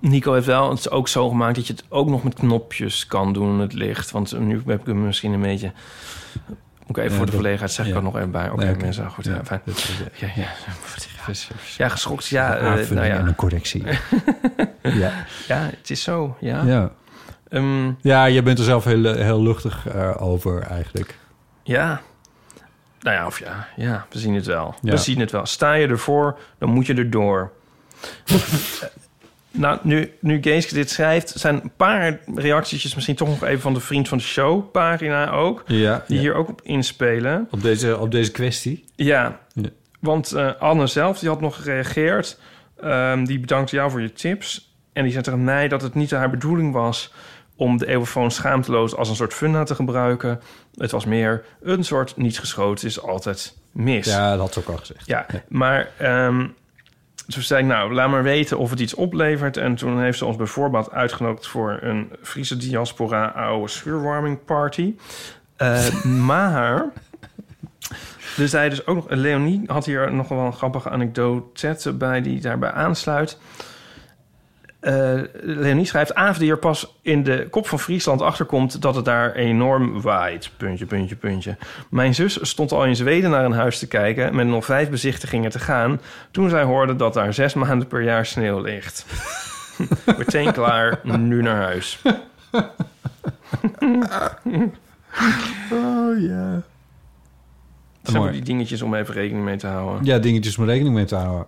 [0.00, 3.32] Nico heeft wel het ook zo gemaakt dat je het ook nog met knopjes kan
[3.32, 4.10] doen, het licht.
[4.10, 5.72] Want nu heb ik hem misschien een beetje...
[6.86, 8.50] Moet ik even Ja, voor de verlegenheid zeg ik er nog even bij.
[8.50, 8.84] Oké, Nee, oké.
[8.84, 9.60] mensen, goed, Ja, ja, fijn.
[9.64, 10.46] is- Ja, ja.
[11.76, 12.58] Ja, geschokt, ja.
[12.58, 13.16] Een eh, nou ja.
[13.18, 13.84] en een correctie.
[14.82, 15.12] ja.
[15.48, 16.62] Ja, het is zo, ja.
[16.62, 16.92] Ja.
[17.50, 21.18] Ehm, ja, je bent er zelf heel, heel luchtig eh, over eigenlijk.
[21.62, 22.00] Ja.
[23.00, 24.74] Nou ja, of ja, ja, we zien het wel.
[24.82, 24.90] Ja.
[24.90, 25.46] We zien het wel.
[25.46, 27.52] Sta je ervoor, dan moet je erdoor.
[29.50, 33.74] nou, nu, nu Geeske dit schrijft, zijn een paar reacties misschien toch nog even van
[33.74, 35.62] de Vriend van de Show pagina ook.
[35.66, 36.22] Ja, Die ja.
[36.22, 37.48] hier ook op inspelen.
[37.50, 38.84] Op deze, op deze kwestie.
[38.96, 39.40] Ja,
[40.00, 42.38] want eh, Anne zelf die had nog gereageerd.
[42.80, 44.74] Ehm, die bedankt jou voor je tips.
[44.92, 47.12] En die zei tegen mij dat het niet haar bedoeling was...
[47.60, 50.40] om de eeuwenfoon schaamteloos als een soort funda te gebruiken.
[50.74, 54.06] Het was meer een soort niets geschoten is altijd mis.
[54.06, 55.06] Ja, dat had ze ook al gezegd.
[55.06, 56.46] Ja, maar ehm,
[57.26, 59.56] toen zei ik, nou, laat maar weten of het iets oplevert.
[59.56, 64.94] En toen heeft ze ons bijvoorbeeld uitgenodigd voor een Friese diaspora oude schuurwarming party.
[65.56, 66.84] Eh, maar,
[68.38, 72.40] er zei dus ook nog, Leonie had hier nog wel een grappige anekdote bij die
[72.40, 73.38] daarbij aansluit.
[74.80, 76.14] Eh, Leonie schrijft...
[76.14, 78.82] Aaf die er pas in de kop van Friesland achterkomt...
[78.82, 80.50] dat het daar enorm waait.
[80.56, 81.56] Puntje, puntje, puntje.
[81.90, 84.34] Mijn zus stond al in Zweden naar een huis te kijken...
[84.36, 86.00] met nog vijf bezichtigingen te gaan...
[86.30, 89.06] toen zij hoorde dat daar zes maanden per jaar sneeuw ligt.
[90.18, 91.98] Meteen klaar, nu naar huis.
[95.72, 96.62] Oh ja.
[98.02, 100.04] Dat zijn die dingetjes om even rekening mee te houden.
[100.04, 101.46] Ja, dingetjes om rekening mee te houden.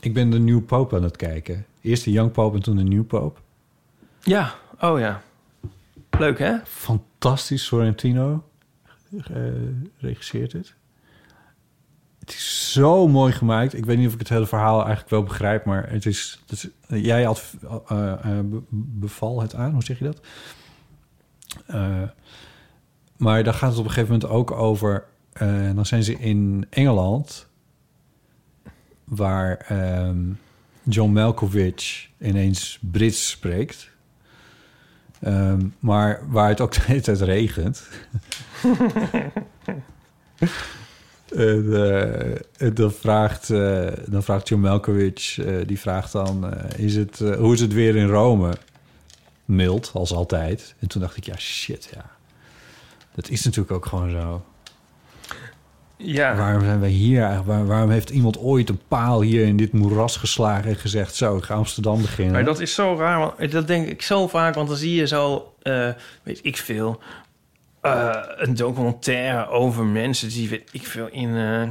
[0.00, 1.66] Ik ben de New Pope aan het kijken.
[1.80, 3.40] Eerst de Young Pope en toen de New Pope.
[4.22, 5.22] Ja, oh ja.
[6.18, 6.56] Leuk, hè?
[6.64, 8.44] Fantastisch, Sorrentino
[9.10, 9.36] eh,
[9.98, 10.74] regisseert het.
[12.18, 13.74] Het is zo mooi gemaakt.
[13.74, 16.40] Ik weet niet of ik het hele verhaal eigenlijk wel begrijp, maar het is...
[16.46, 16.68] Het is
[17.02, 17.54] jij had
[17.88, 20.20] eh, eh, be- beval het aan, hoe zeg je dat?
[21.66, 22.02] Eh,
[23.16, 25.04] maar daar gaat het op een gegeven moment ook over...
[25.32, 27.48] eh, dan zijn ze in Engeland...
[29.10, 30.18] waar ehm,
[30.82, 33.90] John Malkovich ineens Brits spreekt...
[35.20, 37.88] Ehm, maar waar het ook de hele tijd regent.
[41.28, 46.54] en, eh, en dan, vraagt, eh, dan vraagt John Malkovich, eh, die vraagt dan...
[46.76, 48.52] is het, hoe is het weer in Rome?
[49.44, 50.74] Mild, als altijd.
[50.78, 52.10] En toen dacht ik, ja, shit, ja.
[53.14, 54.44] Dat is natuurlijk ook gewoon zo.
[56.02, 56.36] Ja.
[56.36, 57.42] Waarom zijn wij hier?
[57.44, 61.14] Waar- waarom heeft iemand ooit een paal hier in dit moeras geslagen en gezegd...
[61.14, 62.32] zo, ik ga Amsterdam beginnen?
[62.32, 65.06] Maar dat is zo raar, want dat denk ik zo vaak, want dan zie je
[65.06, 65.88] zo, eh,
[66.22, 67.00] weet ik veel,
[67.80, 71.36] eh, een documentaire over mensen die, weet ik veel, in.
[71.36, 71.68] eh,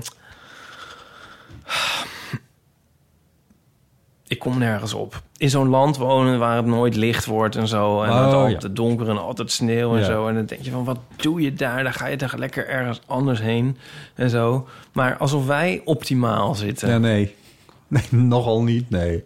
[4.29, 5.21] ik kom nergens op.
[5.37, 8.01] In zo'n land wonen waar het nooit licht wordt en zo.
[8.03, 8.37] En Oh, het ja.
[8.53, 10.05] altijd donker en altijd sneeuw en Ja.
[10.05, 10.27] zo.
[10.27, 11.83] En dan denk je van, wat doe je daar?
[11.83, 13.77] Dan ga je toch lekker ergens anders heen
[14.15, 14.67] en zo.
[14.93, 16.89] Maar alsof wij optimaal zitten.
[16.89, 17.35] Ja, nee.
[17.87, 19.23] Nee, nogal niet, nee.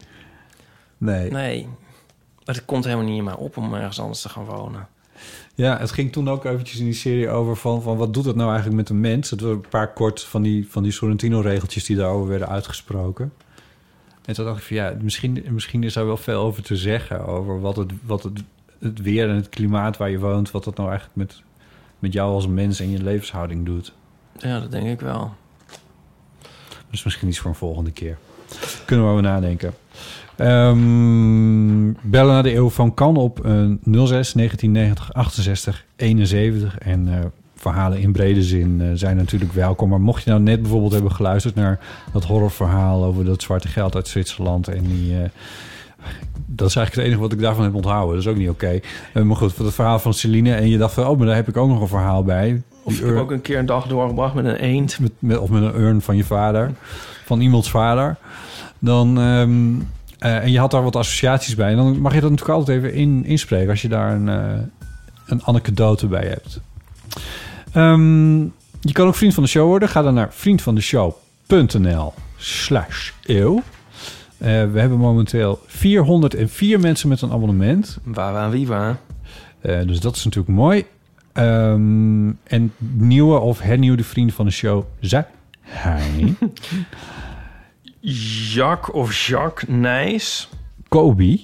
[0.98, 1.32] Nee.
[1.32, 1.68] Nee,
[2.46, 4.88] maar het komt helemaal niet in mij op om ergens anders te gaan wonen.
[5.56, 8.36] Ja, het ging toen ook eventjes in die serie over van, van wat doet het
[8.36, 9.30] nou eigenlijk met een mens?
[9.30, 13.34] Het waren een paar kort van die, van die Sorrentino-regeltjes die daarover werden uitgesproken.
[14.26, 17.26] En toen dacht ik van ja, misschien, misschien is daar wel veel over te zeggen.
[17.26, 18.44] Over wat het, wat het,
[18.80, 21.42] het weer en het klimaat waar je woont, wat dat nou eigenlijk met,
[22.00, 23.94] met jou als mens en je levenshouding doet.
[24.38, 25.34] Ja, dat denk ik wel.
[26.90, 28.18] Dus misschien iets voor een volgende keer.
[28.86, 29.74] Kunnen we over nadenken.
[30.36, 33.52] Ehm, bellen naar de eeuw van kan op eh,
[33.84, 36.78] 06 1990 68 71.
[36.78, 37.26] En eh,
[37.64, 39.90] verhalen in brede zin eh, zijn natuurlijk welkom.
[39.90, 41.80] Maar mocht je nou net bijvoorbeeld hebben geluisterd naar
[42.14, 45.14] dat horrorverhaal over dat zwarte geld uit Zwitserland en die.
[45.18, 45.30] eh,
[46.46, 48.16] dat is eigenlijk het enige wat ik daarvan heb onthouden.
[48.16, 48.80] Dat is ook niet oké.
[49.14, 50.54] Eh, maar goed, voor het verhaal van Celine.
[50.56, 52.62] En je dacht van, oh, maar daar heb ik ook nog een verhaal bij.
[52.84, 55.00] Of Die ik heb ur- ook een keer een dag doorgebracht met een eend.
[55.00, 56.72] met, met, of met een urn van je vader,
[57.26, 58.16] van iemands vader,
[58.80, 59.74] dan, ehm,
[60.20, 62.94] eh, en je had daar wat associaties bij, dan mag je dat natuurlijk altijd even
[62.94, 64.28] in, inspreken als je daar een,
[65.26, 66.60] een anekdote bij hebt.
[67.74, 68.42] Ehm,
[68.82, 69.90] je kan ook vriend van de show worden.
[69.90, 73.62] Ga dan naar vriendvandeshow.nl slash eeuw.
[74.38, 77.98] Eh, we hebben momenteel 404 mensen met een abonnement.
[78.04, 78.98] Waar, waar, wie, waar?
[79.62, 80.86] Eh, dus dat is natuurlijk mooi.
[81.34, 85.26] Ehm, en nieuwe of hernieuwde vrienden van de show zijn
[85.64, 86.36] hij,
[88.54, 90.50] Jacques of Jacques Nijs.
[90.88, 91.40] Kobe,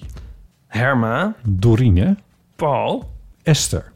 [0.68, 1.36] Herma.
[1.44, 2.18] Dorine,
[2.56, 3.10] Paul.
[3.44, 3.92] Esther.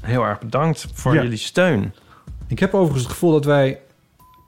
[0.00, 1.22] Heel erg bedankt voor Ja.
[1.22, 1.94] jullie steun.
[2.46, 3.78] Ik heb overigens het gevoel dat wij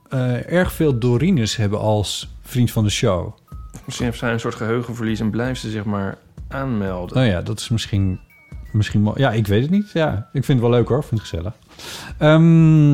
[0.09, 3.33] eh, erg veel Dorines hebben als vriend van de show.
[3.85, 6.17] Misschien heeft zij een soort geheugenverlies en blijft ze zich maar
[6.47, 7.17] aanmelden.
[7.17, 8.19] Nou ja, dat is misschien...
[8.71, 9.89] misschien ja, ik weet het niet.
[9.93, 10.97] Ja, ik vind het wel leuk hoor.
[10.99, 11.53] Ik vind het gezellig.
[12.17, 12.93] Ehm,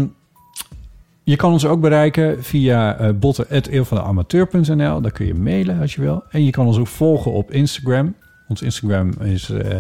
[1.24, 5.02] je kan ons ook bereiken via uh, botten.eeuwvandeamateur.nl.
[5.02, 6.24] Daar kun je mailen als je wil.
[6.30, 8.16] En je kan ons ook volgen op Instagram.
[8.48, 9.50] Ons Instagram is...
[9.50, 9.78] eh,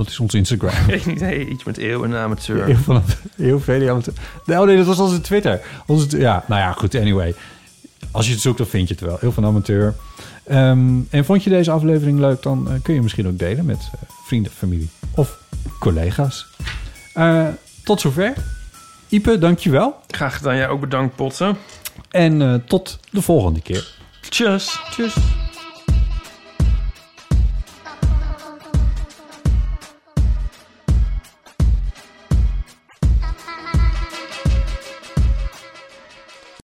[0.00, 0.88] wat is ons Instagram?
[0.88, 2.68] Ik niet, hey, iets met eeuw en amateur.
[2.70, 3.02] Eeuw van
[3.36, 4.14] Eeuw VD amateur.
[4.44, 5.60] Nee, oh nee, dat was onze Twitter.
[5.86, 6.94] Onze, ja, nou ja, goed.
[6.94, 7.34] Anyway.
[8.10, 9.16] Als je het zoekt, dan vind je het wel.
[9.20, 9.94] Heel van amateur.
[10.44, 13.90] Ehm, en vond je deze aflevering leuk, dan eh, kun je misschien ook delen met
[13.92, 15.38] eh, vrienden, familie of
[15.78, 16.46] collega's.
[17.14, 17.46] Eh,
[17.84, 18.34] tot zover.
[19.08, 20.00] Ipe, dankjewel.
[20.06, 20.56] Graag gedaan.
[20.56, 21.56] Jij ook bedankt, Potten.
[22.10, 23.94] En tot de volgende keer.
[24.28, 24.80] Tjus.
[24.90, 25.14] Tjus.